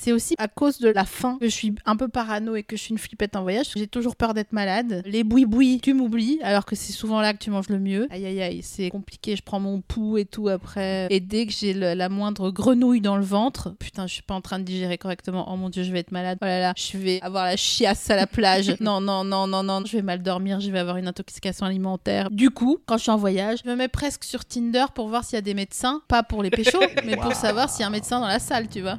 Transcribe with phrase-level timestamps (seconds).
[0.00, 2.74] C'est aussi à cause de la faim que je suis un peu parano et que
[2.74, 3.66] je suis une flippette en voyage.
[3.76, 5.02] J'ai toujours peur d'être malade.
[5.04, 8.08] Les boui-boui, tu m'oublies, alors que c'est souvent là que tu manges le mieux.
[8.10, 9.36] Aïe aïe aïe, c'est compliqué.
[9.36, 11.06] Je prends mon pouls et tout après.
[11.10, 14.40] Et dès que j'ai la moindre grenouille dans le ventre, putain, je suis pas en
[14.40, 15.52] train de digérer correctement.
[15.52, 16.38] Oh mon dieu, je vais être malade.
[16.40, 18.74] Oh là là, je vais avoir la chiasse à la plage.
[18.80, 22.30] non, non, non, non, non, je vais mal dormir, je vais avoir une intoxication alimentaire.
[22.30, 25.24] Du coup, quand je suis en voyage, je me mets presque sur Tinder pour voir
[25.24, 26.00] s'il y a des médecins.
[26.08, 28.66] Pas pour les péchos, mais pour savoir s'il y a un médecin dans la salle,
[28.66, 28.98] tu vois.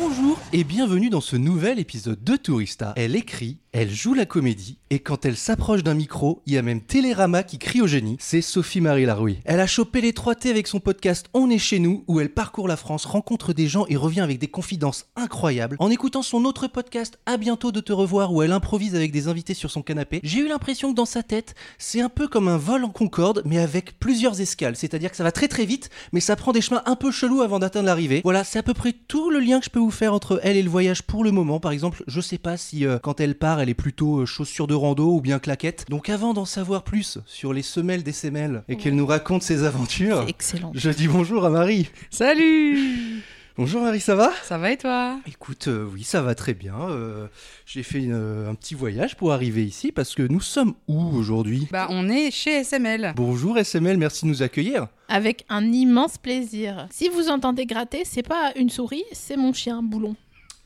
[0.00, 2.94] Bonjour et bienvenue dans ce nouvel épisode de Tourista.
[2.96, 6.62] Elle écrit, elle joue la comédie et quand elle s'approche d'un micro, il y a
[6.62, 8.16] même Télérama qui crie au génie.
[8.20, 9.40] C'est Sophie-Marie Larouille.
[9.44, 12.68] Elle a chopé les 3T avec son podcast On est chez nous où elle parcourt
[12.68, 15.74] la France, rencontre des gens et revient avec des confidences incroyables.
[15.80, 19.26] En écoutant son autre podcast À bientôt de te revoir où elle improvise avec des
[19.26, 22.46] invités sur son canapé, j'ai eu l'impression que dans sa tête, c'est un peu comme
[22.46, 24.76] un vol en concorde mais avec plusieurs escales.
[24.76, 27.42] C'est-à-dire que ça va très très vite mais ça prend des chemins un peu chelous
[27.42, 28.20] avant d'atteindre l'arrivée.
[28.22, 30.56] Voilà, c'est à peu près tout le lien que je peux vous faire entre elle
[30.56, 31.58] et le voyage pour le moment.
[31.58, 34.66] Par exemple, je sais pas si euh, quand elle part, elle est plutôt euh, chaussure
[34.66, 35.86] de rando ou bien claquette.
[35.88, 39.64] Donc avant d'en savoir plus sur les semelles des semelles et qu'elle nous raconte ses
[39.64, 40.70] aventures, excellent.
[40.74, 41.88] je dis bonjour à Marie.
[42.10, 43.22] Salut
[43.56, 44.32] Bonjour Marie, ça va?
[44.42, 45.20] Ça va et toi?
[45.28, 46.74] Écoute, euh, oui, ça va très bien.
[46.90, 47.28] Euh,
[47.66, 51.00] J'ai fait une- euh, un petit voyage pour arriver ici parce que nous sommes où
[51.16, 51.68] aujourd'hui?
[51.70, 53.12] Bah on est chez SML.
[53.16, 54.88] Bonjour SML, merci de nous accueillir.
[55.08, 56.88] Avec un immense plaisir.
[56.90, 60.16] Si vous entendez gratter, c'est pas une souris, c'est mon chien Boulon.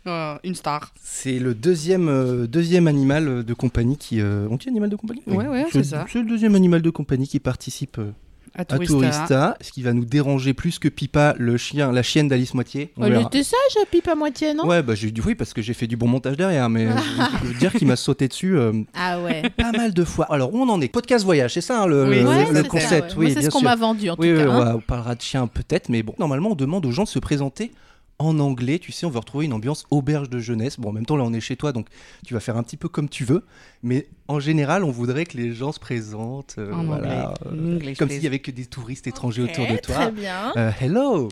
[0.08, 0.92] Euh, une star.
[1.02, 4.20] C'est le deuxième, euh, deuxième animal de compagnie qui...
[4.20, 6.06] euh, on dit animal de compagnie Ouais, ouais, c'est ça.
[6.10, 8.10] C'est le deuxième animal de compagnie qui participe euh,
[8.54, 8.94] À à Tourista.
[8.94, 9.56] Tourista.
[9.60, 12.92] Ce qui va nous déranger plus que Pipa, le chien, la chienne d'Alice Moitié.
[12.96, 13.24] On Elle verra.
[13.26, 13.56] était sage,
[13.90, 14.66] pipe à moitié, non?
[14.66, 16.88] Ouais, bah j'ai dit oui parce que j'ai fait du bon montage derrière, mais
[17.42, 19.42] je veux dire qu'il m'a sauté dessus euh, Ah ouais.
[19.56, 20.26] pas mal de fois.
[20.30, 20.88] Alors où on en est?
[20.88, 23.16] Podcast voyage, c'est ça hein, le, Oui, le- Ouais, le c'est ça, concept, ouais.
[23.16, 23.68] Moi, oui, c'est bien ce qu'on sûr.
[23.68, 24.48] m'a vendu en tout Oui, oui, cas.
[24.48, 24.64] on, hein.
[24.64, 27.18] va- on parlera de chien peut-être, mais bon, normalement on demande aux gens de se
[27.18, 27.72] présenter
[28.20, 30.78] en anglais, tu sais, on veut retrouver une ambiance auberge de jeunesse.
[30.80, 31.86] Bon, en même temps, là, on est chez toi, donc
[32.26, 33.44] tu vas faire un petit peu comme tu veux.
[33.82, 36.56] Mais en général, on voudrait que les gens se présentent.
[36.58, 37.36] euh, En voilà, anglais.
[37.46, 40.10] euh, English, comme s'il y avait que des touristes étrangers autour de Très toi.
[40.10, 40.52] bien.
[40.56, 41.28] Euh, hello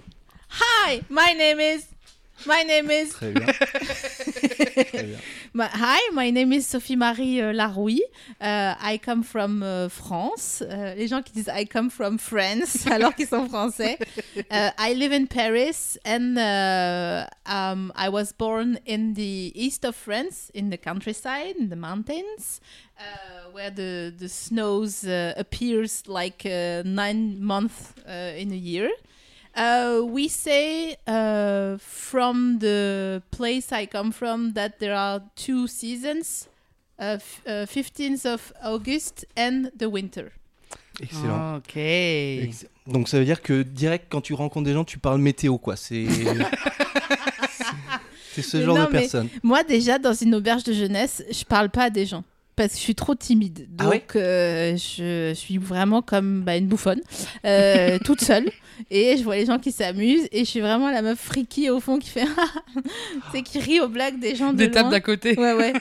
[0.89, 1.83] Hi, my name is.
[2.45, 3.15] My name is.
[3.15, 3.47] Très bien.
[3.53, 5.19] Très bien.
[5.55, 8.03] Ma- Hi, my name is Sophie Marie euh, Larouille.
[8.43, 10.63] Euh, I come from euh, France.
[10.69, 13.99] Euh, les gens qui disent I come from France alors qu'ils sont français.
[14.53, 19.97] Euh, I live in Paris and uh, um, I was born in the east of
[19.97, 22.61] France, in the countryside, in the mountains,
[22.99, 28.91] uh, where the the snows uh, appears like uh, nine months uh, in a year.
[29.57, 36.49] Uh, we say uh, from the place I come from that there are two seasons,
[36.99, 40.31] uh, f- uh, 15th of August and the winter.
[41.03, 41.57] Excellent.
[41.57, 41.77] Ok.
[41.77, 45.57] Ex- Donc ça veut dire que direct quand tu rencontres des gens, tu parles météo
[45.59, 45.75] quoi.
[45.77, 46.07] C'est
[48.33, 49.29] c'est ce Mais genre non, de personne.
[49.43, 52.25] Moi, déjà, dans une auberge de jeunesse, je parle pas à des gens.
[52.57, 53.69] Parce que je suis trop timide.
[53.79, 57.01] Ah ouais Donc, euh, je suis vraiment comme bah, une bouffonne,
[57.45, 58.51] euh, toute seule.
[58.91, 60.29] Et je vois les gens qui s'amusent.
[60.33, 62.25] Et je suis vraiment la meuf freaky au fond qui fait.
[63.33, 65.35] c'est qui rit aux blagues des gens de Des tables d'à côté.
[65.39, 65.73] Ouais, ouais.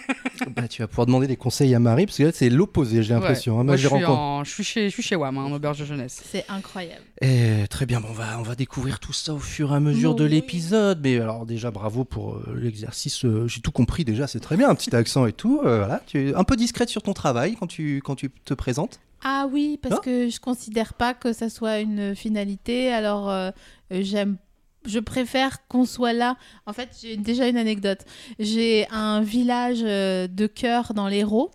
[0.56, 3.13] Bah, tu vas pouvoir demander des conseils à Marie parce que là c'est l'opposé, j'ai
[3.13, 3.56] l'impression.
[3.56, 3.62] Ouais.
[3.62, 3.63] hein.
[3.66, 4.44] Moi, je, suis en...
[4.44, 6.22] je suis chez, je suis chez WAM, hein, en auberge de jeunesse.
[6.30, 7.01] C'est incroyable.
[7.22, 9.80] Eh, très bien, bon, on, va, on va découvrir tout ça au fur et à
[9.80, 10.31] mesure Oh de oui.
[10.31, 11.00] l'épisode.
[11.04, 13.24] Mais alors déjà, bravo pour euh, l'exercice.
[13.25, 15.62] euh, J'ai tout compris déjà, c'est très bien, un petit accent et tout.
[15.66, 18.53] euh, voilà, tu es un peu discrète sur ton travail quand tu, quand tu te
[18.53, 19.00] présentes.
[19.23, 22.91] Ah oui, parce que je considère pas que ça soit une finalité.
[22.91, 23.50] Alors euh,
[23.91, 24.38] euh, j'aime,
[24.85, 26.38] je préfère qu'on soit là.
[26.65, 28.06] En fait, j'ai déjà une anecdote.
[28.38, 31.51] J'ai un village euh, de cœur dans l'Hérault.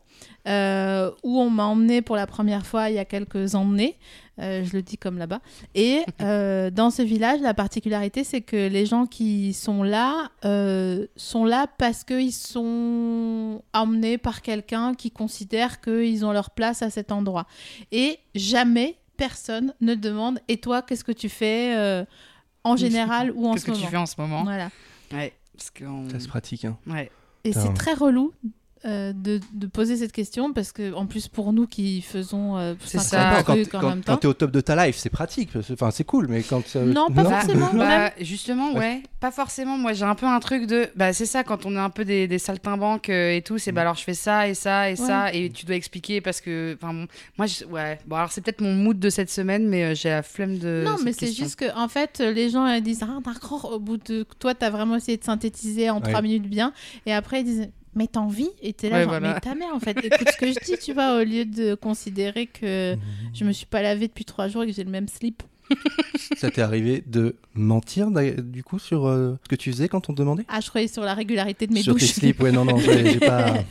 [0.49, 3.97] Euh, où on m'a emmené pour la première fois il y a quelques années.
[4.39, 5.41] Euh, je le dis comme là-bas.
[5.75, 11.07] Et euh, dans ce village, la particularité, c'est que les gens qui sont là euh,
[11.17, 16.89] sont là parce qu'ils sont emmenés par quelqu'un qui considère qu'ils ont leur place à
[16.91, 17.47] cet endroit.
[17.93, 22.05] Et jamais personne ne demande Et toi, qu'est-ce que tu fais euh,
[22.65, 24.45] en général ou en Qu'est-ce ce que moment tu fais en ce moment?
[24.45, 24.71] Voilà.
[25.13, 26.65] Ouais, parce que on- Ça se pratique.
[26.65, 26.79] Hein.
[26.87, 27.11] ouais.
[27.45, 28.33] Et c'est très relou.
[28.87, 32.75] Euh, de, de poser cette question parce que en plus pour nous qui faisons euh,
[32.85, 33.43] C'est 50 ça.
[33.45, 35.51] quand quand, quand t'es au top de ta life, c'est pratique.
[35.73, 36.63] Enfin, c'est cool, mais quand.
[36.77, 37.69] euh, Non, pas forcément.
[37.75, 38.79] Bah, justement, Ouais.
[38.79, 39.03] ouais.
[39.21, 39.77] Pas forcément.
[39.77, 40.89] Moi, j'ai un peu un truc de.
[40.97, 43.71] Bah, c'est ça, quand on est un peu des, des saltimbanques euh, et tout, c'est
[43.71, 43.75] Mm.
[43.75, 46.75] bah alors je fais ça et ça et ça, et tu dois expliquer parce que.
[46.81, 47.07] Enfin, bon,
[47.37, 47.99] moi, je- ouais.
[48.07, 50.83] Bon, alors c'est peut-être mon mood de cette semaine, mais euh, j'ai la flemme de.
[50.87, 53.79] non cette mais c'est juste que en fait les gens ils disent ah d'accord au
[53.79, 56.73] bout de toi t'as vraiment essayé de synthétiser en trois minutes bien
[57.07, 59.35] et après ils disent mais t'as envie et t'es là Ouais, genre voilà.
[59.35, 61.75] mais ta mère en fait écoute ce que je dis tu vois au lieu de
[61.75, 62.97] considérer que
[63.35, 65.43] je me suis pas lavée depuis trois jours et que j'ai le même slip
[66.37, 70.15] Ça t'est arrivé de mentir du coup sur euh, ce que tu faisais quand on
[70.15, 70.45] te demandait?
[70.49, 72.77] Ah je croyais sur la régularité de mes Sur tes douches slips, ouais, non, non,
[72.79, 73.55] j'ai j'ai pas.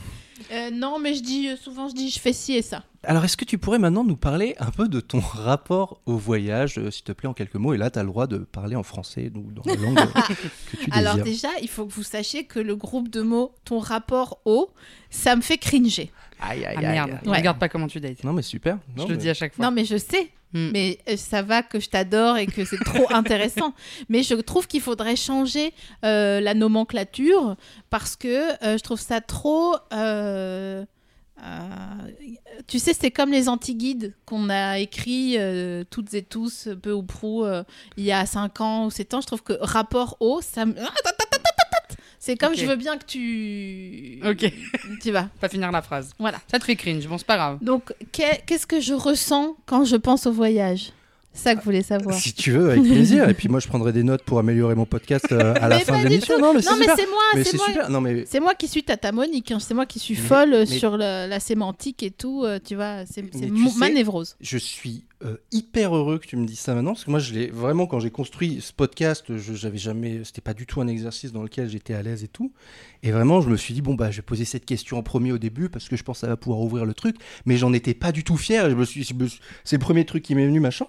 [0.52, 3.36] Euh, non mais je dis souvent je dis je fais ci et ça Alors, est-ce
[3.38, 7.04] que tu pourrais maintenant nous parler un peu de ton rapport au voyage, euh, s'il
[7.04, 7.72] te plaît, en quelques mots?
[7.72, 10.04] Et là, tu as le droit de parler en français ou dans la langue euh,
[10.70, 11.24] que tu Alors désires.
[11.24, 14.70] déjà, il faut que vous sachiez que le groupe de mots ton rapport au,
[15.08, 16.10] ça me fait cringer.
[16.42, 17.38] Aïe, aïe, Ah merde, Ouais.
[17.38, 18.22] regarde pas comment tu dates.
[18.24, 18.78] Non, mais super.
[18.96, 19.64] Je Non, le mais- dis à chaque fois.
[19.64, 20.70] Non mais je sais, Mm.
[20.72, 23.72] mais euh, ça va que je t'adore et que c'est trop intéressant.
[24.08, 25.72] Mais je trouve qu'il faudrait changer
[26.04, 27.54] euh, la nomenclature
[27.88, 29.76] parce que euh, je trouve ça trop...
[31.42, 32.10] euh,
[32.66, 37.02] tu sais, c'est comme les anti-guides qu'on a écrits euh, toutes et tous, peu ou
[37.02, 37.62] prou, euh,
[37.96, 39.20] il y a 5 ans ou 7 ans.
[39.20, 40.74] Je trouve que rapport au, ça me...
[42.22, 44.20] C'est comme je veux bien que tu...
[44.26, 44.52] Ok.
[45.00, 45.28] Tu vas.
[45.40, 46.12] Pas finir la phrase.
[46.18, 46.38] Voilà.
[46.50, 47.58] Ça te fait cringe, bon, c'est pas grave.
[47.62, 50.92] Donc, qu'est- qu'est-ce que je ressens quand je pense au voyage?
[51.40, 52.14] Ça que vous voulez savoir.
[52.14, 53.28] Si tu veux, avec plaisir.
[53.30, 55.84] Et puis moi, je prendrai des notes pour améliorer mon podcast euh, à la Mais
[55.84, 56.38] fin de l'émission.
[56.38, 56.76] Non, mais c'est c'est
[57.06, 57.56] moi, c'est c'est
[57.88, 58.00] moi.
[58.00, 59.58] mais C'est moi qui suis tatamonique, hein.
[59.60, 62.74] c'est moi qui suis Mais- folle mais- sur la, la sémantique et tout, euh, tu
[62.76, 64.36] vois, c'est c'est ma sais- névrose.
[64.40, 67.34] je suis euh, hyper heureux que tu me dises ça maintenant parce que moi je
[67.34, 70.86] l'ai vraiment quand j'ai construit ce podcast je j'avais jamais c'était pas du tout un
[70.88, 72.52] exercice dans lequel j'étais à l'aise et tout
[73.02, 75.30] et vraiment je me suis dit bon bah je vais poser cette question en premier
[75.32, 77.74] au début parce que je pense que ça va pouvoir ouvrir le truc mais j'en
[77.74, 79.04] étais pas du tout fier je me suis-
[79.64, 80.86] c'est le premier truc qui m'est venu machin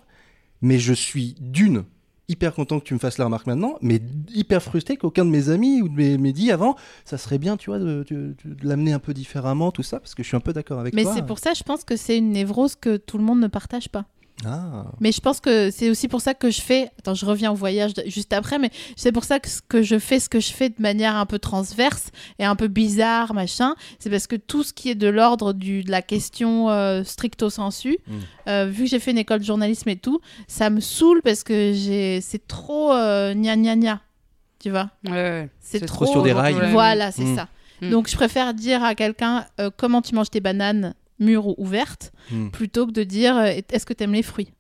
[0.62, 1.84] mais je suis d'une
[2.30, 4.00] hyper content que tu me fasses la remarque maintenant mais
[4.34, 7.58] hyper frustré qu'aucun de mes amis ou de mes, mes dit avant ça serait bien
[7.58, 10.38] tu vois de, de- de l'amener un peu différemment tout ça parce que je suis
[10.38, 12.76] un peu d'accord avec Mais toi c'est pour ça, je pense que c'est une névrose
[12.76, 14.06] que tout le monde ne partage pas.
[14.46, 16.90] Ah Mais je pense que c'est aussi pour ça que je fais.
[17.00, 19.82] Attends, je reviens au voyage de- juste après, mais c'est pour ça que, ce que
[19.84, 23.34] je fais ce que je fais de manière un peu transverse et un peu bizarre,
[23.34, 23.76] machin.
[24.00, 27.50] C'est parce que tout ce qui est de l'ordre du- de la question euh, stricto
[27.50, 28.14] sensu, Mm.
[28.50, 31.44] euh, vu que j'ai fait une école de journalisme et tout, ça me saoule parce
[31.44, 34.02] que j'ai c'est trop euh, gna gna gna.
[34.60, 35.50] Tu vois Ouais, ouais.
[35.60, 36.14] C'est trop trop.
[36.14, 36.56] sur des rails.
[36.72, 37.36] Voilà, c'est Mm.
[37.36, 37.48] ça.
[37.82, 37.90] Mm.
[37.90, 42.12] Donc je préfère dire à quelqu'un euh, comment tu manges tes bananes, mûres ou ouvertes,
[42.32, 42.50] Hmm.
[42.50, 44.52] plutôt que de dire euh, est-ce que tu aimes les fruits?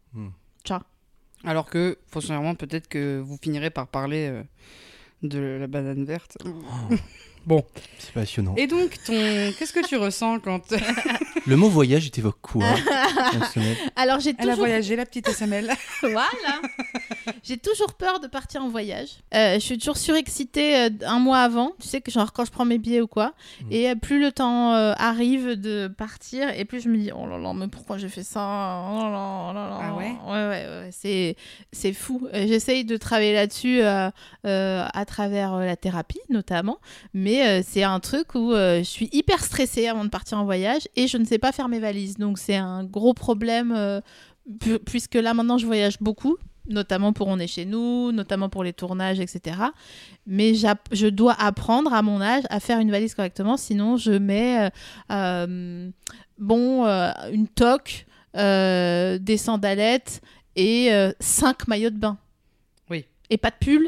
[1.43, 4.43] Alors que, foncièrement, peut-être que vous finirez par parler euh,
[5.23, 6.37] de la banane verte.
[7.45, 7.63] Bon.
[7.97, 9.13] c'est passionnant Et donc, ton...
[9.13, 10.61] qu'est-ce que tu ressens quand
[11.47, 12.65] Le mot voyage, il t'évoque quoi
[13.31, 15.71] Personnel Alors j'ai elle a toujours voyagé, la petite SML
[16.01, 16.29] voilà.
[17.43, 19.09] J'ai toujours peur de partir en voyage.
[19.33, 21.73] Euh, je suis toujours surexcitée euh, un mois avant.
[21.79, 23.33] Tu sais que genre quand je prends mes billets ou quoi.
[23.63, 23.71] Mm.
[23.71, 27.27] Et euh, plus le temps euh, arrive de partir, et plus je me dis oh
[27.27, 28.85] là là mais pourquoi j'ai fait ça?
[28.91, 29.79] Oh là là, oh là là.
[29.81, 30.15] Ah ouais?
[30.27, 30.89] Ouais ouais ouais.
[30.91, 31.35] C'est
[31.71, 32.27] c'est fou.
[32.33, 34.09] J'essaye de travailler là-dessus euh,
[34.45, 36.77] euh, à travers euh, la thérapie notamment.
[37.13, 40.45] Mais euh, c'est un truc où euh, je suis hyper stressée avant de partir en
[40.45, 42.17] voyage et je ne sais pas faire mes valises.
[42.17, 44.01] Donc c'est un gros problème euh,
[44.59, 48.63] pu- puisque là maintenant je voyage beaucoup notamment pour On est chez nous, notamment pour
[48.63, 49.57] les tournages, etc.
[50.27, 54.67] Mais je dois apprendre à mon âge à faire une valise correctement, sinon je mets
[54.67, 54.69] euh,
[55.11, 55.89] euh,
[56.37, 58.05] bon euh, une toque,
[58.37, 60.21] euh, des sandalettes
[60.55, 62.17] et euh, cinq maillots de bain.
[62.89, 63.05] Oui.
[63.31, 63.87] Et pas de pull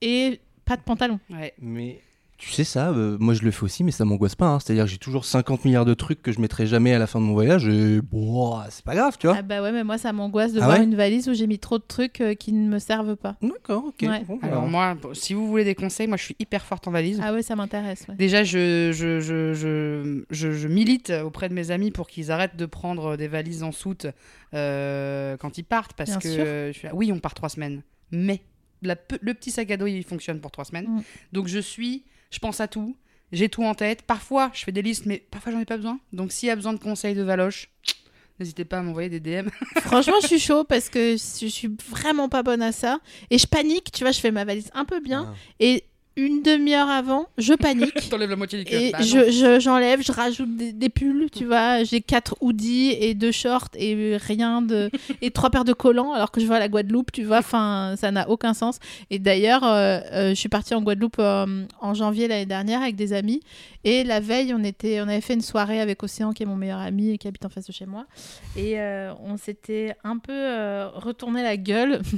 [0.00, 1.18] et pas de pantalon.
[1.28, 1.52] Ouais.
[1.60, 2.00] Mais
[2.44, 4.46] tu sais ça, euh, moi je le fais aussi, mais ça m'angoisse pas.
[4.48, 4.58] hein.
[4.58, 7.20] C'est-à-dire que j'ai toujours 50 milliards de trucs que je mettrai jamais à la fin
[7.20, 7.68] de mon voyage.
[7.68, 9.36] Et bon, c'est pas grave, tu vois.
[9.38, 11.46] Ah bah ouais, mais moi ça m'angoisse de Ah voir ouais une valise où j'ai
[11.46, 13.36] mis trop de trucs euh, qui ne me servent pas.
[13.42, 13.94] D'accord, ok.
[14.02, 14.24] Ouais.
[14.26, 16.90] Bon, Alors moi, bon, si vous voulez des conseils, moi je suis hyper forte en
[16.90, 17.20] valise.
[17.22, 18.06] Ah ouais, ça m'intéresse.
[18.08, 18.16] ouais.
[18.16, 22.56] Déjà, je, je, je, je, je- je milite auprès de mes amis pour qu'ils arrêtent
[22.56, 24.06] de prendre des valises en soute
[24.54, 25.92] euh, quand ils partent.
[25.94, 26.44] Parce Bien que sûr.
[26.44, 27.82] je suis là, oui, on part trois semaines.
[28.10, 28.40] Mais
[28.82, 30.86] la le petit sac à dos, il fonctionne pour trois semaines.
[30.88, 31.02] Mm.
[31.32, 32.02] Donc je suis,
[32.32, 32.96] je pense à tout.
[33.30, 34.02] J'ai tout en tête.
[34.02, 36.00] Parfois, je fais des listes, mais parfois, j'en ai pas besoin.
[36.12, 37.70] Donc, s'il y a besoin de conseils de Valoche,
[38.38, 39.48] n'hésitez pas à m'envoyer des DM.
[39.80, 42.98] Franchement, je suis chaud parce que je suis vraiment pas bonne à ça.
[43.30, 45.28] Et je panique, tu vois, je fais ma valise un peu bien.
[45.30, 45.36] Ah.
[45.60, 45.84] Et
[46.16, 47.94] une demi-heure avant, je panique.
[48.10, 48.80] T'enlèves la moitié du cœur.
[48.80, 51.84] Et Bah je, je- j'enlève, je rajoute des, des pulls, tu vois.
[51.84, 54.90] J'ai quatre hoodies et deux shorts et rien de.
[55.20, 57.38] et trois paires de collants alors que je vais à la Guadeloupe, tu vois.
[57.38, 58.78] Enfin, ça n'a aucun sens.
[59.10, 62.96] Et d'ailleurs, euh, euh, je suis partie en Guadeloupe euh, en janvier l'année dernière avec
[62.96, 63.40] des amis.
[63.84, 66.56] Et la veille, on, était, on avait fait une soirée avec Océan, qui est mon
[66.56, 68.06] meilleur ami et qui habite en face de chez moi.
[68.56, 68.76] Et
[69.24, 70.32] on s'était un peu
[70.94, 72.00] retourné la gueule.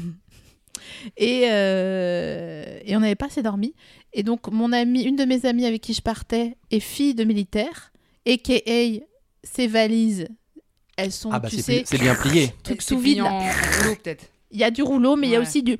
[1.16, 3.74] et, euh, et on n'avait pas assez dormi.
[4.12, 7.24] Et donc, mon ami, une de mes amies avec qui je partais est fille de
[7.24, 7.92] militaire,
[8.26, 9.00] a.k.a.
[9.42, 10.28] ses valises,
[10.96, 12.52] elles sont, Ah bah tu c'est sais, c'est bien plié.
[12.62, 13.20] truc sous vide.
[13.22, 14.24] en rouleau, peut-être.
[14.52, 15.76] Il y a du rouleau, mais il y a aussi du.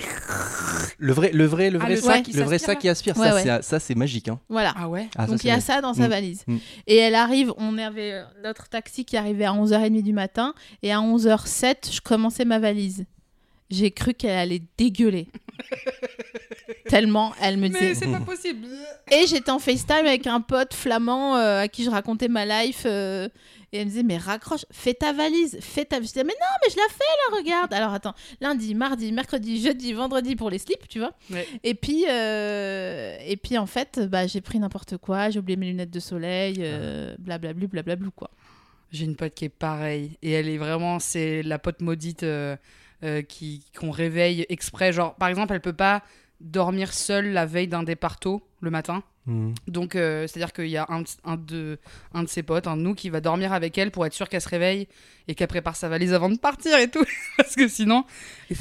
[0.99, 3.29] Le vrai, le vrai, le Ah, vrai le sac, le vrai sac qui aspire, Ouais,
[3.29, 3.43] ça, ouais.
[3.45, 4.27] c'est- ça c'est magique.
[4.29, 4.41] Hein.
[4.49, 4.75] Voilà.
[4.77, 5.61] Ah ouais Ah, Donc il y a vrai.
[5.63, 6.11] ça dans sa Mm.
[6.11, 6.43] valise.
[6.49, 6.57] Mm.
[6.89, 10.93] Et elle arrive, on avait euh, notre taxi qui arrivait à 11h30 du matin, et
[10.93, 13.05] à 11h07, je commençais ma valise.
[13.71, 15.29] J'ai cru qu'elle allait dégueuler.
[16.89, 17.81] Tellement elle me disait.
[17.81, 18.67] Mais c'est pas possible.
[19.11, 22.83] Et j'étais en FaceTime avec un pote flamand euh, à qui je racontais ma life.
[22.87, 23.29] euh,
[23.73, 25.97] et elle me disait, mais raccroche, fais ta valise, fais ta...
[25.97, 26.99] Je disais, mais non, mais je la fais
[27.33, 27.75] là, regarde.
[27.75, 31.13] Alors attends, lundi, mardi, mercredi, jeudi, vendredi pour les slips, tu vois.
[31.29, 31.45] Ouais.
[31.65, 35.67] Et puis, euh, et puis en fait, bah, j'ai pris n'importe quoi, j'ai oublié mes
[35.67, 36.65] lunettes de soleil,
[37.19, 38.31] blablablu, blablablu, quoi.
[38.93, 40.19] J'ai une pote qui est pareille.
[40.23, 42.25] Et elle est vraiment, c'est la pote maudite
[43.05, 44.93] euh, qui qu'on réveille exprès.
[44.93, 46.03] Genre, par exemple, elle peut pas
[46.41, 49.03] dormir seule la veille d'un départ tôt le matin.
[49.27, 49.53] Mm.
[49.69, 51.79] Donc, euh, c'est-à-dire qu'il y a un, de- un, de,
[52.13, 54.29] un de ses potes, un de nous, qui va dormir avec elle pour être sûr
[54.29, 54.87] qu'elle se réveille
[55.29, 57.05] et qu'elle prépare sa valise avant de partir et tout.
[57.39, 58.05] Parce que sinon,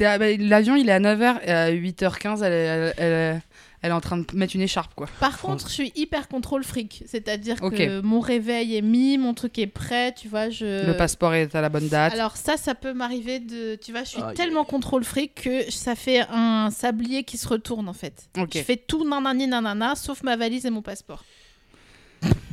[0.01, 3.41] ah, bah, l'avion, il est à 9h et à 8h15, elle est, elle, elle-
[3.83, 5.07] elle est en train de mettre une écharpe, quoi.
[5.19, 7.75] Par contre, je suis hyper contrôle fric, c'est-à-dire Ok.
[7.75, 10.87] que mon réveil est mis, mon truc est prêt, tu vois, je...
[10.87, 12.13] Le passeport est à la bonne date.
[12.13, 13.75] Alors ça, ça peut m'arriver de...
[13.75, 17.89] Tu vois, je suis tellement contrôle fric que ça fait un sablier qui se retourne,
[17.89, 18.29] en fait.
[18.37, 18.51] Ok.
[18.55, 21.25] Je fais tout nanani nanana, sauf ma valise et mon passeport.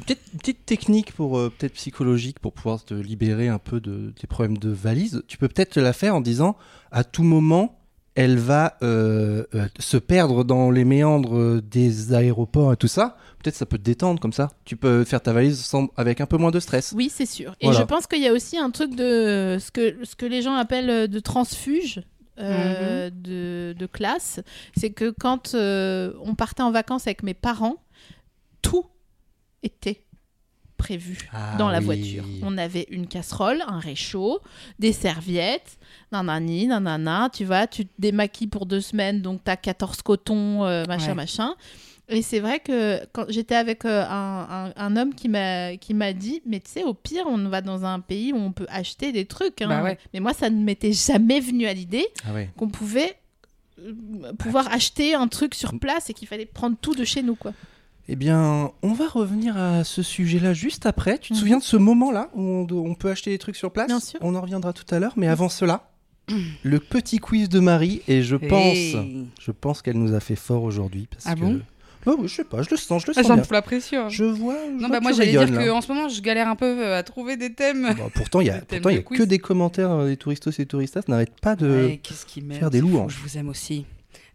[0.00, 4.26] Petite, petite technique pour euh, peut-être psychologique pour pouvoir te libérer un peu de tes
[4.26, 5.22] problèmes de valise.
[5.28, 6.56] Tu peux peut-être te la faire en disant
[6.90, 7.79] à tout moment
[8.23, 13.17] elle va euh, euh, se perdre dans les méandres euh, des aéroports et tout ça.
[13.43, 14.50] Peut-être ça peut te détendre comme ça.
[14.65, 16.93] Tu peux faire ta valise sans- avec un peu moins de stress.
[16.95, 17.55] Oui, c'est sûr.
[17.61, 17.81] Et Voilà.
[17.81, 20.55] je pense qu'il y a aussi un truc de ce que, ce que les gens
[20.55, 22.03] appellent de transfuge.
[22.39, 24.41] euh, de, de classe,
[24.75, 27.77] c'est que quand euh, on partait en vacances avec mes parents,
[28.62, 28.87] tout
[29.62, 30.00] était
[30.80, 31.84] prévu Ah dans la oui.
[31.84, 32.25] voiture.
[32.42, 34.40] On avait une casserole, un réchaud,
[34.78, 35.78] des serviettes,
[36.12, 40.84] nanani, nanana, tu vois, tu te démaquilles pour deux semaines, donc t'as 14 cotons, euh,
[40.87, 41.14] machin, Ouais.
[41.14, 41.54] machin.
[42.12, 45.94] Et c'est vrai que quand j'étais avec euh, un, un- un homme qui m'a qui
[45.94, 48.66] m'a dit, mais tu sais, au pire, on va dans un pays où on peut
[48.68, 49.62] acheter des trucs.
[49.62, 49.68] hein.
[49.68, 49.99] Bah ouais.
[50.12, 52.50] Mais moi, ça ne m'était jamais venu à l'idée Ah ouais.
[52.56, 53.14] qu'on pouvait
[53.78, 57.37] euh, pouvoir acheter un truc sur place et qu'il fallait prendre tout de chez nous,
[57.37, 57.52] quoi.
[58.09, 61.19] Eh bien, on va revenir à ce sujet-là juste après.
[61.19, 61.40] Tu te Mhm.
[61.40, 64.19] souviens de ce moment-là où on, peut acheter des trucs sur place Bien sûr.
[64.23, 65.90] On en reviendra tout à l'heure, mais avant cela,
[66.64, 69.26] le petit quiz de Marie et je pense, Hey.
[69.40, 71.40] je pense qu'elle nous a fait fort aujourd'hui parce Ah que.
[71.40, 71.61] bon?
[72.07, 73.45] Oui, je sais pas, je le sens, je le Ah, sens bien.
[73.50, 74.09] la pression.
[74.09, 74.57] Je vois.
[74.66, 76.97] je Non, vois bah moi j'allais dire qu'en ce moment je galère un peu euh,
[76.99, 77.95] à trouver des thèmes.
[77.97, 80.64] Bah, pourtant, il y a, pourtant, y a que des commentaires euh, des touristos et
[80.66, 81.69] touristas n'arrêtent pas de.
[81.69, 82.00] Ouais,
[82.59, 83.14] faire des louanges.
[83.16, 83.85] Je vous aime aussi.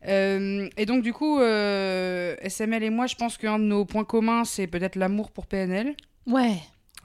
[0.07, 4.03] Euh, et donc du coup, euh, SML et moi, je pense qu'un de nos points
[4.03, 5.95] communs, c'est peut-être l'amour pour PNL,
[6.27, 6.55] Ouais.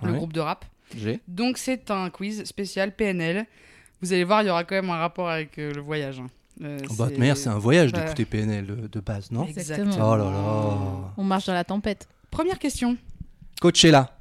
[0.03, 0.65] le Ouais, groupe de rap.
[0.97, 1.21] j'ai.
[1.29, 3.47] Donc c'est un quiz spécial PNL.
[4.03, 6.21] Vous allez voir, il y aura quand même un rapport avec euh, le voyage.
[6.21, 6.27] hein.
[6.63, 8.01] Euh, Bah, de manière, c'est un voyage Bah.
[8.01, 9.47] d'écouter PNL de, de base, non?
[9.47, 9.95] Exactement.
[10.13, 11.13] Oh là là.
[11.17, 12.07] On marche dans la tempête.
[12.31, 12.97] Première question.
[13.61, 14.17] Coachella.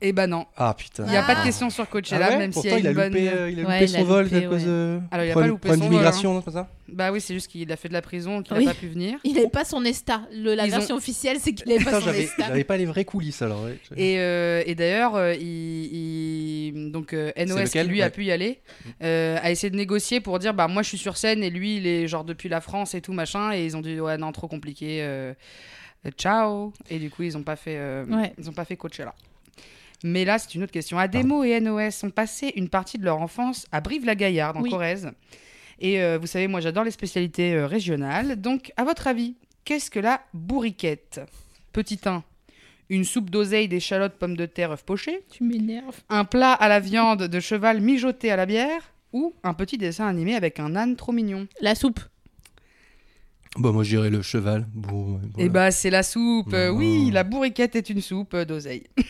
[0.00, 1.04] Eh ben non, Ah putain.
[1.06, 1.26] il n'y a Ah.
[1.26, 2.96] pas de question sur Coachella, Ah ouais même s'il y Pourtant, a il a une
[2.96, 3.06] bonne...
[3.12, 5.00] loupé, euh, il a Ouais, loupé il a son vol loupé, à cause de.
[5.10, 7.34] Alors, il a problème- pas loupé son vol, d'immigration, non, c'est ça Bah oui, c'est
[7.34, 8.64] juste qu'il a fait de la prison, qu'il n'a Oui.
[8.66, 9.18] pas pu venir.
[9.24, 10.22] Il n'avait pas son ESTA.
[10.32, 12.44] Le, la Ils ont- version officielle, c'est qu'il n'avait pas son ESTA.
[12.46, 13.64] j'avais pas les vraies coulisses alors.
[13.64, 13.76] ouais.
[13.96, 18.24] Et, euh, et d'ailleurs, euh, il, il- donc euh, NOS qui lequel lui a pu
[18.24, 18.60] y aller,
[19.02, 21.76] euh, a essayé de négocier pour dire bah moi je suis sur scène et lui
[21.76, 24.30] il est genre depuis la France et tout machin et ils ont dit ouais non
[24.32, 25.34] trop compliqué, euh,
[26.16, 28.32] ciao et du coup ils ont pas fait euh, Ouais.
[28.38, 29.14] ils ont pas fait Coachella.
[30.04, 30.98] Mais là c'est une autre question.
[30.98, 34.70] Ademo et NOS ont passé une partie de leur enfance à Brive-la-Gaillarde en Oui.
[34.70, 35.10] Corrèze.
[35.80, 38.40] Et euh, vous savez moi j'adore les spécialités euh, régionales.
[38.40, 41.20] Donc à votre avis qu'est-ce que la bourriquette?
[41.72, 42.22] Petit 1
[42.90, 46.00] une soupe d'oseille, d'échalotes, pommes de terre, œufs pochés, Tu m'énerves.
[46.08, 48.80] un plat à la viande de cheval mijoté à la bière
[49.12, 51.46] ou un petit dessin animé avec un âne trop mignon.
[51.60, 52.00] La soupe.
[53.56, 54.66] Bon, moi, je dirais le cheval.
[54.72, 55.48] Bon, Et voilà.
[55.50, 56.56] bah, c'est la soupe.
[56.72, 58.84] Oui, la bourriquette est une soupe d'oseille.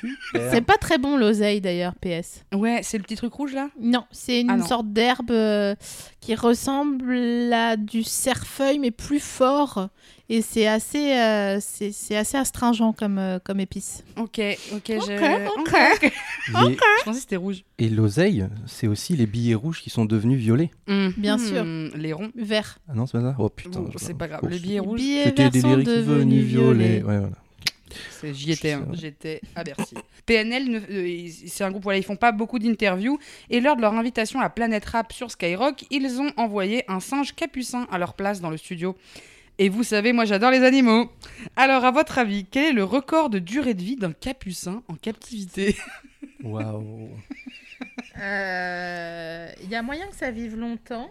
[0.00, 0.50] Super.
[0.52, 2.44] C'est pas très bon l'oseille d'ailleurs, PS.
[2.54, 3.68] Ouais, c'est le petit truc rouge là?
[3.80, 4.66] Non, c'est une Ah non.
[4.66, 5.74] sorte d'herbe euh,
[6.20, 9.88] qui ressemble à du cerfeuil mais plus fort
[10.28, 14.02] et c'est assez, euh, c'est c'est assez astringent comme, euh, comme épice.
[14.16, 14.40] Ok,
[14.74, 14.96] ok, j'ai.
[14.96, 15.58] ok.
[15.58, 16.02] ok.
[16.02, 16.10] Les-
[16.48, 17.62] Je pensais que c'était rouge.
[17.78, 20.70] Et l'oseille, c'est aussi les billets rouges qui sont devenus violets.
[21.16, 21.64] Bien Mhm, sûr.
[21.96, 22.30] Les ronds.
[22.34, 22.78] Vert.
[22.88, 23.36] Ah non, c'est pas ça?
[23.38, 23.80] Oh putain.
[23.82, 24.40] Bon, je- c'est pas grave.
[24.42, 26.74] Oh, Les billets rouges, Billets C'était verts des sont lyriques devenus devenus violets.
[26.88, 27.02] violets.
[27.04, 27.36] Ouais, voilà.
[28.22, 29.94] J'y étais, hein, j'étais à Bercy.
[30.26, 33.18] PNL, euh, c'est un groupe, voilà, ils font pas beaucoup d'interviews.
[33.50, 37.34] Et lors de leur invitation à Planète Rap sur Skyrock, ils ont envoyé un singe
[37.34, 38.96] capucin à leur place dans le studio.
[39.58, 41.10] Et vous savez, moi j'adore les animaux.
[41.56, 44.94] Alors, à votre avis, quel est le record de durée de vie d'un capucin en
[44.94, 45.76] captivité?
[46.42, 47.08] Waouh.
[48.20, 51.10] Euh, Il y a moyen que ça vive longtemps,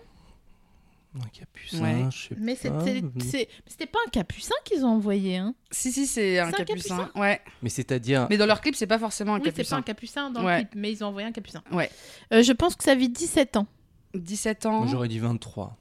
[1.18, 2.06] Un capucin, Ouais.
[2.12, 2.62] je sais mais pas.
[2.84, 5.38] c'était c'est- c'était pas un capucin qu'ils ont envoyé.
[5.38, 5.56] Hein.
[5.72, 6.98] Si, si, c'est un capucin.
[6.98, 7.40] capucin Ouais.
[7.62, 8.28] Mais c'est-à-dire.
[8.30, 9.78] Mais dans leur clip, c'est pas forcément un Oui, c'est pas capucin.
[9.78, 10.58] un capucin dans Ouais.
[10.60, 11.64] le clip, mais ils ont envoyé un capucin.
[11.72, 11.90] Ouais.
[12.34, 13.66] Euh, je pense que ça vit 17 ans.
[14.14, 14.88] 17 Moi, ans.
[14.88, 15.78] j'aurais dit 23.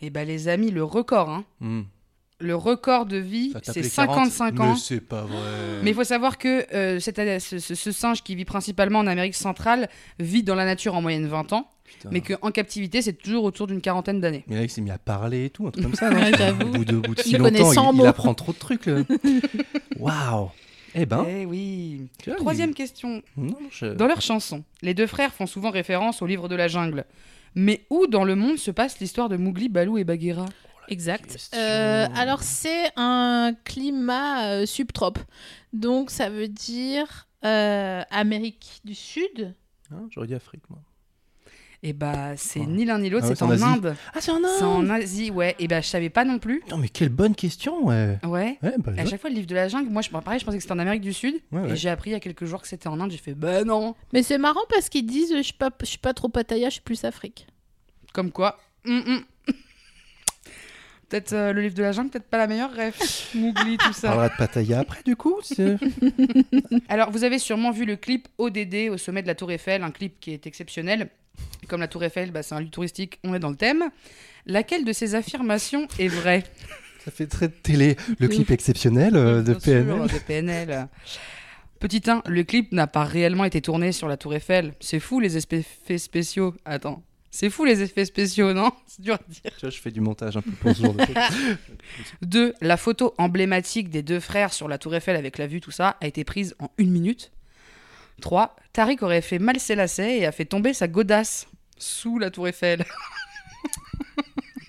[0.00, 1.44] Et bah, les amis, le record, hein.
[1.60, 1.82] Hmm.
[2.38, 4.30] Le record de vie, c'est t'appelait 40?
[4.30, 4.72] 55 ans.
[4.74, 5.80] Mais c'est pas vrai.
[5.82, 8.98] Mais il faut savoir que euh, cette année- ce, ce- ce singe qui vit principalement
[8.98, 12.08] en Amérique centrale vit dans la nature en moyenne 20 ans, Putain.
[12.12, 14.44] mais qu'en captivité, c'est toujours autour d'une quarantaine d'années.
[14.48, 16.10] Mais là, il s'est mis à parler et tout, un truc comme ça.
[16.10, 16.18] non.
[16.18, 18.88] Au bout de, au bout de si Il longtemps, 100 il, apprend trop de trucs.
[19.98, 20.50] Waouh.
[20.94, 21.26] Eh ben.
[21.28, 22.08] Eh oui.
[22.26, 23.22] vois, Troisième question.
[23.36, 26.54] il- Non, je- Dans leurs chansons, les deux frères font souvent référence au livre de
[26.54, 27.04] la jungle.
[27.54, 30.46] Mais où dans le monde se passe l'histoire de Mowgli, Balou et Bagheera?
[30.88, 31.32] Exact.
[31.32, 31.58] question.
[31.58, 35.18] Euh, alors, c'est un climat euh, subtrope.
[35.72, 39.54] Donc, ça veut dire euh, Amérique du Sud.
[39.90, 40.78] Hein, J'aurais dit Afrique, moi.
[41.82, 43.72] Et bah, c'est ni l'un ni l'autre, Ah ouais, c'est en.
[43.72, 43.94] Inde.
[44.14, 45.54] Ah, c'est en C'est en Asie, ouais.
[45.58, 46.62] Et bah, je savais pas non plus.
[46.70, 48.18] Non, mais quelle bonne question, ouais.
[48.24, 48.58] Ouais.
[48.62, 50.56] Ouais, bah, À chaque fois, le livre de la jungle, moi, je, pareil, je pensais
[50.56, 51.34] que c'était en Amérique du Sud.
[51.52, 51.70] Ouais, ouais.
[51.72, 53.10] Et j'ai appris il y a quelques jours que c'était en Inde.
[53.10, 53.94] J'ai fait, bah non.
[54.12, 56.74] Mais c'est marrant parce qu'ils disent je suis pas, je suis pas trop Pattaya, je
[56.74, 57.46] suis plus Afrique.
[58.12, 58.58] Comme quoi.
[58.86, 59.24] hum, hum.
[61.08, 63.30] Peut-être euh, le livre de la jungle, peut-être pas la meilleure ref.
[63.36, 64.08] Mowgli, tout On ça.
[64.08, 65.38] parlera de Pattaya après, du coup.
[66.88, 69.92] Alors, vous avez sûrement vu le clip ODD au sommet de la Tour Eiffel, un
[69.92, 71.08] clip qui est exceptionnel.
[71.68, 73.84] Comme la Tour Eiffel, bah, c'est un lieu touristique, on est dans le thème.
[74.46, 76.44] Laquelle de ces affirmations est vraie?
[77.04, 77.96] Ça fait très télé.
[78.18, 80.00] Le clip exceptionnel euh, de sûr, PNL.
[80.02, 80.88] de PNL.
[81.78, 84.74] Petit 1, le clip n'a pas réellement été tourné sur la Tour Eiffel.
[84.80, 86.54] C'est fou les effets spéciaux.
[86.64, 87.02] Attends.
[87.30, 88.70] C'est fou les effets spéciaux, non?
[88.86, 89.52] C'est dur à dire.
[89.54, 91.04] Tu vois, je fais du montage un peu pour ce genre de.
[92.22, 92.54] 2.
[92.62, 95.98] La photo emblématique des deux frères sur la Tour Eiffel avec la vue, tout ça,
[96.00, 97.30] a été prise en une minute.
[98.20, 98.56] 3.
[98.72, 101.46] Tariq aurait fait mal ses lacets et a fait tomber sa godasse
[101.78, 102.84] sous la Tour Eiffel.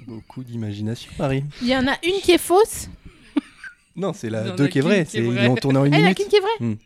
[0.06, 1.44] Beaucoup d'imagination, Marie.
[1.62, 2.90] Il y en a une qui est fausse.
[3.96, 5.06] Non, c'est la a 2 qui est vraie.
[5.06, 5.48] qui est C'est- Ils vraie.
[5.48, 6.18] l'ont tourné en une Elle, il y en a minute.
[6.20, 6.78] qu'une qui est vraie.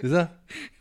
[0.00, 0.32] C'est ça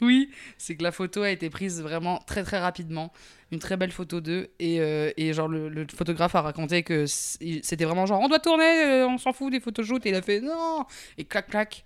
[0.02, 3.12] Oui, c'est que la photo a été prise vraiment très très rapidement.
[3.52, 4.50] Une très belle photo d'eux.
[4.60, 8.40] Et, euh, et genre, le, le photographe a raconté que c'était vraiment genre, on doit
[8.40, 10.06] tourner, euh, on s'en fout des photos shoot.
[10.06, 10.86] Et il a fait non
[11.18, 11.84] Et clac clac.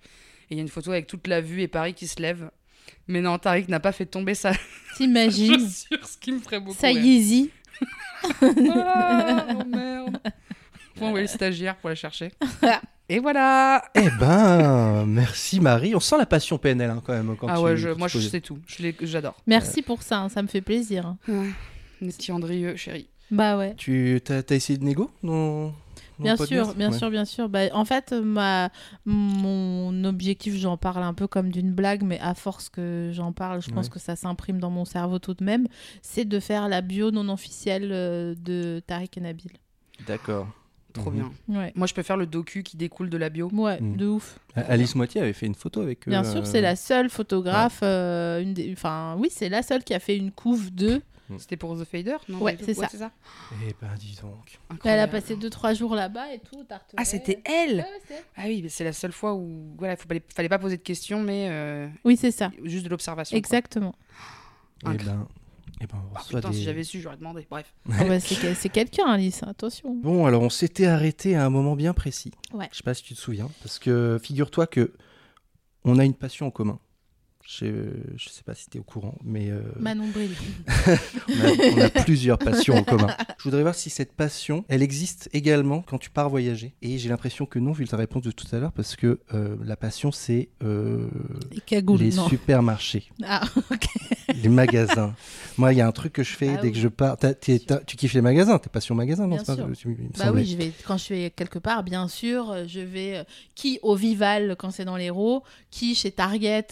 [0.50, 2.52] Et il y a une photo avec toute la vue et Paris qui se lève.
[3.08, 4.54] Mais non, Tariq n'a pas fait tomber sa
[4.96, 6.92] T'imagines chaussure, ce qui me ferait beaucoup Ça.
[6.92, 7.50] Yeezy.
[8.42, 10.20] Ah, oh merde.
[10.96, 12.32] Faut envoyer le stagiaire pour la chercher.
[13.10, 13.84] Et voilà.
[13.96, 15.94] Eh ben, merci Marie.
[15.94, 17.36] On sent la passion PNL hein, quand même.
[17.36, 18.60] Quand ah tu- ouais, je- quand moi je sais tout.
[18.66, 19.36] Je J'adore.
[19.46, 21.16] Merci pour ça, hein, ça me fait plaisir.
[22.02, 23.08] Les petits Andrieux, chérie.
[23.30, 23.74] Bah ouais.
[23.78, 25.74] Tu as, essayé de négo dans
[26.20, 26.98] Bien sûr, bien Ouais.
[26.98, 27.50] sûr, bien sûr.
[27.50, 28.70] Bah, en fait, ma,
[29.06, 33.62] mon objectif, j'en parle un peu comme d'une blague, mais à force que j'en parle,
[33.62, 35.68] je pense que ça s'imprime dans mon cerveau tout de même,
[36.02, 39.52] c'est de faire la bio non officielle euh, de Tariq et Nabil.
[40.08, 40.48] D'accord.
[40.94, 41.16] Trop Mhm.
[41.48, 41.60] bien.
[41.60, 43.50] Ouais, Moi je peux faire le docu qui découle de la bio.
[43.52, 43.96] ouais Mm.
[43.96, 44.38] de ouf.
[44.56, 46.12] Alice Moitié avait fait une photo avec eux.
[46.12, 49.84] Bien sûr, euh, c'est la seule photographe, euh, une des- enfin oui, c'est la seule
[49.84, 51.02] qui a fait une couve de.
[51.40, 53.12] C'était pour The Fader non Ouais, c'est ça.
[53.68, 54.60] Eh ben, dis donc.
[54.84, 56.64] Elle a passé 2-3 jours là-bas et tout.
[56.98, 57.86] Ah c'était elle.
[58.36, 61.22] Ah oui, mais c'est la seule fois où voilà, pas, fallait pas poser de questions,
[61.22, 62.52] mais euh, Oui, c'est ça.
[62.64, 63.38] juste de l'observation.
[63.38, 63.94] Exactement.
[64.86, 65.28] Eh ben,
[65.82, 67.48] eh ben, on Ah, putain, des- si j'avais su, j'aurais demandé.
[67.50, 67.74] Bref.
[67.92, 69.94] Ah bah, c'est quelqu'un, Alice, attention.
[69.96, 72.32] Bon, alors on s'était arrêté à un moment bien précis.
[72.54, 72.68] Ouais.
[72.72, 74.94] Je sais pas si tu te souviens, parce que figure-toi que
[75.86, 76.80] on a une passion en commun.
[77.46, 77.66] Je,
[78.16, 80.32] je sais pas si tu es au courant, mais euh, Manon Bril.
[80.88, 83.10] on, a, on a plusieurs passions en commun.
[83.38, 86.74] Je voudrais voir si cette passion, elle existe également quand tu pars voyager.
[86.82, 89.58] Et j'ai l'impression que non, vu ta réponse de tout à l'heure, parce que euh,
[89.62, 91.10] la passion, c'est euh,
[91.52, 93.88] Les cagoules, les supermarchés, Ah, ok.
[94.42, 95.14] les magasins.
[95.58, 96.72] Moi, il y a un truc que je fais Ah dès oui.
[96.74, 97.18] que je pars.
[97.42, 99.68] Tu kiffes les magasins, t'es passion magasin, non Bien pas- sûr.
[99.78, 100.42] tu- il me Bah semblait.
[100.44, 103.96] oui, je vais, quand je vais quelque part, bien sûr, euh, je vais qui au
[103.96, 106.68] Vival quand c'est dans l'Hérault, qui chez Target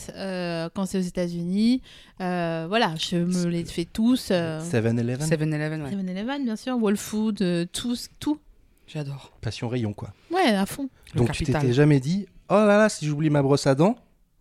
[0.66, 1.82] euh, quand c'est aux États-Unis.
[2.20, 4.30] Euh, voilà, je me les fais tous.
[4.32, 5.92] Euh, 7-Eleven 7-Eleven, ouais.
[5.92, 8.40] 7-Eleven, bien sûr, Whole Food, euh, tous, tout.
[8.88, 9.32] J'adore.
[9.42, 10.14] Passion rayon, quoi.
[10.32, 10.90] Ouais, à fond.
[11.14, 11.62] Le Donc tu capital.
[11.62, 13.96] t'étais jamais dit, oh là là, si j'oublie ma brosse à dents,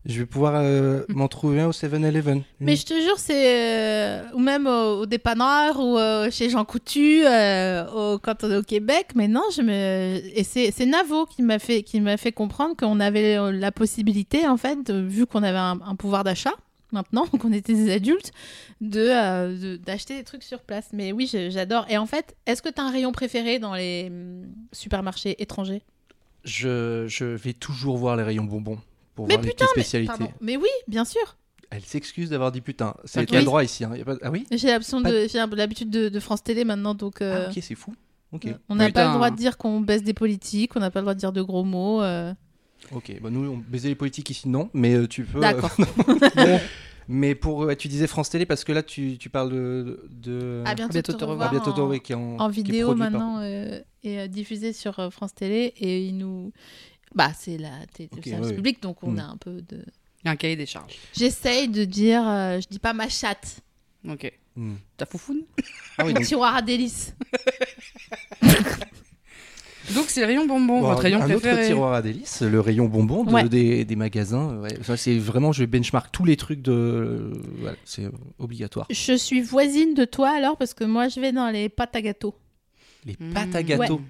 [0.07, 2.43] je vais pouvoir euh, m'en trouver un au 7-Eleven.
[2.61, 3.59] Mais je te jure, c'est.
[3.59, 8.51] euh, ou même au, au dépanneur ou euh, chez Jean Coutu, euh, au- quand on
[8.51, 9.09] est au Québec.
[9.15, 10.21] Mais non, je me.
[10.39, 14.47] Et c'est c'est Navo qui m'a fait, qui m'a fait comprendre qu'on avait la possibilité,
[14.49, 16.53] en fait, de- vu qu'on avait un, un pouvoir d'achat,
[16.93, 18.33] maintenant, qu'on était des adultes,
[18.81, 20.89] de, euh, de- d'acheter des trucs sur place.
[20.95, 21.85] Mais oui, je- j'adore.
[21.91, 25.83] Et en fait, est-ce que tu as un rayon préféré dans les hum, supermarchés étrangers?
[26.45, 28.79] Je, je vais toujours voir les rayons bonbons
[29.21, 30.25] pour Mais voir les putain, mais, spécialités.
[30.41, 31.37] mais oui, bien sûr.
[31.71, 32.95] Elle s'excuse d'avoir dit putain.
[33.05, 33.27] C'est Ok.
[33.29, 33.85] t'as le droit ici.
[33.85, 34.17] hein, y a pas...
[34.23, 37.21] Ah oui J'ai l'habitude de, France Télé maintenant, donc.
[37.23, 37.95] euh, Ah ok, c'est fou.
[38.33, 41.01] Ok, On n'a pas le droit de dire qu'on baisse des politiques, on n'a pas
[41.01, 42.01] le droit de dire de gros mots.
[42.03, 42.33] euh.
[42.93, 43.21] ok.
[43.21, 44.71] Bah, nous, on baisait les politiques ici, non.
[44.73, 45.39] Mais euh, tu peux.
[45.39, 45.71] euh, D'accord.
[46.37, 46.61] Bon.
[47.09, 47.59] Mais pour.
[47.59, 50.09] ouais, tu disais France Télé parce que là, tu, tu parles de.
[50.11, 50.63] de...
[50.65, 51.49] À bientôt, bientôt te revoir.
[51.49, 54.29] À bientôt, en, qui est en, en qui est vidéo par- maintenant euh, et euh,
[54.29, 56.53] diffusé sur euh, France Télé et il nous.
[57.15, 57.71] Bah, c'est la
[58.25, 58.55] service ouais.
[58.55, 59.19] public, donc on Mm.
[59.19, 59.85] a un peu de.
[60.23, 60.95] Il y a un cahier des charges.
[61.15, 63.61] J'essaye de dire, euh, je dis pas ma chatte,
[64.09, 64.33] Ok.
[64.57, 64.75] Hmm.
[64.97, 65.43] Ta foufoune
[65.99, 67.15] Ah oui, mon donc, tiroir à délices.
[69.95, 71.55] Donc c'est le rayon bonbon, bon, votre rayon un préféré.
[71.55, 73.49] autre tiroir à délices, le rayon bonbon de- Ouais.
[73.49, 74.59] des, des magasins.
[74.61, 74.79] ouais.
[74.97, 77.33] C'est vraiment, je benchmark tous les trucs de.
[77.59, 78.05] voilà, c'est
[78.39, 78.87] obligatoire.
[78.91, 82.03] Je suis voisine de toi alors parce que moi je vais dans les pâtes à
[82.03, 82.35] gâteaux.
[83.05, 83.33] Les Mmh.
[83.33, 84.01] pâtes à gâteau.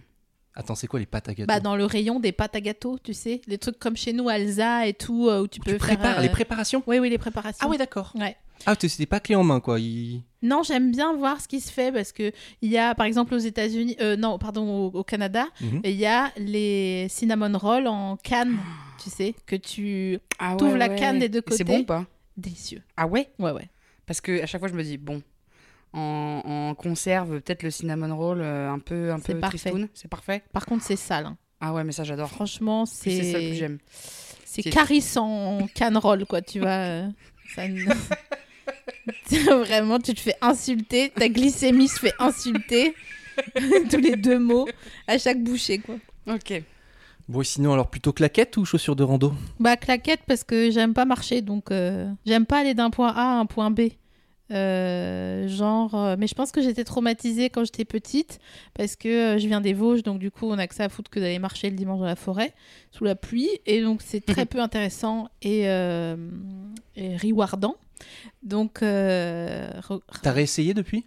[0.55, 2.99] Attends, c'est quoi les pâtes à gâteau Bah, dans le rayon des pâtes à gâteaux,
[3.03, 5.79] tu sais, les trucs comme chez nous, Alza et tout, euh, où tu peux Tu
[5.79, 5.97] faire.
[5.97, 7.65] prépares euh, les préparations Oui, oui, les préparations.
[7.65, 8.13] Ah oui, d'accord.
[8.17, 8.37] Ouais.
[8.67, 9.81] Ah, c'était pas clé en main, quoi.
[9.81, 10.23] Il...
[10.43, 13.33] Non, j'aime bien voir ce qui se fait parce que il y a, par exemple,
[13.35, 15.81] aux États-Unis, euh, non, pardon, au, au Canada, Mhm.
[15.85, 18.59] il y a les cinnamon rolls en canne,
[19.03, 21.65] tu sais, que tu Ah T'ouvres la canne des deux Et C'est côtés.
[21.65, 22.05] bon ou pas?
[22.37, 22.83] Délicieux.
[22.99, 23.31] Ah ouais?
[23.39, 23.69] Ouais, ouais.
[24.05, 25.23] Parce que à chaque fois je me dis bon,
[25.93, 29.73] en, en conserve peut-être le cinnamon roll euh, un peu un C'est peu parfait.
[29.95, 30.43] c'est parfait?
[30.53, 31.27] Par contre, c'est sale.
[31.27, 31.37] hein.
[31.61, 32.31] Ah ouais mais ça j'adore.
[32.31, 33.79] Franchement, Plus C'est ça que c'est j'aime.
[34.45, 36.41] c'est C'est- caris en canne roll, quoi.
[36.43, 37.09] Tu vois, euh,
[37.55, 37.63] ça
[39.59, 41.11] Vraiment, tu te fais insulter.
[41.11, 42.95] Ta glycémie se fait insulter.
[43.91, 44.69] Tous les deux mots
[45.07, 45.97] à chaque bouchée, quoi.
[46.27, 46.63] Ok.
[47.29, 49.33] Bon, et sinon, alors plutôt claquettes ou chaussures de rando?
[49.61, 53.21] Bah claquette parce que j'aime pas marcher donc euh, j'aime pas aller d'un point A
[53.23, 53.83] à un point B.
[54.51, 58.41] Euh, genre, euh, mais je pense que j'étais traumatisée quand j'étais petite
[58.75, 60.89] parce que euh, je viens des Vosges donc du coup on a que ça à
[60.89, 62.53] foutre que d'aller marcher le dimanche dans la forêt
[62.91, 66.17] sous la pluie et donc c'est très peu intéressant et, euh,
[66.97, 67.77] et rewardant.
[68.43, 71.05] Donc euh, re- T'as réessayé depuis?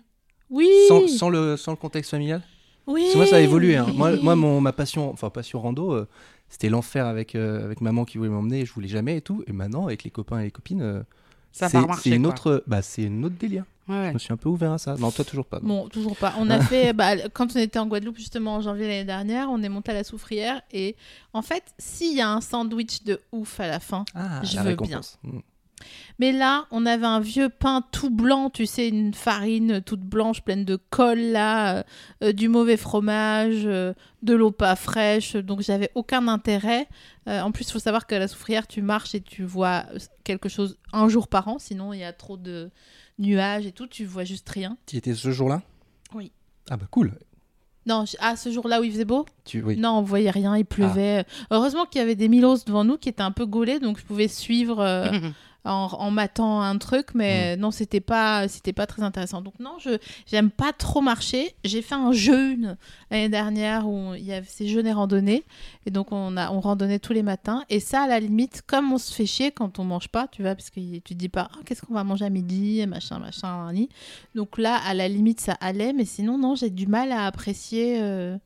[0.49, 2.41] Oui, sans, sans le, sans le contexte familial?
[2.87, 3.01] Oui.
[3.01, 3.75] Parce que moi, ça a évolué.
[3.75, 3.87] hein.
[3.93, 6.05] Moi, moi mon, ma passion, enfin, passion rando,
[6.49, 9.43] c'était l'enfer avec, euh, avec maman qui voulait m'emmener je voulais jamais et tout.
[9.47, 11.01] Et maintenant, avec les copains et les copines, euh,
[11.53, 12.09] Ça va remarcher.
[12.09, 12.31] c'est une quoi.
[12.33, 13.63] autre, bah, c'est une autre délire.
[13.87, 14.07] Ouais.
[14.09, 14.95] Je me suis un peu ouvert à ça.
[14.95, 15.59] Non, toi, toujours pas.
[15.61, 15.67] non.
[15.67, 16.33] Bon, toujours pas.
[16.39, 19.61] On a fait, bah, quand on était en Guadeloupe justement en janvier l'année dernière, on
[19.61, 20.95] est monté à la soufrière et
[21.33, 24.63] en fait, s'il y a un sandwich de ouf à la fin, Ah, je la
[24.63, 25.19] veux récompense.
[25.23, 25.39] Mm.
[26.19, 30.41] Mais là, on avait un vieux pain tout blanc, tu sais, une farine toute blanche
[30.41, 31.83] pleine de colle là, euh,
[32.23, 36.87] euh, du mauvais fromage, euh, de l'eau pas fraîche, donc j'avais aucun intérêt.
[37.27, 39.85] Euh, en plus, il faut savoir qu'à la soufrière, tu marches et tu vois
[40.23, 42.69] quelque chose un jour par an, sinon il y a trop de
[43.19, 44.77] nuages et tout, tu vois juste rien.
[44.87, 45.61] Tu y étais ce jour-là?
[46.13, 46.31] Oui.
[46.69, 47.13] Ah bah cool.
[47.85, 49.25] Non, je- ah, ce jour-là où il faisait beau?
[49.43, 49.75] Tu, oui.
[49.75, 51.25] Non, on voyait rien, il pleuvait.
[51.51, 54.05] Heureusement qu'il y avait des Milos devant nous qui étaient un peu gaulés, donc je
[54.05, 55.11] pouvais suivre euh,
[55.65, 59.41] en, en matant un truc, mais non, c'était pas, c'était pas très intéressant.
[59.41, 61.55] Donc non, je j'aime pas trop marcher.
[61.63, 62.77] J'ai fait un jeûne
[63.09, 65.43] l'année dernière où il y avait ces jeûnes et randonnées,
[65.85, 67.63] et donc on a on randonnait tous les matins.
[67.69, 70.41] Et ça, à la limite, comme on se fait chier quand on mange pas, tu
[70.41, 73.19] vois, parce que tu te dis pas, Ah, qu'est-ce qu'on va manger à midi, machin,
[73.19, 73.89] machin, ni.
[74.35, 77.99] Donc là, à la limite, ça allait, mais sinon non, j'ai du mal à apprécier.
[78.01, 78.37] euh,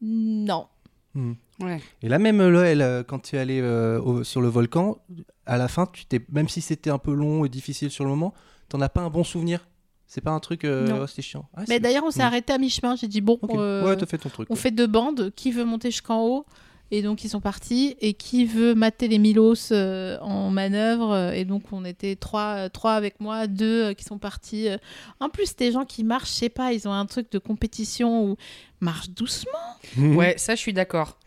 [0.00, 0.66] Non.
[1.14, 1.32] Mm.
[1.60, 1.80] Ouais.
[2.02, 4.98] Et là même là, elle, euh, quand tu es allé euh, au- sur le volcan,
[5.46, 8.10] à la fin, tu t'es, même si c'était un peu long et difficile sur le
[8.10, 8.32] moment,
[8.68, 9.66] t'en as pas un bon souvenir?
[10.06, 10.64] C'est pas un truc.
[10.64, 11.48] euh, oh, c'était chiant.
[11.56, 12.26] Ah, Mais d'ailleurs, on s'est Mm.
[12.26, 12.96] arrêté à mi-chemin.
[12.96, 13.50] J'ai dit, bon, Ok.
[13.54, 14.48] euh, Ouais, t'as fait ton truc.
[14.50, 14.60] on quoi.
[14.62, 15.30] fait deux bandes.
[15.36, 16.46] Qui veut monter jusqu'en haut?
[16.92, 17.94] Et donc ils sont partis.
[18.00, 21.12] Et qui veut mater les Milos euh, en manœuvre?
[21.12, 24.68] Euh, Et donc on était trois, euh, trois avec moi, deux euh, qui sont partis.
[24.68, 24.78] euh.
[25.20, 28.24] En plus, des gens qui marchent, je sais pas, ils ont un truc de compétition
[28.24, 28.36] où
[28.80, 29.52] marche doucement.
[29.96, 31.18] Ouais, ça, je suis d'accord.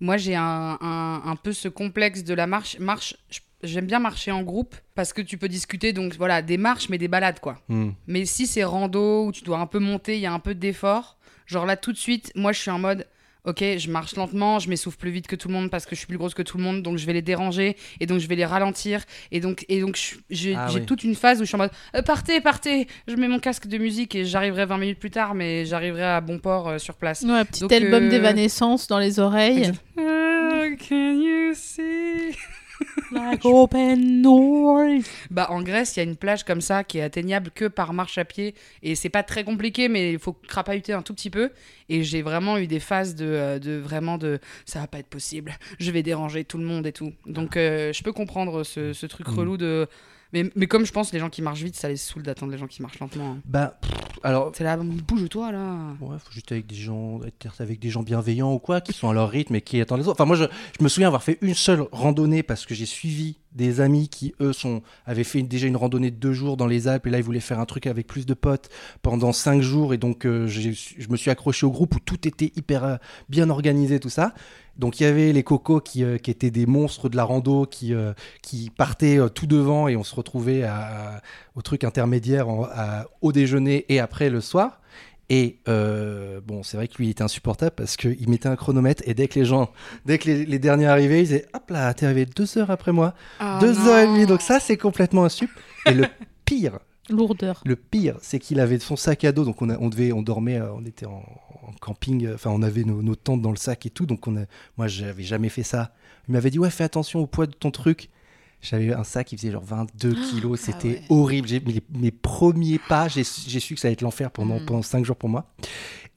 [0.00, 2.78] Moi, j'ai un, un, un peu ce complexe de la marche.
[2.78, 3.16] Marche,
[3.62, 5.92] j'aime bien marcher en groupe parce que tu peux discuter.
[5.92, 7.60] Donc voilà, des marches, mais des balades, quoi.
[7.68, 7.90] Hmm.
[8.06, 10.54] Mais si c'est rando où tu dois un peu monter, il y a un peu
[10.54, 11.18] d'effort.
[11.46, 13.06] Genre là, tout de suite, moi, je suis en mode.
[13.44, 16.00] Ok, je marche lentement, je m'essouffle plus vite que tout le monde parce que je
[16.00, 18.28] suis plus grosse que tout le monde, donc je vais les déranger et donc je
[18.28, 19.98] vais les ralentir et donc et donc
[20.28, 20.86] j'ai Ah j'ai oui.
[20.86, 23.66] toute une phase où je suis en mode Euh, partez, partez, je mets mon casque
[23.66, 26.94] de musique et j'arriverai 20 minutes plus tard, mais j'arriverai à bon port euh, sur
[26.96, 27.22] place.
[27.22, 29.72] Ouais, petit Donc, album euh, d'évanescence dans les oreilles.
[29.96, 30.02] Oh,
[30.88, 32.36] can you see?
[33.12, 35.02] Like open doors.
[35.30, 37.92] Bah en Grèce, il y a une plage comme ça qui est atteignable que par
[37.92, 41.30] marche à pied et c'est pas très compliqué mais il faut crapahuter un tout petit
[41.30, 41.50] peu
[41.88, 45.08] et j'ai vraiment eu des phases de, euh, de vraiment de ça va pas être
[45.08, 47.12] possible, je vais déranger tout le monde et tout.
[47.26, 49.34] Donc euh, je peux comprendre ce, ce truc Mm.
[49.34, 49.88] relou de
[50.32, 52.58] mais, mais comme je pense les gens qui marchent vite, ça les saoule d'attendre les
[52.58, 53.32] gens qui marchent lentement.
[53.32, 53.38] hein.
[53.44, 53.90] Bah, pff,
[54.22, 55.76] alors, C'est là, bouge-toi là.
[56.00, 59.08] Ouais, faut juste avec des gens, être avec des gens bienveillants ou quoi, qui sont
[59.08, 60.16] à leur rythme et qui attendent les autres.
[60.20, 60.44] Enfin, moi, je,
[60.78, 64.34] je me souviens avoir fait une seule randonnée parce que j'ai suivi des amis qui,
[64.40, 67.10] eux, sont, avaient fait une- déjà une randonnée de deux jours dans les Alpes et
[67.10, 68.68] là, ils voulaient faire un truc avec plus de potes
[69.02, 72.52] pendant cinq jours et donc, euh, je me suis accroché au groupe où tout était
[72.56, 72.96] hyper euh,
[73.28, 74.34] bien organisé, tout ça.
[74.80, 77.66] Donc, il y avait les cocos qui, euh, qui étaient des monstres de la rando
[77.66, 78.12] qui, euh,
[78.42, 81.20] qui partaient euh, tout devant et on se retrouvait à-
[81.54, 84.80] au truc intermédiaire en- à- au déjeuner et après le soir.
[85.32, 85.58] Et
[86.44, 89.28] bon, c'est vrai que lui, il était insupportable parce qu'il mettait un chronomètre et dès
[89.28, 89.70] que les gens,
[90.04, 92.90] dès que les, les derniers arrivaient, ils disaient Hop là, t'es arrivé deux heures après
[92.90, 93.86] moi, Ah, deux non.
[93.86, 94.26] heures et demie.
[94.26, 95.50] Donc ça, c'est complètement insup.
[95.86, 96.06] Et le
[96.44, 97.62] pire, Lourdeur.
[97.64, 99.44] le pire, c'est qu'il avait son sac à dos.
[99.44, 101.22] Donc on, a, on devait, on dormait, euh, on était en,
[101.62, 102.24] en camping.
[102.26, 104.06] euh, Enfin, on avait nos, nos tentes dans le sac et tout.
[104.06, 104.42] Donc on a,
[104.78, 105.92] moi, j'avais jamais fait ça.
[106.28, 108.08] Il m'avait dit ouais, fais attention au poids de ton truc.
[108.62, 111.02] J'avais un sac qui faisait genre 22 kilos, c'était ouais.
[111.08, 111.48] horrible.
[111.48, 114.66] J'ai- mes, mes premiers pas, j'ai su que ça allait être l'enfer pendant, Mm.
[114.66, 115.50] pendant 5 jours pour moi.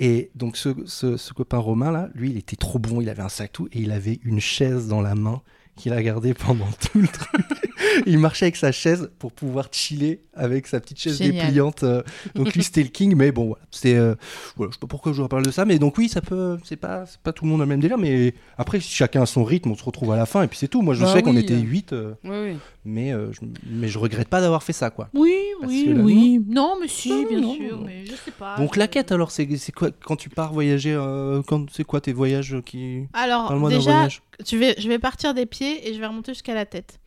[0.01, 3.21] Et donc ce, ce- ce copain Romain là, lui, il était trop bon, il avait
[3.21, 5.41] un sac tout et il avait une chaise dans la main
[5.77, 7.45] qu'il a gardée pendant tout le truc.
[8.05, 11.45] il marchait avec sa chaise pour pouvoir chiller avec sa petite chaise Génial.
[11.45, 11.83] dépliante.
[11.83, 12.01] euh,
[12.35, 14.15] Donc lui c'était le king, mais bon voilà, c'est euh,
[14.55, 16.57] voilà, je sais pas pourquoi je vous parle de ça, mais donc oui ça peut,
[16.63, 19.21] c'est pas, c'est pas tout le monde a le même délire, mais après si chacun
[19.21, 20.81] a son rythme, on se retrouve à la fin et puis c'est tout.
[20.81, 22.57] Moi je Bah sais qu'on était 8 Oui, oui.
[22.85, 25.09] mais euh, je, mais je regrette pas d'avoir fait ça quoi.
[25.13, 26.41] Oui, Parce oui, là, oui.
[26.47, 27.77] Non, mais si, Non, bien non, sûr.
[27.77, 27.83] non.
[27.85, 28.57] Mais je sais pas.
[28.57, 32.01] Donc la quête alors c'est c'est quoi quand tu pars voyager euh, quand c'est quoi
[32.01, 34.07] tes voyages qui Alors, déjà,
[34.51, 36.99] vais, je vais partir des pieds et je vais remonter jusqu'à la tête.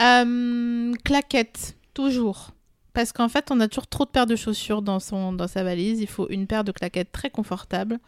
[0.00, 2.50] Euh, claquette, toujours.
[2.92, 5.62] Parce qu'en fait, on a toujours trop de paires de chaussures dans, son, dans sa
[5.62, 6.00] valise.
[6.00, 7.98] Il faut une paire de claquettes très confortable.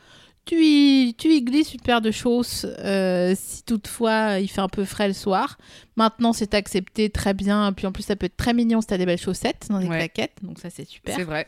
[0.45, 4.69] Tu y, tu y glisses une paire de chausses euh, si toutefois il fait un
[4.69, 5.57] peu frais le soir.
[5.95, 7.73] Maintenant, c'est accepté très bien.
[7.73, 9.79] Puis en plus, ça peut être très mignon si tu as des belles chaussettes dans
[9.79, 9.99] les Ouais.
[9.99, 10.39] claquettes.
[10.43, 11.15] Donc ça, c'est super.
[11.15, 11.47] C'est vrai.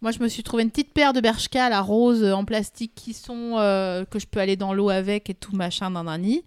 [0.00, 2.90] Moi, je me suis trouvé une petite paire de Bershka à la rose en plastique
[2.96, 6.42] qui sont euh, que je peux aller dans l'eau avec et tout machin nid.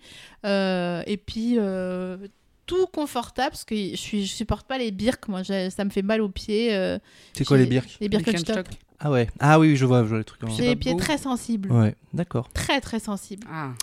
[0.46, 2.18] Euh, et puis euh,
[2.66, 5.28] tout confortable parce que je suis je supporte pas les birks.
[5.28, 6.76] Moi, ça me fait mal aux pieds.
[6.76, 6.98] euh,
[7.34, 8.68] C'est quoi les birks Les Birkenstock.
[9.00, 9.28] Ah ouais.
[9.40, 10.42] Ah oui, je vois, je vois les trucs.
[10.56, 11.00] J'ai les pieds beau.
[11.00, 11.72] très sensibles.
[11.72, 12.50] Ouais, d'accord.
[12.54, 13.46] Très très sensibles.
[13.52, 13.74] Ah.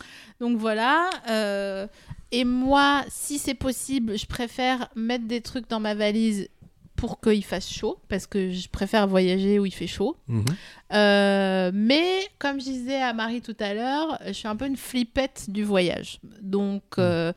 [0.40, 1.10] Donc voilà.
[1.28, 1.86] euh,
[2.32, 6.48] et moi, si c'est possible, je préfère mettre des trucs dans ma valise
[6.96, 10.16] pour qu'il fasse chaud parce que je préfère voyager où il fait chaud.
[10.28, 10.44] Mhm.
[10.92, 14.76] Euh, mais comme je disais à Marie tout à l'heure, je suis un peu une
[14.76, 16.20] flippette du voyage.
[16.40, 17.32] Donc, euh,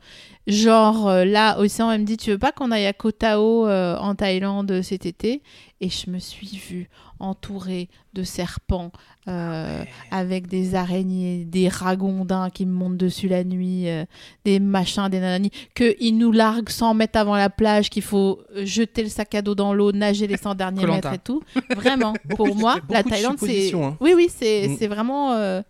[0.46, 3.66] genre euh, là, Océan elle me dit Tu veux pas qu'on aille à Koh Tao
[3.66, 5.42] euh, en Thaïlande cet été?
[5.82, 6.88] Et je me suis vue
[7.20, 8.92] entourée de serpents
[9.28, 14.06] euh, avec des araignées, des ragondins qui me montent dessus la nuit, euh,
[14.46, 18.64] des machins, des nananis, qu'ils nous larguent 100 mètres avant la plage, qu'il faut euh,
[18.64, 21.42] jeter le sac à dos dans l'eau, nager les 100 derniers mètres et tout.
[21.74, 23.74] Vraiment, pour moi, la de Thaïlande, c'est.
[23.74, 23.96] hein.
[24.00, 24.76] Oui, oui, c'est Mm.
[24.78, 25.32] c'est vraiment.
[25.32, 25.60] euh,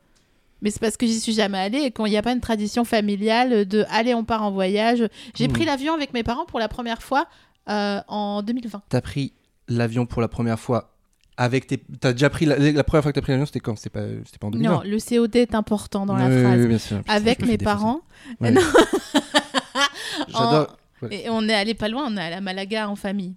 [0.63, 2.85] Mais c'est parce que j'y suis jamais allée et qu'il n'y a pas une tradition
[2.85, 5.07] familiale de allez, on part en voyage.
[5.35, 5.53] J'ai Mm.
[5.53, 7.27] pris l'avion avec mes parents pour la première fois
[7.69, 8.83] euh, en 2020.
[8.89, 9.33] T'as pris
[9.69, 10.93] l'avion pour la première fois
[11.37, 11.79] avec tes.
[12.01, 14.07] T'as déjà pris la, la première fois que t'as pris l'avion, c'était quand C'était pas,
[14.25, 14.73] c'était pas en 2020.
[14.73, 16.61] Non, le COD est important dans la Oui, phrase.
[16.61, 16.99] oui, bien sûr.
[16.99, 18.01] Putain, avec mes parents.
[18.41, 18.51] Ouais.
[18.53, 18.61] Non.
[20.29, 20.77] J'adore.
[21.03, 21.25] Ouais.
[21.25, 23.35] Et on est allé pas loin, on est allé à Malaga en famille.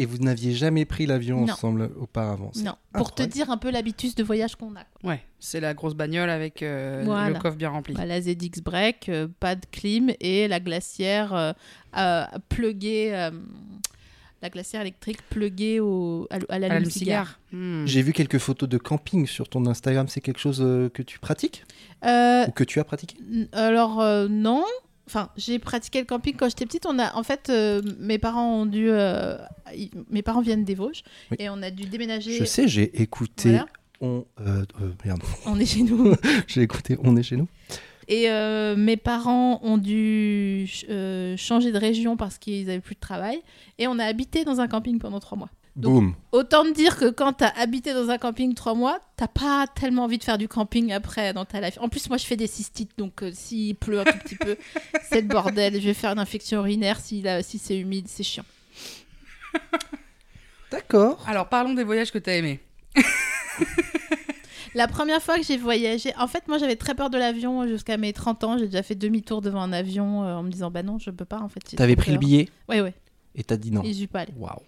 [0.00, 2.52] Et vous n'aviez jamais pris l'avion ensemble auparavant.
[2.62, 4.84] Non, pour te dire un peu l'habitude de voyage qu'on a.
[5.00, 5.10] quoi.
[5.10, 7.30] Ouais, c'est la grosse bagnole avec euh, Voilà.
[7.30, 7.94] le coffre bien rempli.
[7.94, 11.52] La ZX Break, euh, pas de clim et la glacière euh,
[11.96, 13.30] euh, pluguée euh,
[14.42, 17.40] la glacière électrique pluguée au, à, l'allume-cigare.
[17.52, 17.84] Hmm.
[17.86, 20.06] J'ai vu quelques photos de camping sur ton Instagram.
[20.08, 21.64] C'est quelque chose euh, que tu pratiques?
[22.04, 23.16] Euh, ou que tu as pratiqué?
[23.52, 24.64] Alors euh, non.
[25.08, 26.84] Enfin, j'ai pratiqué le camping quand j'étais petite.
[26.84, 29.38] On a, en fait, euh, mes parents ont dû, euh,
[30.10, 31.38] mes parents viennent des Vosges Oui.
[31.40, 32.36] et on a dû déménager.
[32.36, 33.48] Je sais, j'ai écouté.
[33.48, 33.66] Voilà.
[34.00, 36.14] On, euh, euh, merde, On est chez nous.
[36.46, 36.98] j'ai écouté.
[37.02, 37.48] On est chez nous.
[38.08, 42.94] Et euh, mes parents ont dû ch- euh, changer de région parce qu'ils avaient plus
[42.96, 43.40] de travail.
[43.78, 45.50] Et on a habité dans un camping pendant trois mois.
[45.76, 46.14] Donc- Boum.
[46.32, 50.04] Autant te dire que quand t'as habité dans un camping trois mois, t'as pas tellement
[50.04, 51.78] envie de faire du camping après dans ta life.
[51.80, 54.56] En plus, moi, je fais des cystites, donc euh, s'il pleut un tout petit peu,
[55.08, 55.74] c'est le bordel.
[55.74, 58.44] Je vais faire une infection urinaire si, là- si c'est humide, c'est chiant.
[60.72, 61.22] D'accord.
[61.26, 62.60] Alors, parlons des voyages que t'as aimés.
[64.78, 67.96] La première fois que j'ai voyagé, en fait, moi, j'avais très peur de l'avion jusqu'à
[67.96, 68.58] mes 30 ans.
[68.58, 71.24] J'ai déjà fait demi-tour devant un avion euh, en me disant, bah non, je peux
[71.24, 71.60] pas, en fait.
[71.76, 72.94] T'avais pris le billet Ouais, ouais,
[73.34, 73.82] et t'as dit non.
[73.82, 74.32] et j'y suis pas allée.
[74.38, 74.60] Waouh.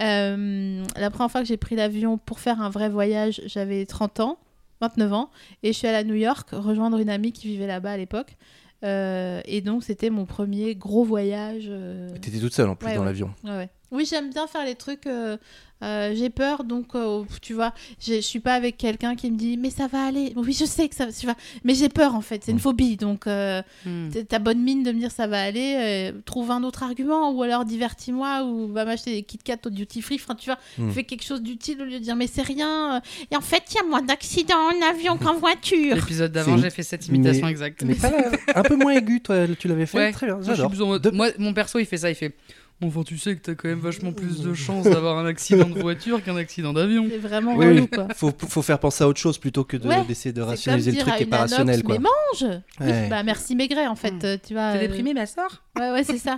[0.00, 4.20] Euh, la première fois que j'ai pris l'avion pour faire un vrai voyage, j'avais 30
[4.20, 4.38] ans,
[4.80, 5.30] 29 ans,
[5.62, 8.36] et je suis allée à New York rejoindre une amie qui vivait là-bas à l'époque.
[8.84, 11.66] Euh, et donc, c'était mon premier gros voyage.
[11.68, 13.06] euh, T'étais toute seule en plus Ouais, dans ouais.
[13.06, 13.34] l'avion.
[13.44, 13.68] ouais, ouais.
[13.90, 15.06] Oui, j'aime bien faire les trucs.
[15.06, 15.36] euh,
[15.84, 17.72] euh, j'ai peur, donc euh, tu vois,
[18.04, 20.32] je suis pas avec quelqu'un qui me dit mais ça va aller.
[20.34, 22.42] Oui, je sais que ça, tu vois, mais j'ai peur en fait.
[22.44, 22.60] C'est une Mm.
[22.60, 23.26] phobie, donc.
[23.26, 27.30] T'es- ta bonne mine de me dire ça va aller, euh, trouve un autre argument
[27.30, 30.16] ou alors divertis-moi ou va m'acheter des Kit Kat au duty free.
[30.16, 30.90] Enfin, tu vois, Hmm.
[30.90, 33.00] fais quelque chose d'utile au lieu de dire mais c'est rien.
[33.30, 35.94] Et en fait, il y a moins d'accidents en avion qu'en voiture.
[35.94, 37.82] L'épisode d'avant, j'ai fait cette imitation mais- exacte.
[37.84, 40.12] Mais pas la- un peu moins aigu, toi, tu l'avais fait Ouais.
[40.12, 40.70] Très bien, Moi, je suis j'adore.
[40.72, 42.34] plus en mode- De- Moi, mon perso, il fait ça, il fait.
[42.80, 45.80] Enfin, tu sais que t'as quand même vachement plus de chances d'avoir un accident de
[45.80, 47.06] voiture qu'un accident d'avion.
[47.10, 48.06] C'est vraiment Oui, relou quoi.
[48.14, 50.50] Faut, faut faire penser à autre chose plutôt que de- Ouais, d'essayer de C'est comme
[50.50, 51.82] rationaliser le truc à qui est une pas rationnel.
[51.82, 51.96] Quoi.
[51.98, 53.08] Mais mange Oui, Ouais.
[53.08, 54.72] bah merci Maigret en fait, tu vois.
[54.74, 56.36] T'es euh, déprimée, ma soeur Ouais, ouais, c'est ça.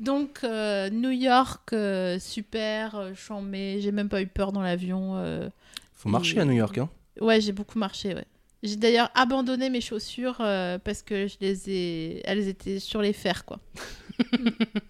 [0.00, 5.16] Donc, euh, New York, euh, super, euh, chambé, j'ai même pas eu peur dans l'avion.
[5.16, 5.50] euh,
[5.94, 6.78] Faut marcher à New York.
[6.78, 6.88] Hein.
[7.20, 8.24] Ouais, j'ai beaucoup marché, ouais.
[8.62, 12.22] J'ai d'ailleurs abandonné mes chaussures euh, parce que je les ai...
[12.24, 13.58] elles étaient sur les fers, quoi.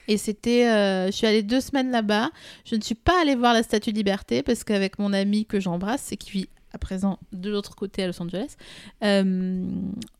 [0.09, 0.69] Et c'était...
[0.69, 2.31] euh, je suis allée deux semaines là-bas.
[2.65, 5.61] Je ne suis pas allée voir la Statue de Liberté parce qu'avec mon ami que
[5.61, 8.57] j'embrasse et qui vit à présent de l'autre côté à Los Angeles,
[9.03, 9.65] euh,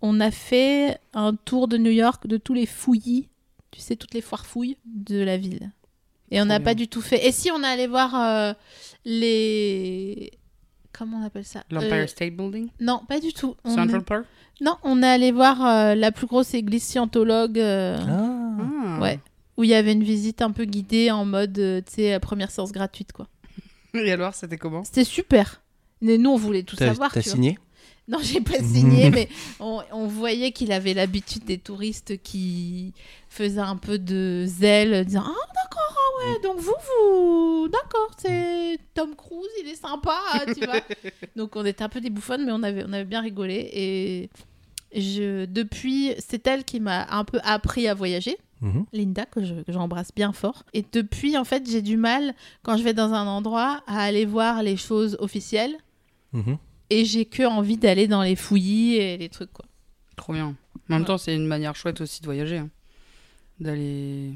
[0.01, 3.29] on a fait un tour de New York de tous les fouillis,
[3.71, 5.71] tu sais, toutes les foires fouilles de la ville.
[6.31, 7.27] Et on n'a pas du tout fait...
[7.27, 8.53] Et si on est allé voir euh,
[9.05, 10.33] les...
[10.93, 11.63] Comment on appelle ça?
[11.71, 12.69] L'Empire Euh, State Building?
[12.81, 13.55] Non, pas du tout.
[13.65, 14.25] On Central est- Park?
[14.61, 18.57] Non, on est allé voir euh, la plus grosse église scientologue euh, Ah.
[18.61, 19.01] Ah.
[19.01, 19.21] Ouais.
[19.57, 22.51] où il y avait une visite un peu guidée en mode, euh, tu sais, première
[22.51, 23.29] séance gratuite, quoi.
[23.95, 24.83] Et alors, c'était comment?
[24.85, 25.63] C'était super.
[26.01, 27.13] Mais nous, on voulait tout savoir.
[27.13, 27.59] t'as signé?
[28.13, 29.29] Non, j'ai pas signé, mais
[29.61, 32.95] on, on voyait qu'il avait l'habitude des touristes qui
[33.29, 37.69] faisaient un peu de zèle, disant Ah, d'accord, ah ouais, donc vous, vous.
[37.69, 40.19] D'accord, c'est Tom Cruise, il est sympa,
[40.59, 40.81] tu vois.
[41.37, 43.69] Donc on était un peu des bouffonnes, mais on avait, on avait bien rigolé.
[43.75, 44.31] Et
[44.99, 48.39] je, depuis, c'est elle qui m'a un peu appris à voyager.
[48.63, 48.87] Mhm.
[48.93, 50.65] Linda, que je- que j'embrasse bien fort.
[50.73, 54.25] Et depuis, en fait, j'ai du mal, quand je vais dans un endroit, à aller
[54.25, 55.77] voir les choses officielles.
[56.33, 56.57] Mhm.
[56.91, 59.65] Et j'ai que envie d'aller dans les fouillis et les trucs, quoi.
[60.17, 60.47] Trop bien.
[60.47, 60.55] En
[60.89, 61.07] même Ouais.
[61.07, 62.59] temps, c'est une manière chouette aussi de voyager.
[62.59, 62.71] hein.
[63.61, 64.33] D'aller.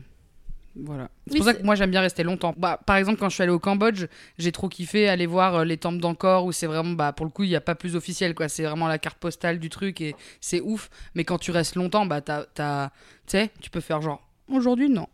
[0.75, 1.11] Voilà.
[1.27, 2.55] C'est Oui, pour ça que moi j'aime bien rester longtemps.
[2.57, 4.07] Bah, par exemple, quand je suis allée au Cambodge,
[4.38, 7.31] j'ai trop kiffé aller voir euh, les temples d'Angkor où c'est vraiment, bah, pour le
[7.31, 8.35] coup, il n'y a pas plus officiel.
[8.35, 8.49] quoi.
[8.49, 10.88] C'est vraiment la carte postale du truc et c'est ouf.
[11.15, 12.91] Mais quand tu restes longtemps, bah, t'as,
[13.27, 15.09] tu tu peux faire genre, aujourd'hui, non.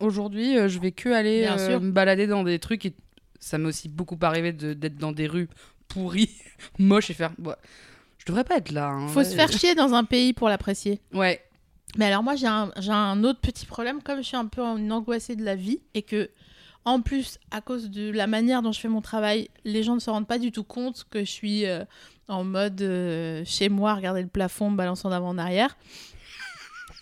[0.00, 2.92] Aujourd'hui, euh, je vais que aller euh, me balader dans des trucs et
[3.38, 5.48] ça m'est aussi beaucoup arrivé de- d'être dans des rues
[5.94, 6.30] pourries,
[6.78, 7.56] moches et faire, bah,
[8.18, 8.88] je devrais pas être là.
[8.88, 9.08] hein.
[9.08, 11.00] Faut se faire chier dans un pays pour l'apprécier.
[11.12, 11.42] Ouais.
[11.96, 15.36] Mais alors moi j'ai un, autre petit problème, comme je suis un peu une angoissée
[15.36, 16.28] de la vie et que
[16.84, 20.00] en plus à cause de la manière dont je fais mon travail, les gens ne
[20.00, 21.84] se rendent pas du tout compte que je suis euh,
[22.26, 25.76] en mode euh, chez moi, regarder le plafond, me balançant d'avant en arrière.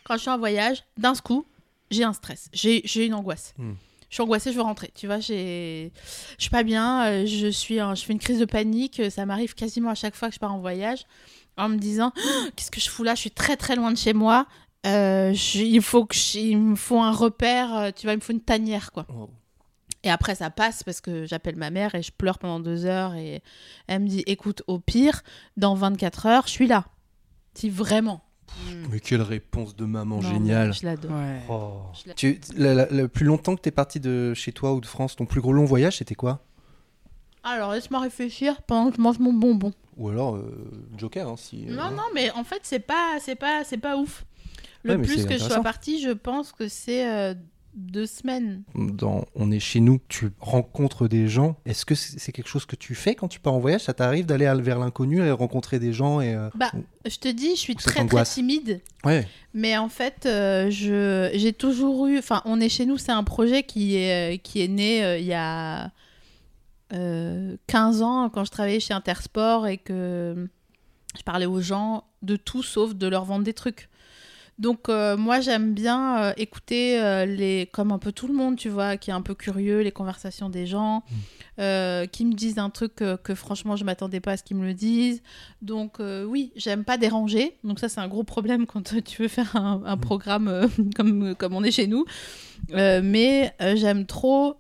[0.05, 1.46] Quand je suis en voyage, d'un coup,
[1.90, 3.55] j'ai un stress, j'ai j'ai une angoisse.
[3.57, 3.72] Hmm.
[4.12, 4.92] Je suis angoissée, je veux rentrer.
[4.94, 5.90] Tu vois, j'ai,
[6.37, 9.01] je suis pas bien, euh, je suis, en- je fais une crise de panique.
[9.01, 11.07] euh, Ça m'arrive quasiment à chaque fois que je pars en voyage,
[11.57, 13.96] en me disant, Oh, qu'est-ce que je fous là Je suis très très loin de
[13.96, 14.46] chez moi.
[14.85, 17.90] Euh, je- il faut que je- il me faut un repère.
[17.96, 19.07] Tu vois, il me faut une tanière quoi.
[20.05, 23.14] Et après ça passe parce que j'appelle ma mère et je pleure pendant deux heures
[23.14, 23.40] et
[23.87, 25.22] elle me dit, écoute, au pire,
[25.57, 26.85] dans 24 heures, je suis là.
[27.55, 28.20] Si vraiment.
[28.90, 30.72] Mais quelle réponse de maman Non, géniale.
[30.72, 31.10] Je l'adore.
[31.12, 31.40] Ouais.
[31.48, 31.72] Oh.
[32.02, 34.80] Je l'ai- Tu, la- la- le plus longtemps que t'es parti de chez toi ou
[34.80, 36.44] de France, ton plus gros long voyage, c'était quoi?
[37.44, 39.72] Alors laisse-moi réfléchir pendant que je mange mon bonbon.
[39.96, 41.66] Ou alors euh, Joker, hein, si.
[41.68, 44.24] euh, Non, non, mais en fait, c'est pas, c'est pas, c'est pas ouf.
[44.84, 47.34] Le Ouais, plus que je sois partie, je pense que c'est euh,
[47.74, 48.62] deux semaines.
[48.74, 51.56] Dans On est chez nous, tu rencontres des gens.
[51.64, 53.83] Est-ce que c'est quelque chose que tu fais quand tu pars en voyage?
[53.83, 56.70] Ça t'arrive d'aller vers l'inconnu et rencontrer des gens et euh, Bah,
[57.06, 58.81] je te dis, je suis très très timide.
[59.04, 59.27] Ouais.
[59.54, 62.18] Mais en fait, euh, je j'ai toujours eu.
[62.18, 65.18] Enfin, on est chez nous, c'est un projet qui est, euh, qui est né euh,
[65.18, 65.90] il y a
[66.92, 70.48] euh, 15 ans quand je travaillais chez Intersport et que
[71.16, 73.88] je parlais aux gens de tout sauf de leur vendre des trucs.
[74.59, 78.57] Donc euh, moi j'aime bien euh, écouter euh, les comme un peu tout le monde
[78.57, 81.03] tu vois qui est un peu curieux les conversations des gens
[81.59, 84.59] euh, qui me disent un truc que, que franchement je m'attendais pas à ce qu'ils
[84.59, 85.23] me le disent.
[85.63, 87.57] Donc oui j'aime pas déranger.
[87.65, 91.35] Donc ça c'est un gros problème quand tu veux faire un, un programme euh, comme
[91.35, 92.05] comme on est chez nous.
[92.71, 94.57] Mais j'aime trop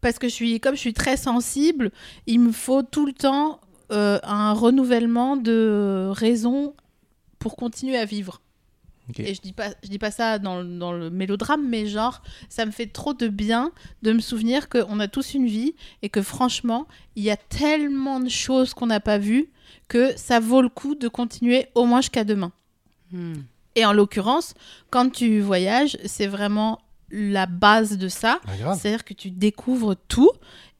[0.00, 1.92] parce que je suis comme je suis très sensible
[2.26, 3.60] il me faut tout le temps
[3.90, 6.74] un renouvellement de raisons
[7.38, 8.40] pour continuer à vivre
[9.16, 12.22] Et je dis pas, je dis pas ça dans, le- dans le mélodrame, mais genre,
[12.48, 16.08] ça me fait trop de bien de me souvenir qu'on a tous une vie et
[16.08, 16.86] que franchement,
[17.16, 19.48] il y a tellement de choses qu'on n'a pas vues
[19.88, 22.52] que ça vaut le coup de continuer au moins jusqu'à demain.
[23.10, 23.34] Hmm.
[23.74, 24.54] Et en l'occurrence,
[24.90, 26.80] quand tu voyages, c'est vraiment
[27.10, 28.40] la base de ça.
[28.46, 28.74] Ah.
[28.74, 30.30] C'est-à-dire que tu découvres tout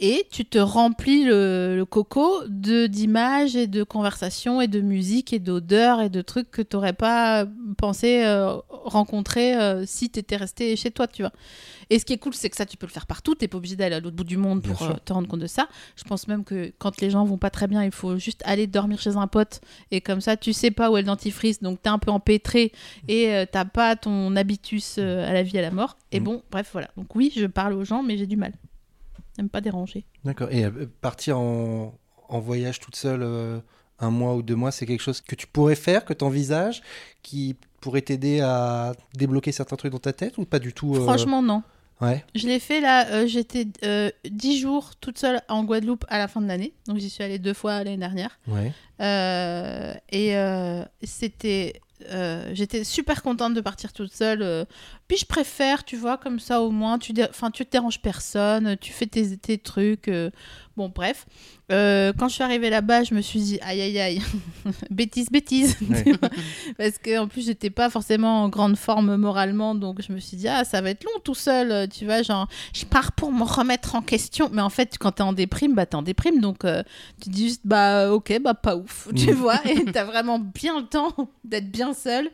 [0.01, 5.33] et tu te remplis le, le coco de d'images et de conversations et de musique
[5.33, 10.20] et d'odeurs et de trucs que tu n'aurais pas pensé euh, rencontrer euh, si tu
[10.20, 11.33] étais resté chez toi, tu vois.
[11.91, 13.34] Et ce qui est cool, c'est que ça, tu peux le faire partout.
[13.34, 15.41] Tu n'es pas obligé d'aller à l'autre bout du monde pour euh, te rendre compte
[15.41, 15.68] de ça.
[15.97, 18.66] Je pense même que quand les gens vont pas très bien, il faut juste aller
[18.66, 19.61] dormir chez un pote
[19.91, 22.11] et comme ça, tu sais pas où est le dentifrice, donc tu es un peu
[22.11, 22.72] empêtré
[23.09, 25.97] et euh, t'as pas ton habitus euh, à la vie à la mort.
[26.12, 26.24] Et Mm.
[26.24, 26.89] bon, bref, voilà.
[26.97, 28.53] Donc oui, je parle aux gens, mais j'ai du mal.
[29.36, 30.05] J'aime pas déranger.
[30.24, 30.49] D'accord.
[30.51, 31.95] Et euh, partir en,
[32.28, 33.62] en voyage toute seule
[34.01, 36.82] un mois ou deux mois, c'est quelque chose que tu pourrais faire, que tu envisages,
[37.22, 41.01] qui pourrait t'aider à débloquer certains trucs dans ta tête ou pas du tout euh,
[41.03, 41.62] Franchement, non.
[42.01, 42.25] Ouais.
[42.35, 46.29] Je l'ai fait là, euh, j'étais euh, 10 jours toute seule en Guadeloupe à la
[46.29, 46.73] fin de l'année.
[46.87, 48.39] Donc j'y suis allée deux fois l'année dernière.
[48.47, 48.73] Ouais.
[49.01, 51.81] Euh, et euh, c'était.
[52.53, 54.67] J'étais super contente de partir toute seule.
[55.09, 58.77] Puis je préfère, tu vois, comme ça au moins, tu, enfin, tu te déranges personne,
[58.79, 60.09] tu fais tes, tes trucs.
[60.09, 60.31] euh.
[60.77, 61.27] Bon, bref.
[61.73, 64.23] Euh, quand je suis arrivée là-bas, je me suis dit, aïe aïe aïe,
[64.91, 65.77] bêtise, bêtise.
[66.79, 69.75] Parce que en plus, j'étais pas forcément en grande forme moralement.
[69.75, 71.73] Donc je me suis dit, ah, ça va être long tout seul.
[71.73, 74.51] euh, Tu vois, genre, je pars pour me remettre en question.
[74.53, 76.41] Mais en fait, quand t'es en déprime, bah t'es en déprime.
[76.41, 76.83] Donc euh,
[77.23, 79.09] tu dis juste, bah ok, bah pas ouf.
[79.17, 79.35] Tu Mm.
[79.35, 81.13] vois, et t'as vraiment bien le temps
[81.45, 82.31] d'être bien seul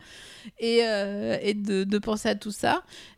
[0.59, 0.81] et,
[1.41, 2.64] et de, de penser à tout ça.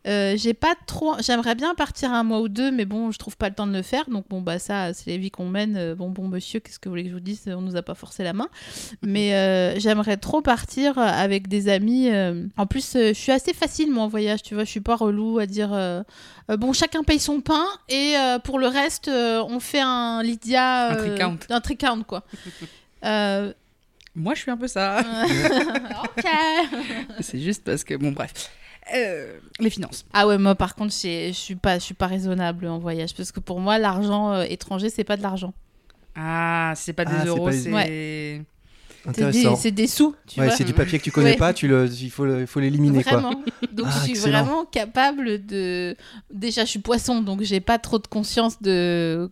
[0.08, 1.16] Euh, j'ai pas trop.
[1.20, 3.74] J'aimerais bien partir un mois ou deux, mais bon, je trouve pas le temps de
[3.74, 4.10] le faire.
[4.10, 5.76] Donc bon, bah ça, c'est les vies qu'on mène.
[5.78, 7.44] Euh, Bon, bon, monsieur, qu'est-ce que vous voulez que je vous dise?
[7.48, 8.48] On nous a pas forcé la main.
[9.02, 12.10] Mais euh, j'aimerais trop partir avec des amis.
[12.58, 14.44] En plus, je suis assez facile, moi, en voyage.
[14.44, 15.70] Tu vois, je suis pas relou à dire.
[16.50, 20.92] bon, chacun paye son pain et pour le reste, on fait un Lydia.
[20.92, 21.38] Un tricount.
[21.50, 22.24] Un tricount, quoi.
[23.06, 23.54] Euh,
[24.16, 25.02] Moi, je suis un peu ça.
[26.18, 26.26] ok.
[27.22, 28.50] C'est juste parce que, bon, bref.
[28.96, 30.06] Euh, les finances.
[30.14, 33.32] Ah ouais, moi par contre, je suis pas, je suis pas raisonnable en voyage parce
[33.32, 35.54] que pour moi, l'argent euh, étranger, c'est pas de l'argent.
[36.16, 38.46] Ah, c'est pas des Ah, c'est euros, pas des- c'est.
[39.08, 39.56] C'est des, Intéressant.
[39.56, 41.38] c'est des sous, Ouais, c'est du papier que tu connais Ouais.
[41.38, 43.22] pas, tu le, il faut, le- il faut l'éliminer quoi.
[43.22, 44.44] Donc Ah, je suis excellent.
[44.44, 45.96] vraiment capable de.
[46.34, 49.30] Déjà, je suis poisson, donc j'ai pas trop de conscience de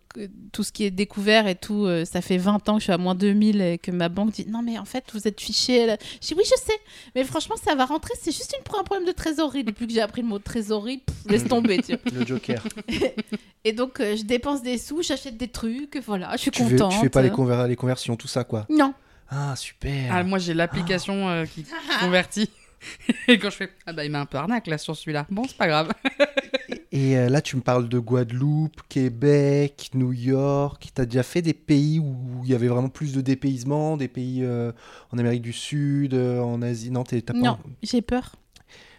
[0.52, 1.84] tout ce qui est découvert et tout.
[1.84, 4.30] Euh, Ça fait 20 ans que je suis à moins 2000 et que ma banque
[4.32, 5.86] dit non, mais en fait, vous êtes fiché.
[5.86, 5.96] là.
[6.22, 6.78] Je dis oui, je sais,
[7.14, 8.14] mais franchement, ça va rentrer.
[8.20, 9.64] C'est juste une, un problème de trésorerie.
[9.64, 11.78] Depuis que j'ai appris le mot trésorerie, pff, laisse tomber.
[11.82, 12.18] tu vois.
[12.20, 12.62] Le Joker.
[13.64, 16.92] Et donc, euh, je dépense des sous, j'achète des trucs, voilà, je suis tu, contente.
[16.92, 18.64] tu fais pas les, conver- les conversions, tout ça quoi.
[18.70, 18.94] Non.
[19.28, 20.14] Ah super.
[20.14, 21.64] Ah, moi, j'ai l'application euh, qui
[22.00, 22.50] convertit.
[23.28, 25.26] Et quand je fais, ah bah, il m'a un peu arnaque là sur celui-là.
[25.30, 25.92] Bon, c'est pas grave.
[26.92, 30.88] Et euh, là, tu me parles de Guadeloupe, Québec, New York.
[30.94, 34.08] Tu as déjà fait des pays où il y avait vraiment plus de dépaysement, des
[34.08, 34.72] pays euh,
[35.12, 36.90] en Amérique du Sud, euh, en Asie?
[36.90, 37.38] Non, t'es- t'as pas.
[37.38, 38.36] Non, j'ai peur.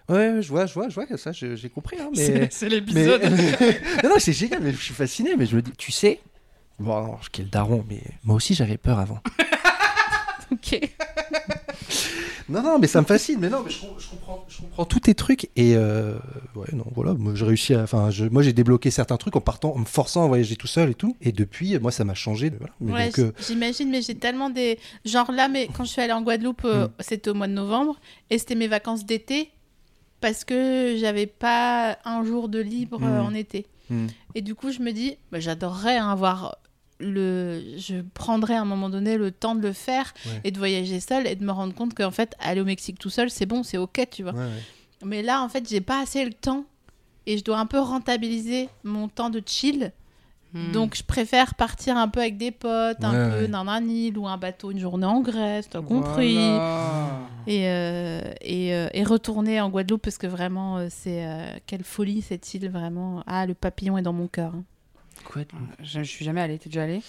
[0.09, 1.97] Ouais, je vois, je vois, je vois que ça, j'ai compris.
[1.99, 2.49] hein, mais...
[2.51, 2.75] C'est- mais...
[2.75, 3.23] l'épisode.
[4.03, 5.35] non, non, c'est génial, mais je suis fasciné.
[5.35, 6.19] Mais je me dis, tu sais,
[6.79, 9.19] bon, non, quel daron, mais moi aussi j'avais peur avant.
[10.57, 10.79] Ok.
[12.49, 13.39] Non, non, mais ça me fascine.
[13.41, 15.49] Mais non, mais je, com- je comprends, je comprends tous tes trucs.
[15.57, 16.17] Et euh,
[16.55, 17.81] ouais, non, voilà, moi j'ai réussi à.
[17.83, 20.89] Enfin, moi j'ai débloqué certains trucs en partant, en me forçant à voyager tout seul
[20.91, 21.17] et tout.
[21.21, 22.49] Et depuis, moi ça m'a changé.
[22.79, 22.95] Voilà.
[22.95, 24.79] Ouais, euh, j'imagine, mais j'ai tellement des.
[25.03, 26.91] Genre là, mais quand je suis allée en Guadeloupe, euh, Mm.
[26.99, 27.99] c'était au mois de novembre,
[28.29, 29.49] et c'était mes vacances d'été,
[30.21, 33.19] parce que j'avais pas un jour de libre Mm.
[33.25, 33.65] en été.
[33.89, 34.07] hmm.
[34.35, 36.57] Et du coup, je me dis, bah, j'adorerais hein, avoir
[36.99, 37.61] le.
[37.77, 40.41] Je prendrais à un moment donné le temps de le faire Ouais.
[40.45, 43.09] et de voyager seule et de me rendre compte qu'en fait, aller au Mexique tout
[43.09, 44.33] seul, c'est bon, c'est ok, tu vois.
[44.33, 44.63] Ouais, ouais.
[45.05, 46.65] Mais là, en fait, j'ai pas assez le temps
[47.25, 49.91] et je dois un peu rentabiliser mon temps de chill.
[50.53, 50.71] Hmm.
[50.71, 54.17] Donc je préfère partir un peu avec des potes, un Ouais, peu dans un île
[54.17, 56.35] ou un bateau une journée en Grèce, t'as compris.
[56.35, 57.19] Voilà.
[57.47, 61.83] Et, euh, et, euh, et retourner en Guadeloupe parce que vraiment, euh, c'est euh, quelle
[61.83, 63.23] folie cette île, vraiment.
[63.27, 64.53] Ah, le papillon est dans mon cœur.
[64.55, 64.63] hein.
[65.35, 65.45] De-
[65.83, 66.57] Je, je suis jamais allée.
[66.57, 67.01] T'es déjà allée?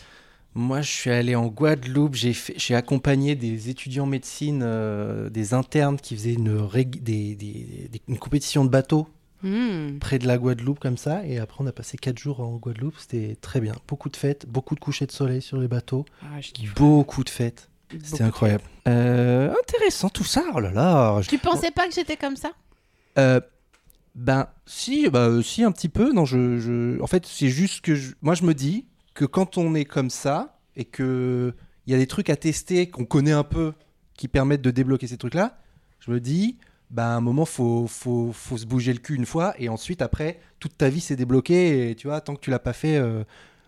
[0.54, 2.14] Moi, je suis allé en Guadeloupe.
[2.14, 7.02] J'ai fait- j'ai accompagné des étudiants en médecine, euh, des internes qui faisaient une, rég-
[7.02, 9.06] des, des- des- une compétition de bateau
[9.42, 9.98] Hmm.
[10.00, 11.24] près de la Guadeloupe comme ça.
[11.24, 12.96] Et après, on a passé quatre jours en Guadeloupe.
[12.98, 13.74] C'était très bien.
[13.86, 16.74] Beaucoup de fêtes, beaucoup de couchers de soleil sur les bateaux, Ah, je kiffe.
[16.74, 17.68] beaucoup de fêtes.
[17.90, 18.04] Beaucoup.
[18.04, 18.64] C'était incroyable.
[18.88, 20.42] Euh, intéressant tout ça.
[20.54, 21.20] Oh là là.
[21.22, 22.50] Je- Tu pensais pas que j'étais comme ça?
[23.18, 23.40] Euh,
[24.14, 26.12] ben, si, euh, si, un petit peu.
[26.12, 29.74] Non, je, je- En fait, c'est juste que moi, je me dis que quand on
[29.74, 31.54] est comme ça et que
[31.86, 33.72] il y a des trucs à tester qu'on connaît un peu
[34.14, 35.58] qui permettent de débloquer ces trucs-là,
[36.00, 36.58] je me dis,
[36.90, 40.02] bah, à un moment, faut, faut, faut se bouger le cul une fois et ensuite,
[40.02, 42.96] après, toute ta vie s'est débloquée et tu vois, tant que tu l'as pas fait.
[42.96, 43.24] euh,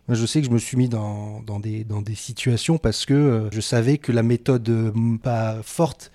[0.08, 3.14] je sais que je me suis mis dans, dans, des, dans des situations parce que
[3.14, 6.10] euh, je savais que la méthode pas forte,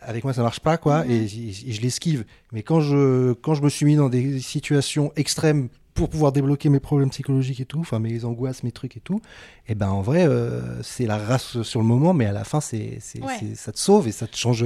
[0.00, 2.24] avec moi ça marche pas quoi, et, et je l'esquive.
[2.52, 6.68] Mais quand je, quand je me suis mis dans des situations extrêmes pour pouvoir débloquer
[6.68, 9.20] mes problèmes psychologiques et tout, enfin mes angoisses, mes trucs et tout,
[9.68, 12.60] et ben en vrai euh, c'est la race sur le moment, mais à la fin
[12.60, 13.36] c'est, c'est, Ouais.
[13.38, 14.64] c'est- ça te sauve et ça te change,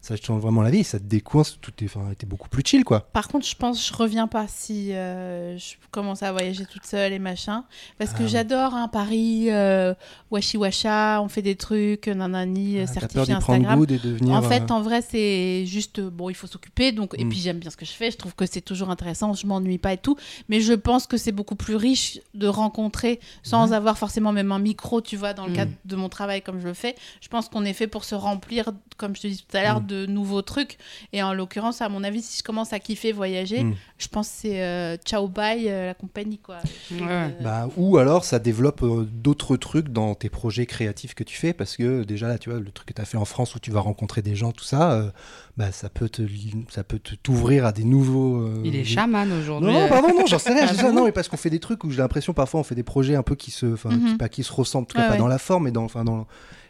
[0.00, 2.62] ça te change vraiment la vie, ça te décoince, tout est, enfin, t'es beaucoup plus
[2.64, 3.00] chill quoi.
[3.12, 7.12] Par contre, je pense je reviens pas si euh, je commence à voyager toute seule
[7.12, 7.64] et machin.
[7.98, 9.94] Parce que Ah j'adore hein, Paris, euh,
[10.30, 13.76] Washi Washa, on fait des trucs, nanani, Ah, T'as peur certifié d'y Instagram.
[13.78, 14.34] goût et de devenir.
[14.34, 16.92] En fait, en vrai, c'est juste bon, il faut s'occuper.
[16.92, 17.28] Donc, et Mm.
[17.28, 18.10] puis j'aime bien ce que je fais.
[18.10, 19.32] Je trouve que c'est toujours intéressant.
[19.34, 20.16] Je m'ennuie pas et tout.
[20.48, 23.76] Mais je pense que c'est beaucoup plus riche de rencontrer sans Ouais.
[23.76, 25.56] avoir forcément même un micro, tu vois, dans le Mm.
[25.56, 26.94] cadre de mon travail comme je le fais.
[27.20, 29.80] Je pense qu'on est fait pour se remplir, comme je te dis tout à l'heure,
[29.80, 29.86] Mm.
[29.86, 30.78] de nouveaux trucs.
[31.12, 33.74] Et en l'occurrence, à mon avis, si je commence à kiffer voyager, Mm.
[33.98, 36.58] je pense que c'est euh, ciao bye euh, la compagnie quoi.
[36.90, 36.98] Ouais.
[37.02, 41.36] Euh, Bah, ou alors ça développe euh, d'autres trucs dans tes projets créatifs que tu
[41.36, 43.54] fais parce que déjà là tu vois le truc que tu as fait en France
[43.54, 45.10] où tu vas rencontrer des gens tout ça euh,
[45.56, 46.22] bah ça peut te
[46.70, 49.72] ça peut t'ouvrir à des nouveaux euh, Il est des- chaman aujourd'hui.
[49.72, 50.66] non, non, pardon, non, j'en sais rien.
[50.68, 52.74] Ah ça, non, mais parce qu'on fait des trucs où j'ai l'impression parfois on fait
[52.74, 54.08] des projets un peu qui se, enfin, Mhm.
[54.10, 55.18] qui, pas qui se ressemblent, en tout cas pas ouais.
[55.18, 56.26] dans la forme, mais dans, enfin, dans,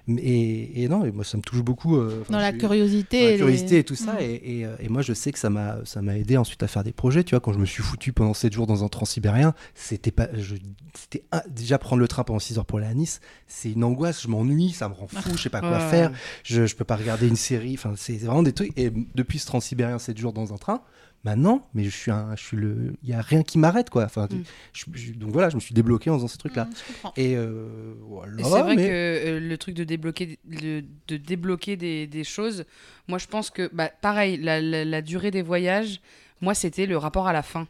[0.08, 1.96] et, et non, et moi ça me touche beaucoup.
[1.96, 3.18] euh, dans la curiosité.
[3.20, 4.12] dans la les- curiosité et tout ça.
[4.14, 4.18] Mm.
[4.20, 6.68] Et, et, euh, et moi, je sais que ça m'a, ça m'a aidé ensuite à
[6.68, 7.24] faire des projets.
[7.24, 10.28] Tu vois, quand je me suis foutu pendant 7 jours dans un transsibérien, c'était pas,
[10.34, 10.56] je,
[10.94, 13.82] c'était un- déjà prendre le train pendant 6 heures pour aller à Nice, c'est une
[13.84, 14.22] angoisse.
[14.22, 16.12] Je m'ennuie, ça me rend fou, je sais pas quoi faire.
[16.44, 17.74] Je, je peux pas regarder une série.
[17.74, 18.72] Enfin, c'est vraiment des trucs.
[18.78, 20.82] Et depuis ce transsibérien, 7 jours dans un train.
[21.24, 24.04] Maintenant, mais je suis un, je suis le, il y a rien qui m'arrête quoi.
[24.04, 24.42] Enfin, Mm.
[24.72, 26.66] je- je- donc voilà, je me suis débloqué en faisant ces trucs là.
[26.66, 27.08] Mm.
[27.16, 28.32] Et euh, voilà.
[28.40, 32.22] Et c'est vrai mais- que euh, le truc de débloquer, de, de débloquer des, des
[32.24, 32.64] choses,
[33.08, 36.00] moi je pense que, bah, pareil, la, la- la durée des voyages,
[36.40, 37.66] moi c'était le rapport à la fin.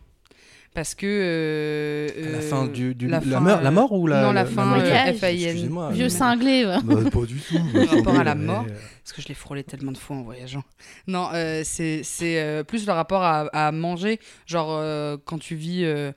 [0.77, 1.07] Parce que.
[1.07, 4.21] euh, la euh, fin du, du- la la, fin, mort, la euh, mort ou la
[4.21, 5.91] non, la la- fin, euh.
[5.93, 6.67] Vieux cinglé.
[6.67, 6.77] ouais.
[6.85, 7.55] Bah, pas du tout.
[7.75, 8.67] Le rapport à la mort.
[8.69, 10.63] euh, Parce que je l'ai frôlé tellement de fois en voyageant.
[11.07, 14.21] Non, euh, c'est c'est, euh, plus le rapport à, à manger.
[14.47, 15.85] Genre, euh, quand tu vis.
[15.85, 16.13] euh,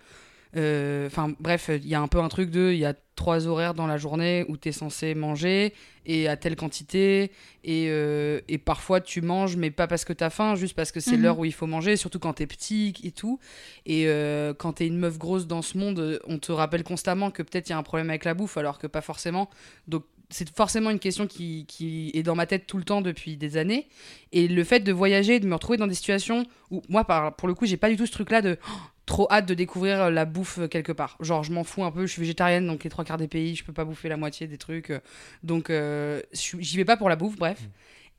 [0.57, 2.71] euh, Enfin, bref, il y a un peu un truc de.
[2.73, 5.73] Il y a trois horaires dans la journée où tu es censé manger
[6.05, 7.31] et à telle quantité.
[7.65, 10.91] Et, euh, et parfois, tu manges, mais pas parce que tu as faim, juste parce
[10.93, 11.23] que c'est Mhm.
[11.23, 13.37] l'heure où il faut manger, surtout quand tu es petit et tout.
[13.85, 17.29] Et euh, quand tu es une meuf grosse dans ce monde, on te rappelle constamment
[17.29, 19.49] que peut-être il y a un problème avec la bouffe, alors que pas forcément.
[19.87, 23.35] Donc, c'est forcément une question qui, qui est dans ma tête tout le temps depuis
[23.35, 23.87] des années.
[24.31, 27.47] Et le fait de voyager, de me retrouver dans des situations où, moi, par, pour
[27.47, 28.71] le coup, j'ai pas du tout ce truc-là de oh,
[29.09, 31.17] trop hâte de découvrir euh, la bouffe euh, quelque part.
[31.19, 33.55] Genre, je m'en fous un peu, je suis végétarienne, donc les trois quarts des pays,
[33.55, 34.91] je peux pas bouffer la moitié des trucs.
[34.91, 34.99] euh,
[35.43, 37.59] donc, euh, j'y vais pas pour la bouffe, bref.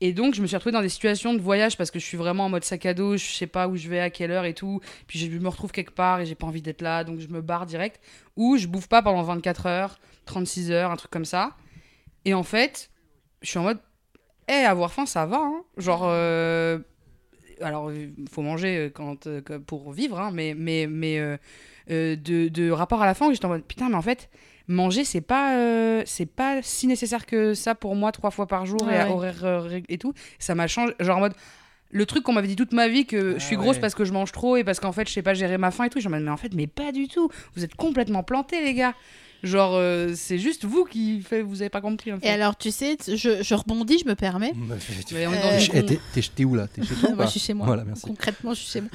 [0.03, 2.17] Et donc, je me suis retrouvée dans des situations de voyage parce que je suis
[2.17, 4.45] vraiment en mode sac à dos, je sais pas où je vais, à quelle heure
[4.45, 4.81] et tout.
[5.07, 7.41] Puis je me retrouve quelque part et j'ai pas envie d'être là, donc je me
[7.41, 8.01] barre direct.
[8.35, 11.55] Ou je bouffe pas pendant 24 heures, 36 heures, un truc comme ça.
[12.25, 12.89] Et en fait,
[13.43, 13.79] je suis en mode,
[14.47, 15.37] eh, avoir faim, ça va.
[15.37, 15.63] hein.
[15.77, 16.79] Genre, euh,
[17.61, 21.37] alors, il faut manger euh, quand, euh, que- pour vivre, hein, mais, mais, mais euh,
[21.89, 24.29] euh, de, de rapport à la faim, où j'étais en mode, putain, mais en fait,
[24.67, 28.65] manger, c'est pas, euh, c'est pas si nécessaire que ça pour moi, trois fois par
[28.65, 29.13] jour Ouais, et à ouais.
[29.13, 30.13] horaire euh, et tout.
[30.39, 31.33] Ça m'a changé, genre en mode.
[31.93, 33.81] Le truc qu'on m'avait dit toute ma vie que Ah je suis grosse ouais.
[33.81, 35.83] parce que je mange trop et parce qu'en fait je sais pas gérer ma faim
[35.83, 35.99] et tout.
[35.99, 37.29] J'en mode mais en fait mais pas du tout.
[37.53, 38.93] Vous êtes complètement plantés les gars.
[39.43, 42.27] Genre euh, c'est juste vous qui fait vous avez pas compris en fait.
[42.27, 44.53] Et alors, tu sais, je, je rebondis, je me permets.
[45.07, 45.81] tu- Mais on est Euh, dans T'es du con.
[45.87, 46.67] t'es- t'es- t'es où là?
[46.67, 47.65] T'es chez toi ou Moi, pas je suis chez moi.
[47.65, 48.03] Voilà, merci.
[48.05, 48.89] Concrètement, je suis chez moi.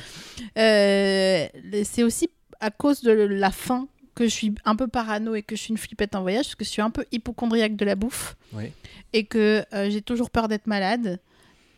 [0.58, 1.46] Euh,
[1.84, 2.28] c'est aussi
[2.60, 5.70] à cause de la faim que je suis un peu parano et que je suis
[5.72, 8.72] une flippette en voyage, parce que je suis un peu hypochondriaque de la bouffe Oui.
[9.12, 11.20] et que euh, j'ai toujours peur d'être malade.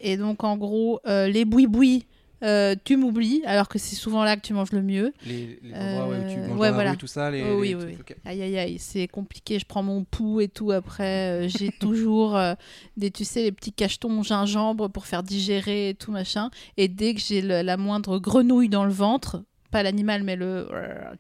[0.01, 2.05] Et donc, en gros, euh, les boui-boui
[2.43, 5.13] euh, tu m'oublies, alors que c'est souvent là que tu manges le mieux.
[5.27, 6.91] Les, les endroits où tu Euh, manges ouais, dans la voilà.
[6.93, 7.31] rue, tout ça.
[7.31, 8.17] Les, Oh, oui, les oui, trucs, oui.
[8.31, 9.59] Aïe, aïe, aïe, c'est compliqué.
[9.59, 11.45] Je prends mon pouls et tout après.
[11.45, 12.55] euh, J'ai toujours euh,
[12.97, 16.51] des, tu sais, les petits cachetons gingembre pour faire digérer et tout machin.
[16.77, 20.69] Et dès que j'ai la moindre grenouille dans le ventre, pas l'animal, mais le,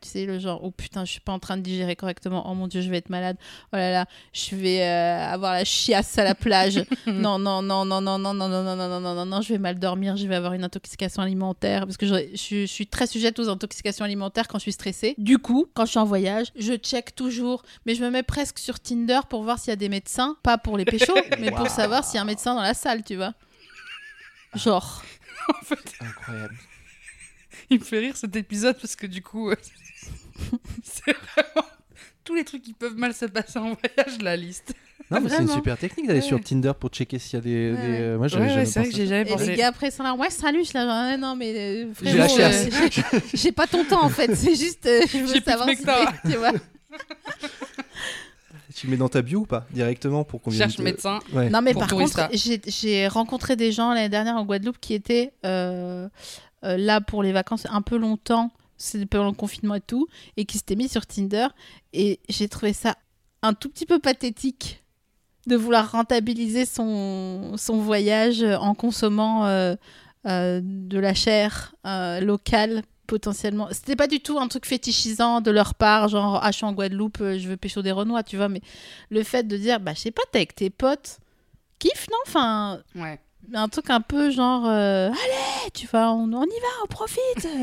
[0.00, 2.50] tu sais, le genre, oh putain, je suis pas en train de digérer correctement.
[2.50, 3.36] Oh mon dieu, je vais être malade.
[3.72, 6.84] Oh là là, je vais euh, avoir la chiasse à la plage.
[7.06, 9.52] non, non, non, non, non, non, non, non, non, non, non, non, non, non, je
[9.52, 10.16] vais mal dormir.
[10.16, 13.48] Je vais avoir une intoxication alimentaire parce que je, je- je suis très sujette aux
[13.48, 15.14] intoxications alimentaires quand je suis stressée.
[15.18, 18.58] Du coup, quand je suis en voyage, je check toujours, mais je me mets presque
[18.58, 21.60] sur Tinder pour voir s'il y a des médecins, pas pour les péchos, mais pour
[21.60, 21.68] Waouh.
[21.68, 23.34] savoir s'il y a un médecin dans la salle, tu vois.
[24.54, 25.02] Genre.
[25.48, 26.56] En fait, Incroyable.
[27.70, 29.56] il me fait rire cet épisode parce que du coup, euh,
[30.82, 31.66] c'est vraiment
[32.24, 34.74] tous les trucs qui peuvent mal se passer en voyage, la liste.
[35.10, 36.26] Non, mais c'est une super technique d'aller Ouais.
[36.26, 37.72] sur Tinder pour checker s'il y a des.
[37.72, 38.16] Ouais, des- ouais.
[38.18, 39.46] Moi, j'avais Ouais, jamais c'est vrai pensé que j'ai jamais Et pensé.
[39.46, 42.12] les gars après ils sont là, ouais salut, je là, Ah, non mais euh, J'ai
[42.18, 42.68] la euh, chiasse.
[43.34, 45.76] j'ai- pas ton temps en fait, c'est juste euh, je veux plus de savoir si
[46.30, 46.52] tu vois.
[48.74, 50.64] Tu le mets dans ta bio ou pas Directement pour qu'on vienne.
[50.68, 51.18] Cherche te- médecin.
[51.32, 51.48] Ouais.
[51.50, 54.92] Non, mais Pour par contre, j'ai- j'ai rencontré des gens l'année dernière en Guadeloupe qui
[54.94, 55.32] étaient
[56.64, 60.06] euh, là pour les vacances un peu longtemps, c'est pendant le confinement et tout,
[60.36, 61.48] et qui s'étaient mis sur Tinder.
[61.92, 62.96] Et j'ai trouvé ça
[63.42, 64.82] un tout petit peu pathétique
[65.46, 69.74] de vouloir rentabiliser son, son voyage en consommant euh,
[70.26, 71.74] euh, de la chair
[72.20, 73.68] locale potentiellement.
[73.72, 76.74] C'était pas du tout un truc fétichisant de leur part, genre ah je suis en
[76.74, 78.60] Guadeloupe, je veux pécho des Renois, tu vois, mais
[79.08, 81.18] le fait de dire bah je sais pas, t'es avec tes potes,
[81.78, 82.18] kiffe non?
[82.26, 83.18] Enfin, Ouais.
[83.54, 87.48] Un truc un peu genre euh, allez, tu vois, on, on y va, on profite.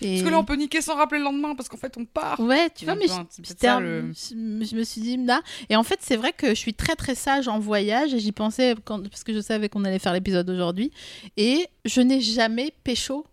[0.00, 0.12] Et...
[0.12, 2.38] Parce que là, on peut niquer sans rappeler le lendemain parce qu'en fait, on part.
[2.38, 5.42] Ouais, tu vois, mais je- ça, le- me suis dit là.
[5.70, 8.30] Et en fait, c'est vrai que je suis très très sage en voyage et j'y
[8.30, 10.92] pensais quand, parce que je savais qu'on allait faire l'épisode aujourd'hui.
[11.36, 13.26] Et je n'ai jamais pécho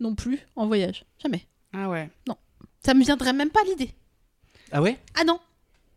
[0.00, 1.04] non plus en voyage.
[1.22, 1.46] Jamais.
[1.74, 2.08] Ah ouais.
[2.80, 3.90] Ça me viendrait même pas l'idée.
[4.72, 4.98] Ah ouais?
[5.20, 5.38] Ah non,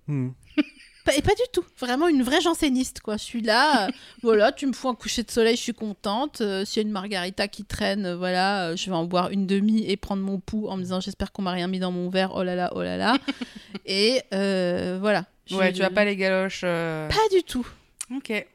[0.10, 0.30] Hmm.
[1.08, 1.64] pas, et pas du tout.
[1.80, 3.18] Vraiment une vraie janséniste, quoi.
[3.18, 3.92] Je suis là, euh,
[4.22, 6.42] voilà, tu me fous un coucher de soleil, je suis contente.
[6.42, 9.48] Euh, S'il y a une margarita qui traîne, euh, voilà, je vais en boire une
[9.48, 12.10] demi et prendre mon pouls en me disant j'espère qu'on m'a rien mis dans mon
[12.10, 13.18] verre, oh là là, oh là là.
[13.86, 15.26] et voilà.
[15.52, 16.62] Ouais, tu as pas les galoches.
[16.62, 17.68] Pas du tout.
[18.16, 18.46] Ok.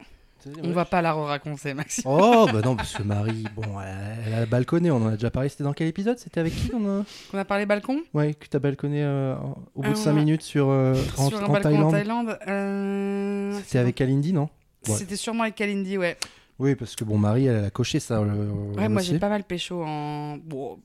[0.63, 2.03] On va pas la raconter, Maxime.
[2.07, 5.31] Oh, bah non, parce que Marie, bon, elle, elle a balconné, on en a déjà
[5.31, 5.49] parlé.
[5.49, 6.17] C'était dans quel épisode?
[6.17, 7.03] C'était avec qui on a...
[7.33, 8.01] On a parlé balcon?
[8.13, 9.35] Ouais, que t'as balconné euh,
[9.75, 11.85] au bout de Euh, 5 minutes sur, euh, en, sur un en balcon Thaïlande.
[11.85, 12.37] en Thaïlande.
[12.47, 14.49] euh, C'était avec Kalindi, non?
[14.87, 14.95] Ouais.
[14.95, 16.17] C'était sûrement avec Kalindi, ouais.
[16.59, 18.21] Oui, parce que bon, Marie, elle, a coché ça.
[18.21, 20.37] le- Ouais, moi j'ai pas mal pécho en.
[20.37, 20.79] Bon,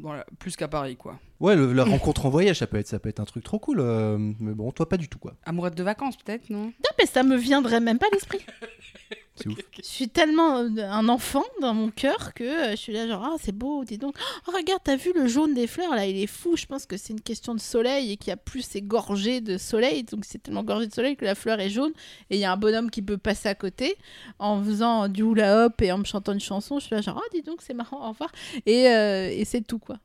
[0.00, 1.18] voilà, plus qu'à Paris, quoi.
[1.40, 3.58] Ouais, le- la rencontre en voyage, ça peut être, ça peut être un truc trop
[3.58, 3.80] cool.
[3.80, 5.34] euh, mais bon, toi, pas du tout, quoi.
[5.44, 6.64] Amourette de vacances, peut-être, non?
[6.64, 8.40] Non, mais ça me viendrait même pas à l'esprit.
[9.36, 9.56] C'est ouf.
[9.76, 13.22] Je suis tellement euh, un enfant dans mon cœur que euh, je suis là genre
[13.24, 14.16] ah c'est beau dis donc
[14.48, 16.96] oh, regarde t'as vu le jaune des fleurs là il est fou je pense que
[16.96, 20.24] c'est une question de soleil et qu'il y a plus c'est gorgé de soleil donc
[20.24, 21.92] c'est tellement gorgé de soleil que la fleur est jaune
[22.30, 23.96] et il y a un bonhomme qui peut passer à côté
[24.40, 27.22] en faisant du hula hop et en me chantant une chanson je suis là genre
[27.24, 28.32] oh dis donc c'est marrant au revoir
[28.66, 29.98] et, euh, et c'est tout quoi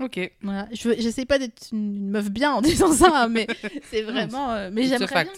[0.00, 0.32] Ok.
[0.42, 3.46] voilà je j'essaie pas d'être une, une meuf bien en disant ça mais
[3.90, 5.32] c'est vraiment euh, mais j'aimerais bien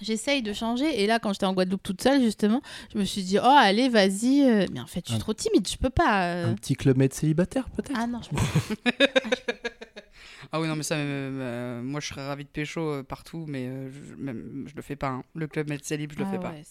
[0.00, 1.02] J'essaye de changer.
[1.02, 2.62] Et là, quand j'étais en Guadeloupe toute seule, justement,
[2.94, 4.42] je me suis dit, oh, allez, vas-y.
[4.48, 6.22] euh, Mais en fait, je suis Un- trop timide, je peux pas.
[6.22, 6.52] euh.
[6.52, 7.98] Un petit club med célibataire, peut-être?
[8.00, 8.28] Ah non, je
[8.84, 9.57] peux Ah
[10.54, 13.66] oui, non, mais ça, euh, euh, moi je serais ravi de pécho euh, partout, mais
[13.68, 15.08] euh, je, même, je le fais pas.
[15.08, 15.22] hein.
[15.34, 16.50] Le club Med Célib, je le Ah fais pas.
[16.52, 16.62] ouais,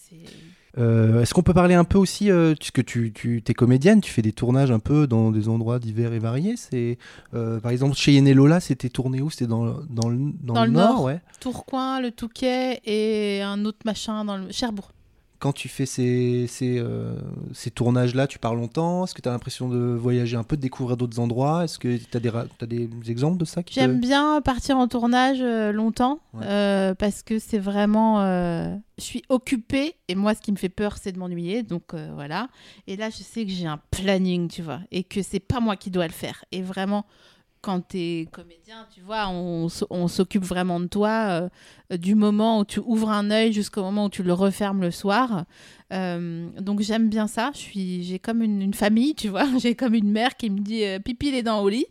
[0.78, 4.10] Euh, Est-ce qu'on peut parler un peu aussi, euh, puisque tu, tu es comédienne, tu
[4.12, 6.56] fais des tournages un peu dans des endroits divers et variés.
[6.56, 6.98] C'est
[7.34, 9.30] euh, par exemple chez Yen et Lola, c'était tourné où?
[9.30, 11.04] C'était dans, le- dans, le, dans, Dans le le nord, nord.
[11.04, 11.20] ouais.
[11.40, 14.90] Tourcoing, le Touquet et un autre machin dans le Cherbourg.
[15.40, 17.14] Quand tu fais ces, ces, euh,
[17.52, 19.04] ces tournages-là, tu pars longtemps?
[19.04, 21.62] Est-ce que tu as l'impression de voyager un peu, de découvrir d'autres endroits?
[21.64, 25.38] Est-ce que tu as, t'as des exemples de ça te- J'aime bien partir en tournage
[25.40, 26.44] euh, longtemps Ouais.
[26.44, 28.20] euh, parce que c'est vraiment.
[28.98, 31.62] je suis occupée et moi, ce qui me fait peur, c'est de m'ennuyer.
[31.62, 32.48] Donc voilà.
[32.88, 35.76] Et là, je sais que j'ai un planning, tu vois, et que c'est pas moi
[35.76, 36.44] qui dois le faire.
[36.50, 37.06] Et vraiment,
[37.60, 39.68] quand tu es comédien, tu vois, on,
[40.08, 41.50] s'occupe vraiment de toi
[41.90, 44.90] euh, du moment où tu ouvres un œil jusqu'au moment où tu le refermes le
[44.90, 45.44] soir.
[45.92, 47.50] Euh, donc j'aime bien ça.
[47.54, 49.46] J'ai comme une, famille, tu vois.
[49.58, 51.86] J'ai comme une mère qui me dit euh, pipi les dents au lit.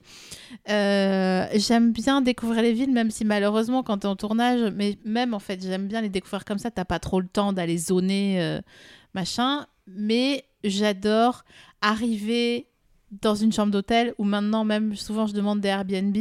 [0.67, 5.33] J'aime bien découvrir les villes, même si malheureusement, quand tu es en tournage, mais même
[5.33, 6.71] en fait, j'aime bien les découvrir comme ça.
[6.71, 8.59] T'as pas trop le temps d'aller zoner,
[9.13, 9.65] machin.
[9.87, 11.43] Mais j'adore
[11.81, 12.67] arriver
[13.11, 16.17] dans une chambre d'hôtel ou maintenant, même souvent, je demande des Airbnb.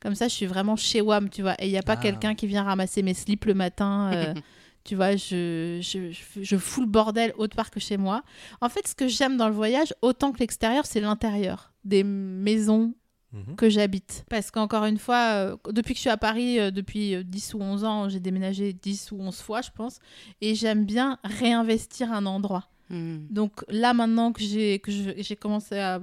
[0.00, 1.54] Comme ça, je suis vraiment chez WAM, tu vois.
[1.58, 2.02] Et il n'y a pas Ah.
[2.02, 4.10] quelqu'un qui vient ramasser mes slips le matin.
[4.12, 4.34] euh,
[4.84, 8.22] Tu vois, je, je, je, je fous le bordel autre part que chez moi.
[8.60, 12.94] En fait, ce que j'aime dans le voyage, autant que l'extérieur, c'est l'intérieur des maisons
[13.32, 13.56] Mhm.
[13.56, 14.24] que j'habite.
[14.30, 17.54] Parce qu'encore une fois, euh, depuis que je suis à Paris, euh, depuis euh, 10
[17.54, 19.98] ou 11 ans, j'ai déménagé 10 ou 11 fois, je pense.
[20.40, 22.68] Et j'aime bien réinvestir un endroit.
[22.88, 23.26] Hmm.
[23.30, 26.00] Donc là, maintenant que j'ai que j'ai commencé à,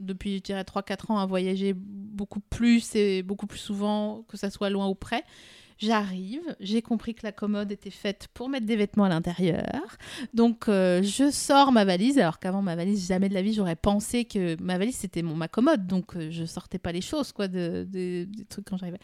[0.00, 4.50] depuis, je dirais, 3-4 ans à voyager beaucoup plus et beaucoup plus souvent, que ça
[4.50, 5.24] soit loin ou près,
[5.78, 9.96] j'arrive, j'ai compris que la commode était faite pour mettre des vêtements à l'intérieur.
[10.34, 13.76] Donc euh, je sors ma valise, alors qu'avant ma valise, jamais de la vie, j'aurais
[13.76, 15.86] pensé que ma valise, c'était mon, ma commode.
[15.86, 19.00] Donc euh, je sortais pas les choses, quoi, de, de- des trucs quand j'arrivais.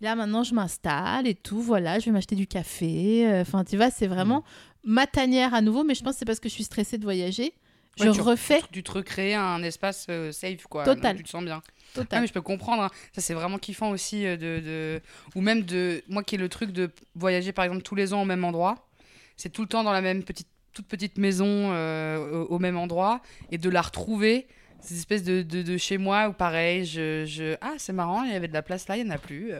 [0.00, 3.26] Là, maintenant, je m'installe et tout, voilà, je vais m'acheter du café.
[3.28, 4.42] euh, Enfin, tu vois, c'est vraiment
[4.84, 7.04] ma tanière à nouveau, mais je pense que c'est parce que je suis stressée de
[7.04, 7.52] voyager.
[7.98, 10.84] Je Ouais, tu- refais Tu te recrées un espace euh, safe, quoi.
[10.84, 11.16] Total.
[11.16, 11.62] Tu te sens bien.
[11.66, 12.20] Ah, total.
[12.22, 12.82] mais je peux comprendre.
[12.84, 12.90] hein.
[13.12, 14.24] Ça, c'est vraiment kiffant aussi.
[14.26, 15.00] euh, de, de-
[15.34, 16.02] Ou même de.
[16.08, 18.88] Moi qui ai le truc de voyager, par exemple, tous les ans au même endroit.
[19.36, 22.78] C'est tout le temps dans la même petite, toute petite maison euh, au, au même
[22.78, 23.20] endroit.
[23.50, 24.46] Et de la retrouver.
[24.80, 27.54] Cette espèce de, de, de chez moi où pareil, je, je...
[27.60, 29.52] ah c'est marrant, il y avait de la place là, il n'y en a plus.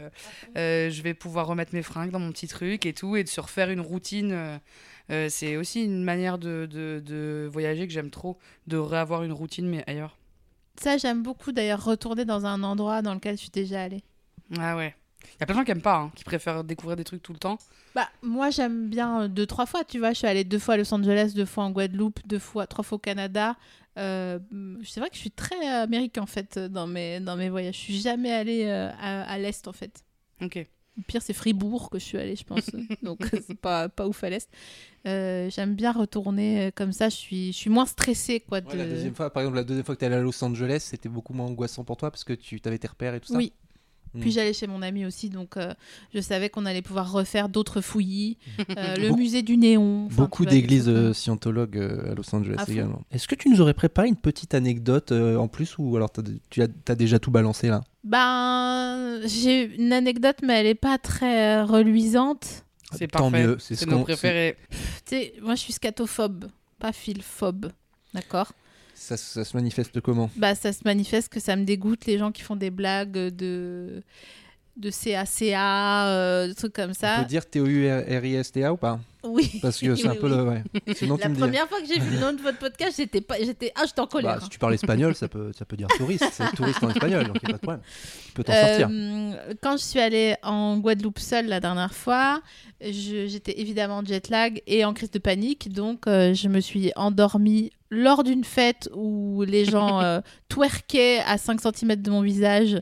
[0.57, 3.28] Euh, je vais pouvoir remettre mes fringues dans mon petit truc et tout, et de
[3.28, 4.33] se refaire une routine.
[5.11, 9.33] Euh, c'est aussi une manière de, de, de voyager que j'aime trop, de réavoir une
[9.33, 10.17] routine mais ailleurs.
[10.81, 14.03] Ça, j'aime beaucoup d'ailleurs retourner dans un endroit dans lequel je suis déjà allée.
[14.59, 14.95] Ah ouais.
[15.25, 17.23] Il y a plein de gens qui aiment pas, hein, qui préfèrent découvrir des trucs
[17.23, 17.59] tout le temps.
[17.95, 20.13] Bah, moi, j'aime bien euh, deux, trois fois, tu vois.
[20.13, 22.83] Je suis allée deux fois à Los Angeles, deux fois en Guadeloupe, deux fois, trois
[22.83, 23.57] fois au Canada.
[23.99, 24.39] Euh,
[24.85, 27.77] c'est vrai que je suis très américaine, en fait, dans mes, dans mes voyages.
[27.77, 30.03] Je suis jamais allée euh, à, à l'Est, en fait.
[30.41, 30.67] Ok.
[30.97, 32.70] Le pire, c'est Fribourg que je suis allée, je pense.
[33.03, 34.49] Donc, c'est pas, pas ouf à l'Est.
[35.07, 37.09] Euh, j'aime bien retourner euh, comme ça.
[37.09, 38.61] Je suis, je suis moins stressée, quoi.
[38.61, 38.68] De...
[38.68, 40.84] Ouais, la deuxième fois, par exemple, la deuxième fois que tu allé à Los Angeles,
[40.90, 43.36] c'était beaucoup moins angoissant pour toi parce que tu avais tes repères et tout ça?
[43.38, 43.53] Oui.
[44.21, 45.73] Puis j'allais chez mon ami aussi, donc euh,
[46.15, 48.37] je savais qu'on allait pouvoir refaire d'autres fouillis.
[48.77, 50.07] Euh, le musée du néon.
[50.11, 53.03] Beaucoup d'églises euh, scientologues euh, à Los Angeles À également.
[53.11, 56.11] Est-ce que tu nous aurais préparé une petite anecdote euh, en plus ou alors
[56.51, 57.83] tu as, déjà tout balancé là?
[58.05, 62.65] Ben, j'ai une anecdote, mais elle est pas très euh, reluisante.
[62.93, 63.47] C'est Tant parfait.
[63.47, 64.57] mieux, c'est ce C'est nos qu'on- préférés.
[64.71, 66.47] Tu sais, moi je suis scatophobe,
[66.79, 67.73] pas philphobe.
[68.13, 68.53] D'accord?
[68.95, 70.30] Ça, ça se manifeste comment?
[70.36, 74.03] Bah, ça se manifeste que ça me dégoûte les gens qui font des blagues de
[74.74, 77.18] de CACA, euh, des trucs comme ça.
[77.20, 78.99] peut dire T-O-U-R-I-S-T-A ou pas?
[79.22, 79.59] Oui.
[79.61, 80.36] Parce que c'est un peu oui.
[80.36, 80.43] le.
[80.45, 80.62] Ouais.
[80.97, 81.38] Sinon, tu La dis.
[81.40, 84.01] première fois que j'ai vu le nom de votre podcast, j'étais pas, j'étais, ah, j'étais
[84.01, 84.36] en colère.
[84.36, 86.24] Bah, si tu parles espagnol, ça peut, ça peut dire touriste.
[86.32, 87.82] C'est touriste en espagnol, donc il n'y a pas de problème.
[88.26, 88.88] Tu peux t'en sortir.
[88.90, 92.40] Euh, quand je suis allée en Guadeloupe seule la dernière fois,
[92.80, 95.70] j'étais évidemment en jet lag et en crise de panique.
[95.70, 101.36] Donc, euh, je me suis endormie lors d'une fête où les gens euh, twerkaient à
[101.36, 102.80] 5 cm de mon visage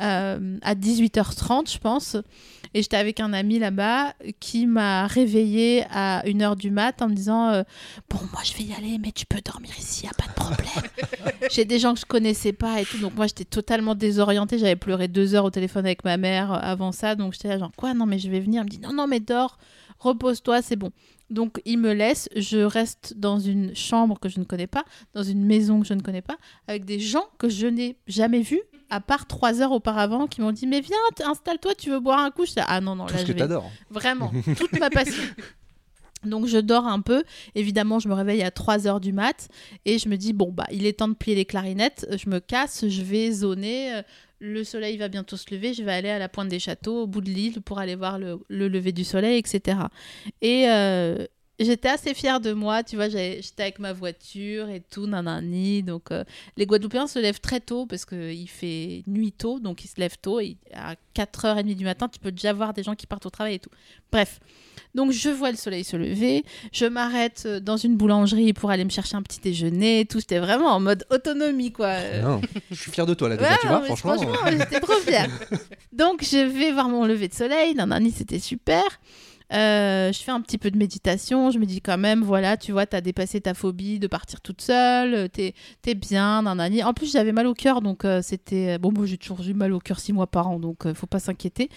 [0.00, 2.16] euh, à 18h30, je pense.
[2.74, 7.14] Et j'étais avec un ami là-bas qui m'a réveillée à 1h du mat en me
[7.14, 7.64] disant euh,
[8.08, 10.34] Bon, moi je vais y aller, mais tu peux dormir ici, y a pas de
[10.34, 11.38] problème.
[11.50, 14.58] J'ai des gens que je connaissais pas et tout, donc moi j'étais totalement désorientée.
[14.58, 17.58] J'avais pleuré deux heures au téléphone avec ma mère euh, avant ça, donc j'étais là
[17.58, 17.94] genre quoi?
[17.94, 18.60] Non mais je vais venir.
[18.60, 19.58] Elle me dit non non mais dors,
[19.98, 20.92] repose-toi, c'est bon.
[21.32, 25.22] Donc il me laisse, je reste dans une chambre que je ne connais pas, dans
[25.22, 26.36] une maison que je ne connais pas,
[26.68, 28.60] avec des gens que je n'ai jamais vus
[28.90, 32.30] à part trois heures auparavant qui m'ont dit mais viens installe-toi tu veux boire un
[32.30, 33.48] coup Je dis, ah non non Tout là ce je que vais.
[33.90, 35.22] Vraiment, toute ma passion.
[36.24, 37.24] Donc je dors un peu.
[37.54, 39.48] Évidemment, je me réveille à 3 heures du mat
[39.86, 42.06] et je me dis bon bah il est temps de plier les clarinettes.
[42.22, 44.02] Je me casse, je vais zoner.
[44.44, 45.72] Le soleil va bientôt se lever.
[45.72, 48.18] Je vais aller à la pointe des châteaux, au bout de l'île, pour aller voir
[48.18, 49.78] le, le lever du soleil, etc.
[50.40, 51.24] Et euh,
[51.60, 52.82] j'étais assez fière de moi.
[52.82, 55.82] Tu vois, j'étais avec ma voiture et tout, nanani.
[55.82, 56.24] Donc euh,
[56.56, 60.18] les Guadeloupéens se lèvent très tôt parce qu'il fait nuit tôt, donc ils se lèvent
[60.20, 60.40] tôt.
[60.40, 63.54] Et à 4h30 du matin, tu peux déjà voir des gens qui partent au travail
[63.54, 63.70] et tout.
[64.10, 64.40] Bref.
[64.94, 68.84] Donc je vois le soleil se lever, je m'arrête euh, dans une boulangerie pour aller
[68.84, 70.20] me chercher un petit déjeuner, et tout.
[70.20, 71.86] J'étais vraiment en mode autonomie, quoi.
[71.86, 72.40] Euh, Non,
[72.70, 74.14] je suis fier de toi là déjà, Ouais, tu vois, franchement.
[74.16, 75.30] franchement, j'étais trop fière.
[75.94, 77.74] Donc, je vais voir mon lever de soleil.
[77.74, 78.82] Nanani, c'était super.
[79.52, 81.50] Euh, je fais un petit peu de méditation.
[81.50, 84.60] Je me dis quand même, voilà, tu vois, t'as dépassé ta phobie de partir toute
[84.62, 85.14] seule.
[85.14, 85.54] euh, T'es
[85.86, 86.82] es bien, nanani.
[86.82, 88.78] En plus, j'avais mal au cœur, donc euh, c'était.
[88.78, 91.06] Bon, moi, j'ai toujours eu mal au cœur six mois par an, donc euh, faut
[91.06, 91.68] pas s'inquiéter.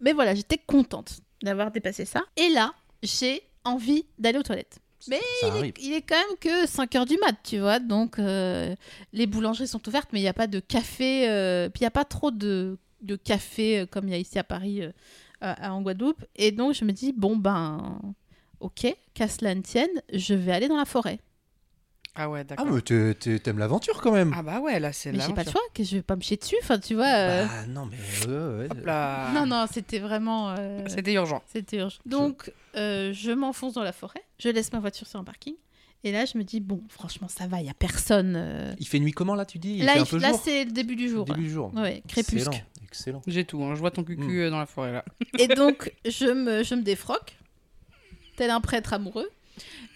[0.00, 2.22] Mais voilà, j'étais contente d'avoir dépassé ça.
[2.36, 2.72] Et là,
[3.02, 4.78] j'ai envie d'aller aux toilettes.
[5.08, 5.74] Mais il est, arrive.
[5.80, 7.78] il est quand même que 5 heures du mat, tu vois.
[7.78, 8.74] Donc, euh,
[9.14, 11.28] les boulangeries sont ouvertes, mais il n'y a pas de café.
[11.30, 14.18] euh, puis, il n'y a pas trop de, de café euh, comme il y a
[14.18, 14.82] ici à Paris,
[15.42, 16.24] euh, en Guadeloupe.
[16.36, 18.00] Et donc, je me dis, bon, ben,
[18.60, 21.18] ok, qu'à cela ne tienne, je vais aller dans la forêt.
[22.16, 22.66] Ah ouais, Ah, d'accord.
[22.66, 24.34] mais t'es- t'es- t'aimes l'aventure quand même.
[24.36, 25.26] Ah bah ouais, là c'est Mais là.
[25.28, 26.56] j'ai pas le choix, que je vais pas me chier dessus.
[26.60, 27.06] Enfin, tu vois.
[27.06, 27.96] euh, Bah, non, mais.
[28.28, 28.66] ouais, ouais.
[28.68, 29.30] Hop là.
[29.32, 30.50] Non, non, c'était vraiment.
[30.58, 31.40] euh, C'était urgent.
[31.46, 31.98] C'était urgent.
[32.06, 34.24] Donc, euh, je m'enfonce dans la forêt.
[34.40, 35.54] Je laisse ma voiture sur un parking.
[36.02, 38.34] Et là, je me dis, bon, franchement, ça va, il n'y a personne.
[38.36, 38.74] euh.
[38.80, 39.76] Il fait nuit comment là, tu dis?
[39.78, 40.40] Il Là, fait un il- peu là jour?
[40.42, 41.24] c'est le début du jour.
[41.26, 41.72] Début du jour.
[41.76, 42.38] Ouais, crépuscle.
[42.48, 43.22] Excellent, excellent.
[43.26, 43.74] J'ai tout, hein.
[43.74, 44.38] je vois ton cucu Mm.
[44.40, 45.04] euh, dans la forêt là.
[45.38, 47.36] Et donc, je me, je me défroque,
[48.36, 49.30] tel un prêtre amoureux.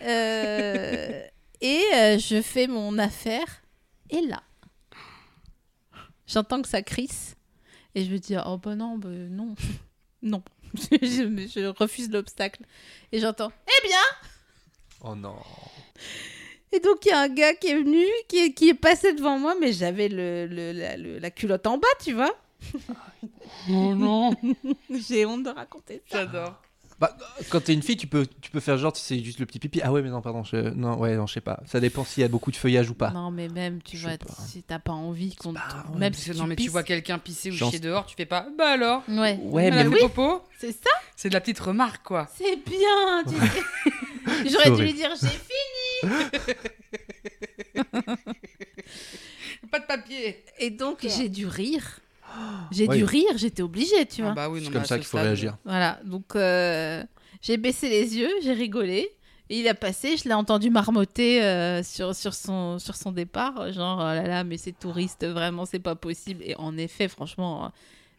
[0.03, 1.22] Euh,
[1.61, 3.62] et euh, je fais mon affaire.
[4.11, 4.42] Et là,
[6.26, 7.36] j'entends que ça crisse.
[7.95, 9.55] Et je me dis, oh bah non, bah non,
[10.22, 10.42] non.
[10.90, 12.62] je, je refuse l'obstacle.
[13.12, 13.99] Et j'entends, eh bien
[15.03, 15.36] Oh non.
[16.72, 19.12] Et donc, il y a un gars qui est venu, qui est, qui est passé
[19.14, 22.34] devant moi, mais j'avais le, le- la, le- la culotte en bas, tu vois.
[23.70, 24.34] Oh non
[25.08, 26.18] J'ai honte de raconter ça.
[26.18, 26.60] J'adore.
[27.00, 27.16] Bah,
[27.50, 29.80] quand t'es une fille, tu peux, tu peux faire genre, c'est juste le petit pipi.
[29.82, 30.44] Ah ouais, mais non, pardon.
[30.44, 30.56] Je...
[30.56, 31.60] Non, ouais, non, je sais pas.
[31.66, 33.10] Ça dépend s'il y a beaucoup de feuillage ou pas.
[33.10, 35.58] Non, mais même, tu Je vois, si t'as pas envie qu'on te...
[35.58, 38.06] pas- ouais, Même si que tu non mais tu vois quelqu'un pisser ou chier dehors,
[38.06, 41.40] tu fais pas bah alors Ouais, Ouais, mais fait popo c'est ça, C'est de la
[41.40, 42.28] petite remarque quoi.
[42.36, 43.24] c'est bien.
[43.26, 44.48] tu sais.
[44.50, 46.12] J'aurais dû lui dire, j'ai fini.
[49.70, 50.44] Pas de papier.
[50.58, 51.98] Et donc, j'ai dû rire.
[52.70, 52.97] J'ai Ouais.
[52.99, 54.32] dû rire, j'étais obligée, tu vois.
[54.32, 55.57] Ah bah oui, non, C'est comme à ça ce qu'il faut réagir.
[55.64, 57.03] Voilà, donc euh,
[57.43, 59.09] j'ai baissé les yeux, j'ai rigolé.
[59.51, 63.70] Et il a passé, je l'ai entendu marmotter euh, sur, sur, son, sur son départ,
[63.72, 66.43] genre oh là là, mais c'est touriste, vraiment, c'est pas possible.
[66.45, 67.68] Et en effet, franchement, euh,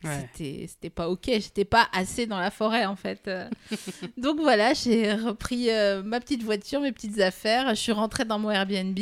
[0.03, 0.29] Ouais.
[0.35, 3.21] c'était c'était pas ok, j'étais pas assez dans la forêt en fait.
[3.27, 3.49] Euh,
[4.17, 8.37] donc voilà, j'ai repris euh, ma petite voiture, mes petites affaires, je suis rentrée dans
[8.37, 8.99] mon Airbnb.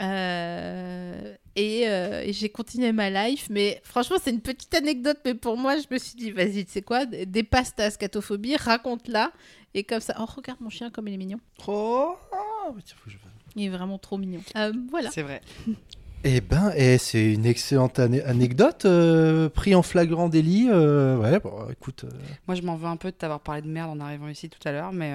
[0.00, 5.34] Euh, et, euh, et j'ai continué ma life, mais franchement, c'est une petite anecdote, mais
[5.34, 9.32] pour moi, je me suis dit, vas-y, tu sais quoi, dépasse ta scatophobie, raconte-la,
[9.74, 11.40] et comme ça, oh, regarde mon chien comme il est mignon.
[11.66, 12.16] Oh,
[12.74, 13.18] mais tiens, faut que je-
[13.56, 14.40] Il est vraiment trop mignon.
[14.56, 15.10] Euh, voilà.
[15.10, 15.40] C'est vrai.
[16.24, 18.86] Eh ben, eh, c'est une excellente ane- anecdote.
[18.86, 20.66] euh, pris en flagrant délit.
[20.68, 22.02] euh, ouais, bon, écoute.
[22.02, 22.10] euh,
[22.48, 24.58] Moi je m'en veux un peu de t'avoir parlé de merde en arrivant ici tout
[24.68, 25.12] à l'heure, mais.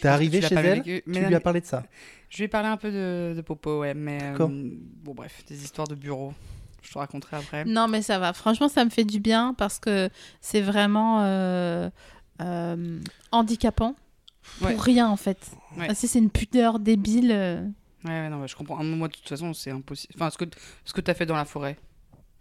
[0.00, 1.02] T'es arrivé chez elle vécu.
[1.04, 1.82] Tu non, lui as parlé de ça
[2.28, 4.18] Je lui ai parlé un peu de, de popo, ouais, mais.
[4.22, 6.32] euh, bon bref, des histoires de bureau.
[6.82, 7.64] Je te raconterai après.
[7.64, 8.32] Non, mais ça va.
[8.32, 10.08] Franchement, ça me fait du bien parce que
[10.40, 11.90] c'est vraiment euh,
[12.40, 13.94] euh, handicapant
[14.58, 14.76] pour Ouais.
[14.76, 15.38] rien en fait.
[15.76, 15.86] Ouais.
[15.88, 17.30] Ah, si c'est une pudeur débile.
[17.32, 17.62] euh,
[18.04, 18.82] Ouais, ouais, non, ouais, je comprends.
[18.82, 20.12] Moi, de toute façon, c'est impossible.
[20.16, 20.44] Enfin, ce que,
[20.84, 21.78] ce que t'as fait dans la forêt,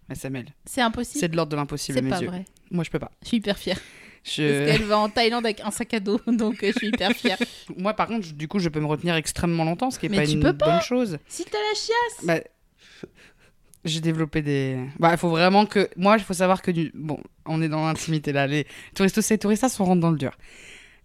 [0.09, 1.19] SML, C'est impossible.
[1.19, 2.27] c'est de l'ordre de l'impossible à C'est pas yeux.
[2.27, 2.45] vrai.
[2.71, 3.11] Moi, je peux pas.
[3.21, 3.77] Je suis hyper fière.
[4.23, 4.65] Je...
[4.65, 7.11] Parce qu'elle va en Thaïlande avec un sac à dos, donc euh, je suis hyper
[7.11, 7.37] fière.
[7.77, 10.09] Moi, par contre, je- du coup, je peux me retenir extrêmement longtemps, ce qui est
[10.09, 10.71] Mais pas tu une peux pas.
[10.73, 11.17] bonne chose.
[11.27, 12.25] si t'as la chiasse.
[12.25, 12.39] Bah,
[13.83, 14.77] j'ai développé des.
[14.99, 15.89] Bah, il faut vraiment que.
[15.97, 16.91] Moi, il faut savoir que du.
[16.93, 18.45] Bon, on est dans l'intimité là.
[18.45, 20.37] Les touristes, ces touristes sont rentrent dans le dur.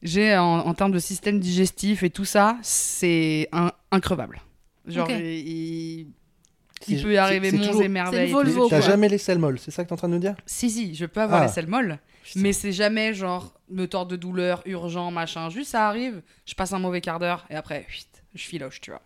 [0.02, 4.42] J'ai en, en termes de système digestif et tout ça, c'est un- increvable.
[4.86, 6.06] Genre, il, il-
[6.82, 8.26] C'est- il peut y arriver monts et merveilles.
[8.26, 8.68] C'est une Volvo.
[8.68, 10.34] T'as jamais les selles molles, c'est ça que t'es en train de nous dire?
[10.44, 11.46] Si, si, je peux avoir Ah.
[11.46, 11.98] les selles molles,
[12.34, 15.48] mais c'est jamais genre me tord de douleur, urgent, machin.
[15.50, 18.90] Juste ça arrive, je passe un mauvais quart d'heure et après, huit, je filoche, tu
[18.90, 19.02] vois.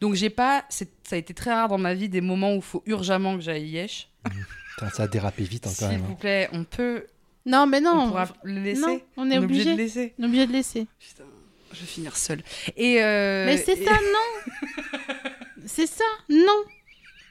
[0.00, 2.56] Donc j'ai pas, c'est- ça a été très rare dans ma vie des moments où
[2.56, 4.08] il faut urgemment que j'aille yesh.
[4.74, 6.06] Putain, Ça a dérapé vite hein, quand S'il même.
[6.06, 7.06] vous plaît, on peut,
[7.46, 8.08] Non, mais on non.
[8.08, 8.80] pourra le laisser.
[8.80, 9.72] non, on est obligé obligé.
[9.72, 10.14] de laisser.
[10.18, 10.86] On est obligé de laisser.
[10.98, 11.24] Putain,
[11.72, 12.42] je vais finir seule.
[12.76, 14.52] Et euh, mais c'est et- ça, non.
[15.66, 16.62] c'est ça, non.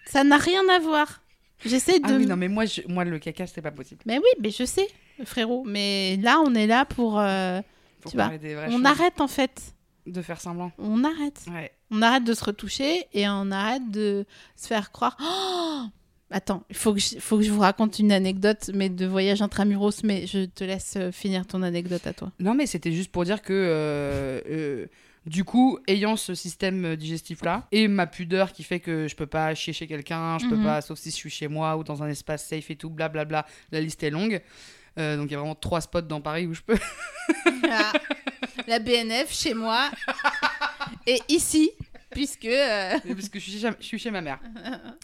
[0.05, 1.21] Ça n'a rien à voir.
[1.65, 2.05] J'essaie de.
[2.07, 4.01] Ah oui, non, mais moi, je- moi le caca, c'était pas possible.
[4.05, 4.87] Mais oui, mais je sais,
[5.25, 5.63] frérot.
[5.65, 7.19] Mais là, on est là pour.
[7.19, 7.61] euh,
[8.01, 8.31] Faut Tu vois,
[8.67, 9.73] On choses, arrête en fait.
[10.05, 10.71] de faire semblant.
[10.77, 11.45] On arrête.
[11.51, 11.71] Ouais.
[11.91, 15.17] On arrête de se retoucher et on arrête de se faire croire.
[15.21, 15.83] Oh
[16.31, 19.41] Attends, il faut que, je, faut que je vous raconte une anecdote, mais de voyage
[19.41, 20.03] intramuros.
[20.03, 22.31] Mais je te laisse euh, finir ton anecdote à toi.
[22.39, 24.85] Non, mais c'était juste pour dire que, euh, euh,
[25.25, 29.55] du coup, ayant ce système digestif-là, et ma pudeur qui fait que je peux pas
[29.55, 30.63] chier chez quelqu'un, je peux Mhm.
[30.63, 33.47] pas, sauf si je suis chez moi ou dans un espace safe et tout, blablabla,
[33.71, 34.39] la liste est longue.
[34.99, 36.77] Euh, donc il y a vraiment trois spots dans Paris où je peux.
[37.71, 37.93] Ah,
[38.67, 39.89] La BNF chez moi
[41.07, 41.71] et ici,
[42.11, 42.45] puisque.
[42.45, 44.39] euh, parce que je suis, chez, je suis chez ma mère.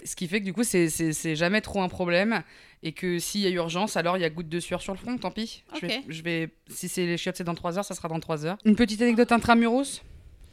[0.04, 2.44] Ce qui fait que du coup, c'est- c'est c'est jamais trop un problème.
[2.84, 5.00] Et que s'il y a urgence, alors il y a goutte de sueur sur le
[5.00, 5.64] front, tant pis.
[5.82, 6.04] Je, vais, Ok.
[6.08, 8.58] je vais- si c'est les chiottes, c'est dans 3 heures, ça sera dans 3 heures.
[8.64, 10.04] Une petite anecdote intramuros,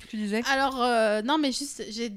[0.09, 2.13] tu disais Alors, euh, non, mais juste, j'ai-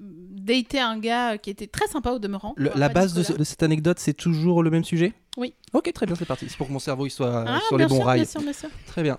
[0.00, 2.54] daté un gars qui était très sympa au demeurant.
[2.56, 3.34] Le- la base de, Nicolas.
[3.36, 5.54] ce- de cette anecdote, c'est toujours le même sujet Oui.
[5.72, 6.46] Ok, très bien, c'est parti.
[6.48, 8.20] C'est pour que mon cerveau il soit Ah, sur les bien bons sûr, rails.
[8.20, 8.68] Bien sûr, bien sûr.
[8.86, 9.18] Très bien.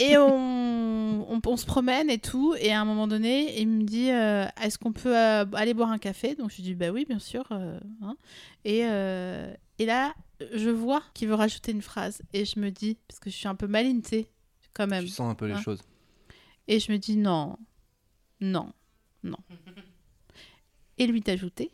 [0.00, 2.54] Et on, on, on se promène et tout.
[2.60, 5.90] Et à un moment donné, il me dit euh, Est-ce qu'on peut euh, aller boire
[5.90, 6.34] un café?
[6.34, 7.44] Donc je lui dis Bah oui, bien sûr.
[7.52, 8.14] euh, hein.
[8.66, 10.12] et, euh, et là,
[10.54, 12.20] je vois qu'il veut rajouter une phrase.
[12.34, 13.66] Et je me dis Parce que je suis un peu
[14.04, 14.28] sais,
[14.74, 15.04] quand même.
[15.04, 15.62] Tu sens un peu les Hein.
[15.62, 15.80] choses.
[16.68, 17.58] Et je me dis Non,
[18.40, 18.72] non.
[19.24, 19.38] Non.
[20.98, 21.70] Et lui d'ajouter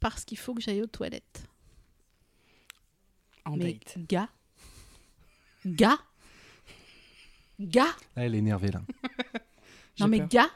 [0.00, 1.46] parce qu'il faut que j'aille aux toilettes.
[3.44, 3.98] En Mais date.
[4.08, 4.28] gars,
[5.66, 5.98] gars,
[7.60, 8.82] gars, Ah, elle est énervée là.
[10.00, 10.28] Non mais peur.
[10.28, 10.50] gars,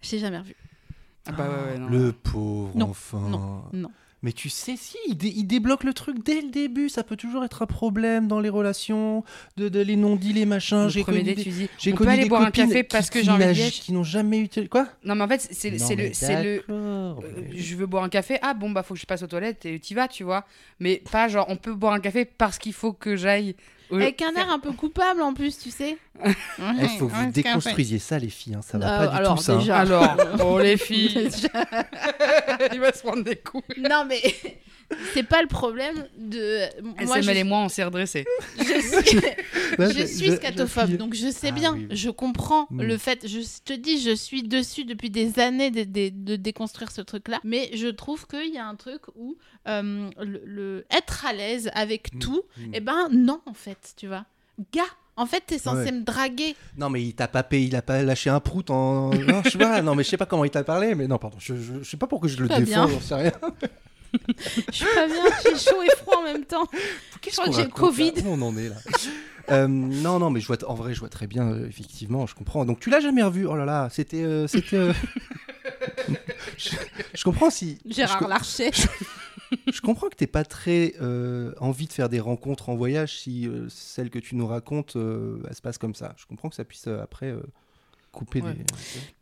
[0.00, 0.56] je t'ai jamais revu.
[1.26, 1.88] Ah bah ouais, ouais, non.
[1.90, 3.20] Le pauvre Non, enfant.
[3.20, 3.92] non, non.
[4.24, 6.88] Mais tu sais, si, il, dé- il débloque le truc dès le début.
[6.88, 9.22] Ça peut toujours être un problème dans les relations,
[9.56, 10.84] de, de les non-dits, les machins.
[10.84, 12.46] Le J'ai connu date, des- tu dis, j'ai on peut connu aller des boire un
[12.46, 14.48] copines café qui- parce que qui j'ai envie n'ont jamais eu...
[14.68, 15.94] Quoi Non mais en fait, c'est le, c'est
[16.42, 17.14] le, Euh,
[17.48, 19.64] mais- je veux boire un café, ah bon bah faut que je passe aux toilettes
[19.66, 20.44] et tu vas, tu vois.
[20.80, 23.54] Mais pas genre on peut boire un café parce qu'il faut que j'aille.
[23.92, 25.96] Avec un air un peu coupable en plus, tu sais.
[26.24, 26.34] Il
[26.82, 28.54] Eh, faut que vous déconstruisiez ça, les filles.
[28.54, 29.52] hein, Ça va Euh, pas du alors, tout, ça.
[29.54, 29.58] hein.
[29.58, 31.30] déjà- Alors, oh les filles,
[32.72, 33.64] il va se prendre des coups.
[33.78, 34.20] non mais
[35.14, 36.60] c'est pas le problème de.
[36.82, 38.24] Moi, SML je, et moi on s'est redressés.
[38.58, 38.62] je
[39.06, 39.20] suis,
[39.78, 41.96] Là, je suis scatophobe, je- donc je sais Ah bien, oui, oui.
[41.96, 42.82] je comprends Mm.
[42.82, 43.26] le fait.
[43.28, 47.40] Je te dis, je suis dessus depuis des années de, de- de déconstruire ce truc-là,
[47.44, 49.36] mais je trouve qu'il y a un truc où
[49.68, 52.18] euh, le, le- être à l'aise avec Mm.
[52.18, 52.70] tout, Mm.
[52.74, 54.24] eh ben non en fait, tu vois.
[54.72, 54.82] Gars,
[55.16, 55.92] en fait, t'es censé Ouais.
[55.92, 56.54] me draguer.
[56.76, 59.10] Non, mais il t'a pas payé, il a pas lâché un prout en.
[59.10, 61.18] Non, je sais pas, non, mais je sais pas comment il t'a parlé, mais non,
[61.18, 63.32] pardon, je, je, je sais pas pourquoi je le défends, j'en sais rien.
[64.70, 66.66] Je suis pas bien, j'ai chaud et froid en même temps.
[67.20, 68.12] Qu'est-ce crois que j'ai le Covid.
[68.24, 68.76] Où on en est là
[69.50, 72.34] Euh, non, non, mais je vois, en vrai, je vois très bien, euh, effectivement, je
[72.34, 72.64] comprends.
[72.66, 73.46] Donc, tu l'as jamais revu?
[73.46, 74.22] Oh là là, c'était.
[74.22, 74.92] euh, c'était euh,
[76.58, 76.70] je,
[77.14, 77.78] je comprends si.
[77.86, 78.70] Gérard je, co- Larcher.
[79.72, 83.46] je comprends que t'aies pas très euh, envie de faire des rencontres en voyage si
[83.48, 86.14] euh, celle que tu nous racontes, euh, elle se passe comme ça.
[86.18, 87.40] Je comprends que ça puisse euh, après euh,
[88.12, 88.52] couper Ouais.
[88.52, 88.64] des.
[88.64, 88.74] T'as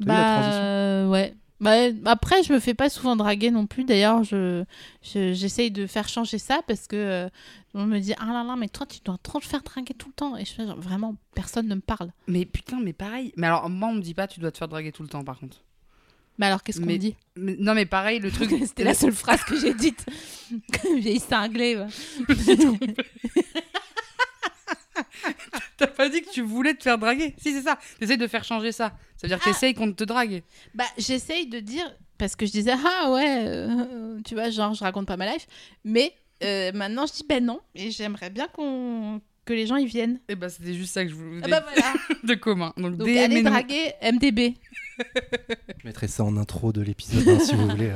[0.05, 1.35] vu la transition Bah ouais.
[1.59, 1.73] Bah,
[2.05, 3.85] après, je me fais pas souvent draguer non plus.
[3.85, 4.65] D'ailleurs, je,
[5.03, 7.29] je- j'essaye de faire changer ça parce que euh,
[7.75, 10.09] on me dit ah là là, mais toi, tu dois trop te faire draguer tout
[10.09, 10.37] le temps.
[10.37, 12.11] Et je fais genre, vraiment, personne ne me parle.
[12.29, 13.33] Mais putain, mais pareil.
[13.37, 15.25] Mais alors moi on me dit pas tu dois te faire draguer tout le temps
[15.25, 15.63] par contre.
[16.39, 17.17] Mais alors, qu'est-ce qu'on me dit?
[17.37, 18.51] Mais- non mais pareil le truc.
[18.67, 20.05] C'était la seule phrase que j'ai dite.
[20.99, 21.77] Vieille cinglée.
[21.77, 21.87] va.
[25.77, 27.79] T'as pas dit que tu voulais te faire draguer Si c'est ça.
[27.99, 28.93] T'essayes de faire changer ça.
[29.17, 30.43] Ça veut dire que t'essayes qu'on te drague.
[30.75, 34.83] bah, j'essaye de dire parce que je disais ah ouais, euh, tu vois, genre je
[34.83, 35.47] raconte pas ma life.
[35.85, 37.61] Mais euh, maintenant, je dis ben non.
[37.75, 40.19] Et j'aimerais bien qu'on que les gens y viennent.
[40.29, 41.93] Et bah c'était juste ça que je voulais Ah bah voilà.
[42.25, 42.73] de commun.
[42.77, 44.55] Donc, Donc allez draguer MDB.
[44.99, 47.93] Je mettrai ça en intro de l'épisode hein, si vous voulez.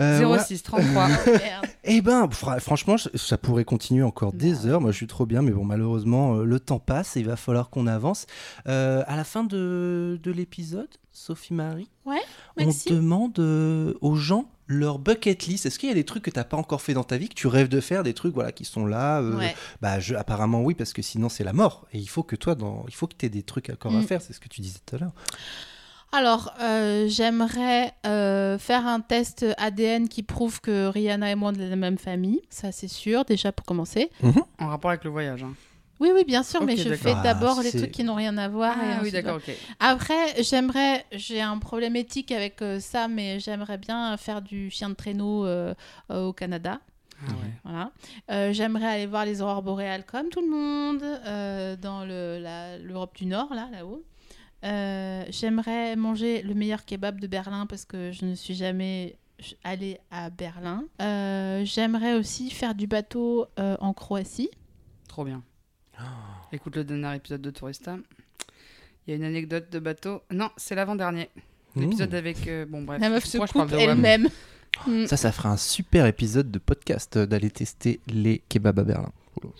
[0.00, 0.38] Euh, ouais.
[0.38, 1.08] 06 33.
[1.08, 1.66] Merde.
[1.90, 4.80] Eh ben, fra- franchement, ça pourrait continuer encore des heures.
[4.80, 7.36] Moi, je suis trop bien, mais bon, malheureusement, euh, le temps passe et il va
[7.36, 8.26] falloir qu'on avance.
[8.66, 12.20] Euh, à la fin de, de l'épisode, Sophie Marie, Ouais,
[12.58, 15.64] on demande euh, aux gens leur bucket list.
[15.64, 17.34] Est-ce qu'il y a des trucs que t'as pas encore fait dans ta vie, que
[17.34, 19.54] tu rêves de faire, des trucs voilà qui sont là euh, Ouais.
[19.80, 21.86] Bah, je, apparemment oui, parce que sinon c'est la mort.
[21.94, 24.06] Et il faut que toi, dans, il faut que t'aies des trucs encore à Mm.
[24.06, 24.20] faire.
[24.20, 25.12] C'est ce que tu disais tout à l'heure.
[26.12, 31.54] Alors, euh, j'aimerais euh, faire un test ADN qui prouve que Rihanna et moi on
[31.54, 32.40] est de la même famille.
[32.48, 34.10] Ça, c'est sûr, déjà pour commencer.
[34.58, 35.42] En rapport avec le voyage.
[35.42, 35.52] hein.
[36.00, 36.98] Oui, oui, bien sûr, Ok, mais je d'accord.
[37.02, 38.76] fais Ah, d'abord les c'est- trucs qui n'ont rien à voir.
[38.78, 39.52] et Ah oui ensuite, d'accord ok.
[39.80, 44.88] Après, j'aimerais, j'ai un problème éthique avec euh, ça, mais j'aimerais bien faire du chien
[44.90, 45.74] de traîneau euh,
[46.12, 46.78] euh, au Canada.
[47.20, 47.50] Ah ouais.
[47.64, 47.90] Voilà.
[48.30, 52.78] Euh, j'aimerais aller voir les aurores boréales comme tout le monde euh, dans le- la-
[52.78, 54.04] l'Europe du Nord, là, là-haut.
[54.64, 59.16] Euh, j'aimerais manger le meilleur kebab de Berlin parce que je ne suis jamais
[59.62, 60.84] allée à Berlin.
[61.00, 64.50] Euh, j'aimerais aussi faire du bateau euh, en Croatie.
[65.08, 65.42] Trop bien.
[66.52, 67.96] Écoute le dernier épisode de Tourista.
[69.06, 70.22] Il y a une anecdote de bateau.
[70.30, 71.28] Non, c'est l'avant-dernier.
[71.76, 72.16] L'épisode Mmh.
[72.16, 72.46] avec.
[72.48, 73.00] euh, bon, bref.
[73.00, 74.28] La meuf se coupe elle-même.
[75.06, 79.12] Ça, ça ferait un super épisode de podcast d'aller tester les kebabs à Berlin.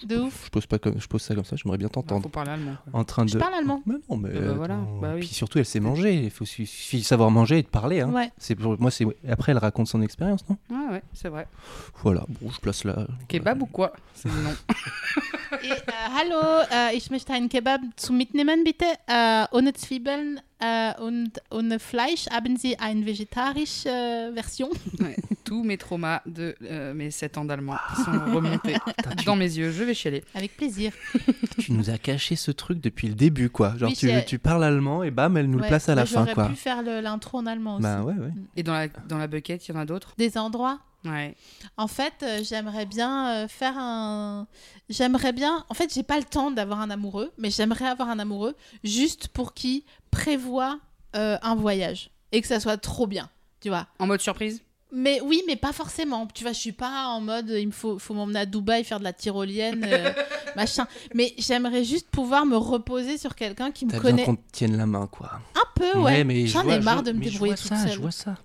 [0.04, 0.44] De ouf.
[0.46, 1.56] Je pose pas comme, je pose ça comme ça.
[1.56, 2.22] J'aimerais bien Ah, t'entendre.
[2.22, 2.76] faut parler allemand.
[2.90, 3.00] quoi.
[3.00, 3.30] en train de.
[3.30, 3.82] Je parle allemand.
[3.86, 4.30] Mais non, mais.
[4.36, 4.98] Ah bah voilà, attends.
[5.00, 5.20] bah oui.
[5.20, 6.14] Puis surtout, elle sait manger.
[6.24, 8.00] Il faut suffit- de savoir manger et de parler.
[8.00, 8.10] Hein.
[8.10, 8.30] Ouais.
[8.38, 10.56] C'est pour moi, c'est après elle raconte son expérience, non?
[10.70, 11.46] Ouais, ouais, c'est vrai.
[12.02, 12.24] Voilà.
[12.40, 13.06] Bon, je place là.
[13.28, 13.92] Kebab ou quoi?
[14.14, 14.54] C'est le nom.
[15.62, 15.72] Et,
[16.14, 18.84] hallo, äh, ich möchte einen Kebab zu mitnehmen, bitte.
[19.06, 22.26] Äh, ohne Zwiebeln äh, und ohne Fleisch.
[22.30, 25.16] Haben Sie eine vegetarische äh, Version Ouais.
[25.44, 28.76] Tous mes traumas de euh, mes 7 ans d'allemand sont remontés
[29.24, 29.70] dans mes yeux.
[29.70, 30.22] Je vais chialer.
[30.34, 30.92] Avec plaisir.
[31.58, 33.74] tu nous as caché ce truc depuis le début, quoi.
[33.78, 36.20] Genre, Oui, tu, parles allemand et bam, elle nous le Ouais, place à la fin,
[36.20, 36.48] J'aurais quoi.
[36.48, 37.82] pu faire le- l'intro en allemand aussi.
[37.84, 38.32] Bah ouais, ouais.
[38.56, 40.12] Et dans la, dans la bucket, il y en a d'autres?
[40.18, 40.80] Des endroits?
[41.04, 41.36] Ouais.
[41.76, 44.46] En fait, euh, j'aimerais bien euh, faire un.
[44.88, 45.64] J'aimerais bien.
[45.68, 49.28] En fait, j'ai pas le temps d'avoir un amoureux, mais j'aimerais avoir un amoureux juste
[49.28, 50.78] pour qui prévoit
[51.16, 53.30] euh, un voyage et que ça soit trop bien,
[53.60, 53.86] tu vois.
[53.98, 54.60] En mode surprise?
[54.90, 56.26] Mais oui, mais pas forcément.
[56.34, 58.98] Tu vois, je suis pas en mode il me faut, faut m'emmener à Dubaï faire
[58.98, 60.12] de la tyrolienne, euh,
[60.56, 60.86] machin.
[61.14, 64.50] Mais j'aimerais juste pouvoir me reposer sur quelqu'un qui me T'as besoin connaît qu'on te
[64.50, 65.40] tienne la main, quoi.
[65.54, 66.24] un peu, ouais.
[66.24, 67.92] mais J'en ai marre je- de me débrouiller vois toute ça, seule.
[67.92, 68.36] Je vois ça.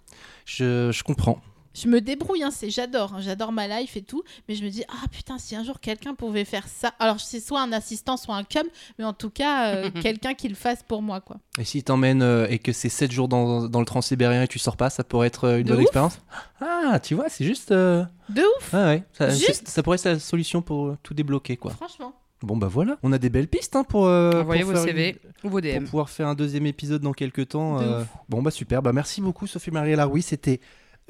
[0.45, 1.41] Je, je comprends.
[1.73, 4.69] Je me débrouille, hein, c'est j'adore, hein, j'adore ma life et tout, mais je me
[4.69, 8.15] dis ah putain si un jour quelqu'un pouvait faire ça, alors c'est soit un assistant,
[8.15, 8.63] soit un cum,
[8.99, 11.37] mais en tout cas euh, quelqu'un qui le fasse pour moi quoi.
[11.57, 14.59] Et si t'emmènes euh, et que c'est 7 jours dans, dans le transsibérien et tu
[14.59, 15.83] sors pas, ça pourrait être euh, une De bonne ouf.
[15.85, 16.19] expérience?
[16.61, 17.71] Ah, tu vois, c'est juste.
[17.71, 19.03] euh, De ouf, Ouais, ouais.
[19.13, 19.67] Ça, Juste.
[19.67, 21.71] ça pourrait être la solution pour tout débloquer, quoi.
[21.71, 22.13] franchement.
[22.41, 22.97] Bon, bah voilà.
[23.03, 24.05] On a des belles pistes hein, pour.
[24.05, 25.15] euh, Envoyez pour vos CV
[25.45, 25.77] ou vos une- DM.
[25.83, 27.79] Pour pouvoir faire un deuxième épisode dans quelques temps.
[27.79, 28.07] De euh, ouf.
[28.29, 28.81] Bon, bah super.
[28.81, 30.21] Bah merci beaucoup, Sophie-Marie Laroui.
[30.21, 30.59] C'était.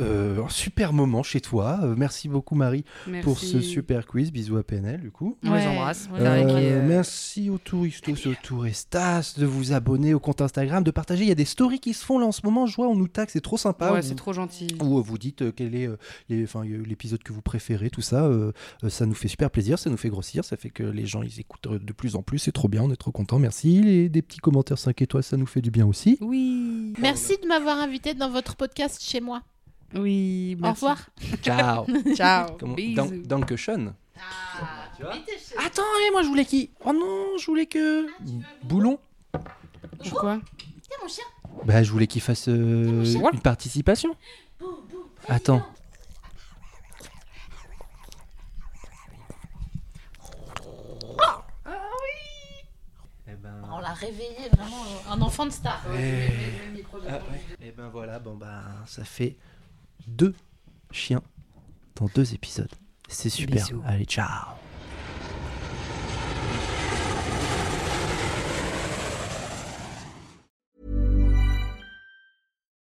[0.02, 1.80] Euh, un super moment chez toi.
[1.84, 3.24] Euh, merci beaucoup Marie Merci.
[3.24, 4.32] pour ce super quiz.
[4.32, 5.38] Bisous à PNL du coup.
[5.44, 6.10] On les embrasse.
[6.14, 6.20] ouais.
[6.20, 11.24] Euh, euh, Merci aux touristos, aux touristas de vous abonner au compte Instagram, de partager.
[11.24, 12.66] Il y a des stories qui se font là en ce moment.
[12.66, 13.92] Je vois, on nous tag, c'est trop sympa.
[13.94, 14.68] Ouais, c'est trop gentil.
[14.82, 15.98] où euh, vous dites euh, quel est euh,
[16.32, 18.30] euh, l'épisode que vous préférez, tout ça.
[18.90, 21.40] ça nous fait super plaisir, ça nous fait grossir, ça fait que les gens ils
[21.40, 22.40] écoutent de plus en plus.
[22.40, 23.40] C'est trop bien, on est trop contents.
[23.40, 23.82] Merci.
[23.82, 26.18] Les, des petits commentaires 5 étoiles, ça nous fait du bien aussi.
[26.22, 26.94] Oui.
[27.00, 29.42] Merci de m'avoir invité dans votre podcast chez moi.
[29.96, 30.56] Oui.
[30.58, 30.86] Au merci.
[30.86, 30.98] revoir.
[31.42, 31.86] Ciao.
[32.16, 32.58] Ciao.
[32.60, 32.96] Comment Bisous.
[32.96, 33.94] Dan- Dankeschön.
[34.18, 34.90] Ah,
[35.66, 38.08] Attends, et moi je voulais qui Oh non, je voulais que.
[38.64, 39.00] Boulon
[40.10, 40.40] Pourquoi
[40.82, 41.24] Tiens mon chien.
[41.66, 44.16] Bah, je voulais qu'il fasse euh, une participation.
[44.60, 45.64] Bou, bou, Attends.
[53.28, 53.62] Eh ben...
[53.72, 55.82] On l'a réveillé vraiment un enfant de star.
[55.88, 55.96] Ah
[57.62, 59.38] Et ben voilà, bon bah ça fait
[60.08, 60.34] deux
[60.92, 61.22] chiens
[61.96, 62.72] dans deux épisodes.
[63.08, 63.56] C'est super.
[63.56, 63.82] Bisous.
[63.86, 64.56] Allez, ciao.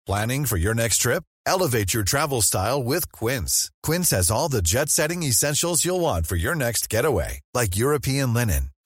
[0.07, 1.23] Planning for your next trip?
[1.47, 3.71] Elevate your travel style with Quince.
[3.85, 8.35] Quince has all the jet setting essentials you'll want for your next getaway, like European
[8.35, 8.71] linen,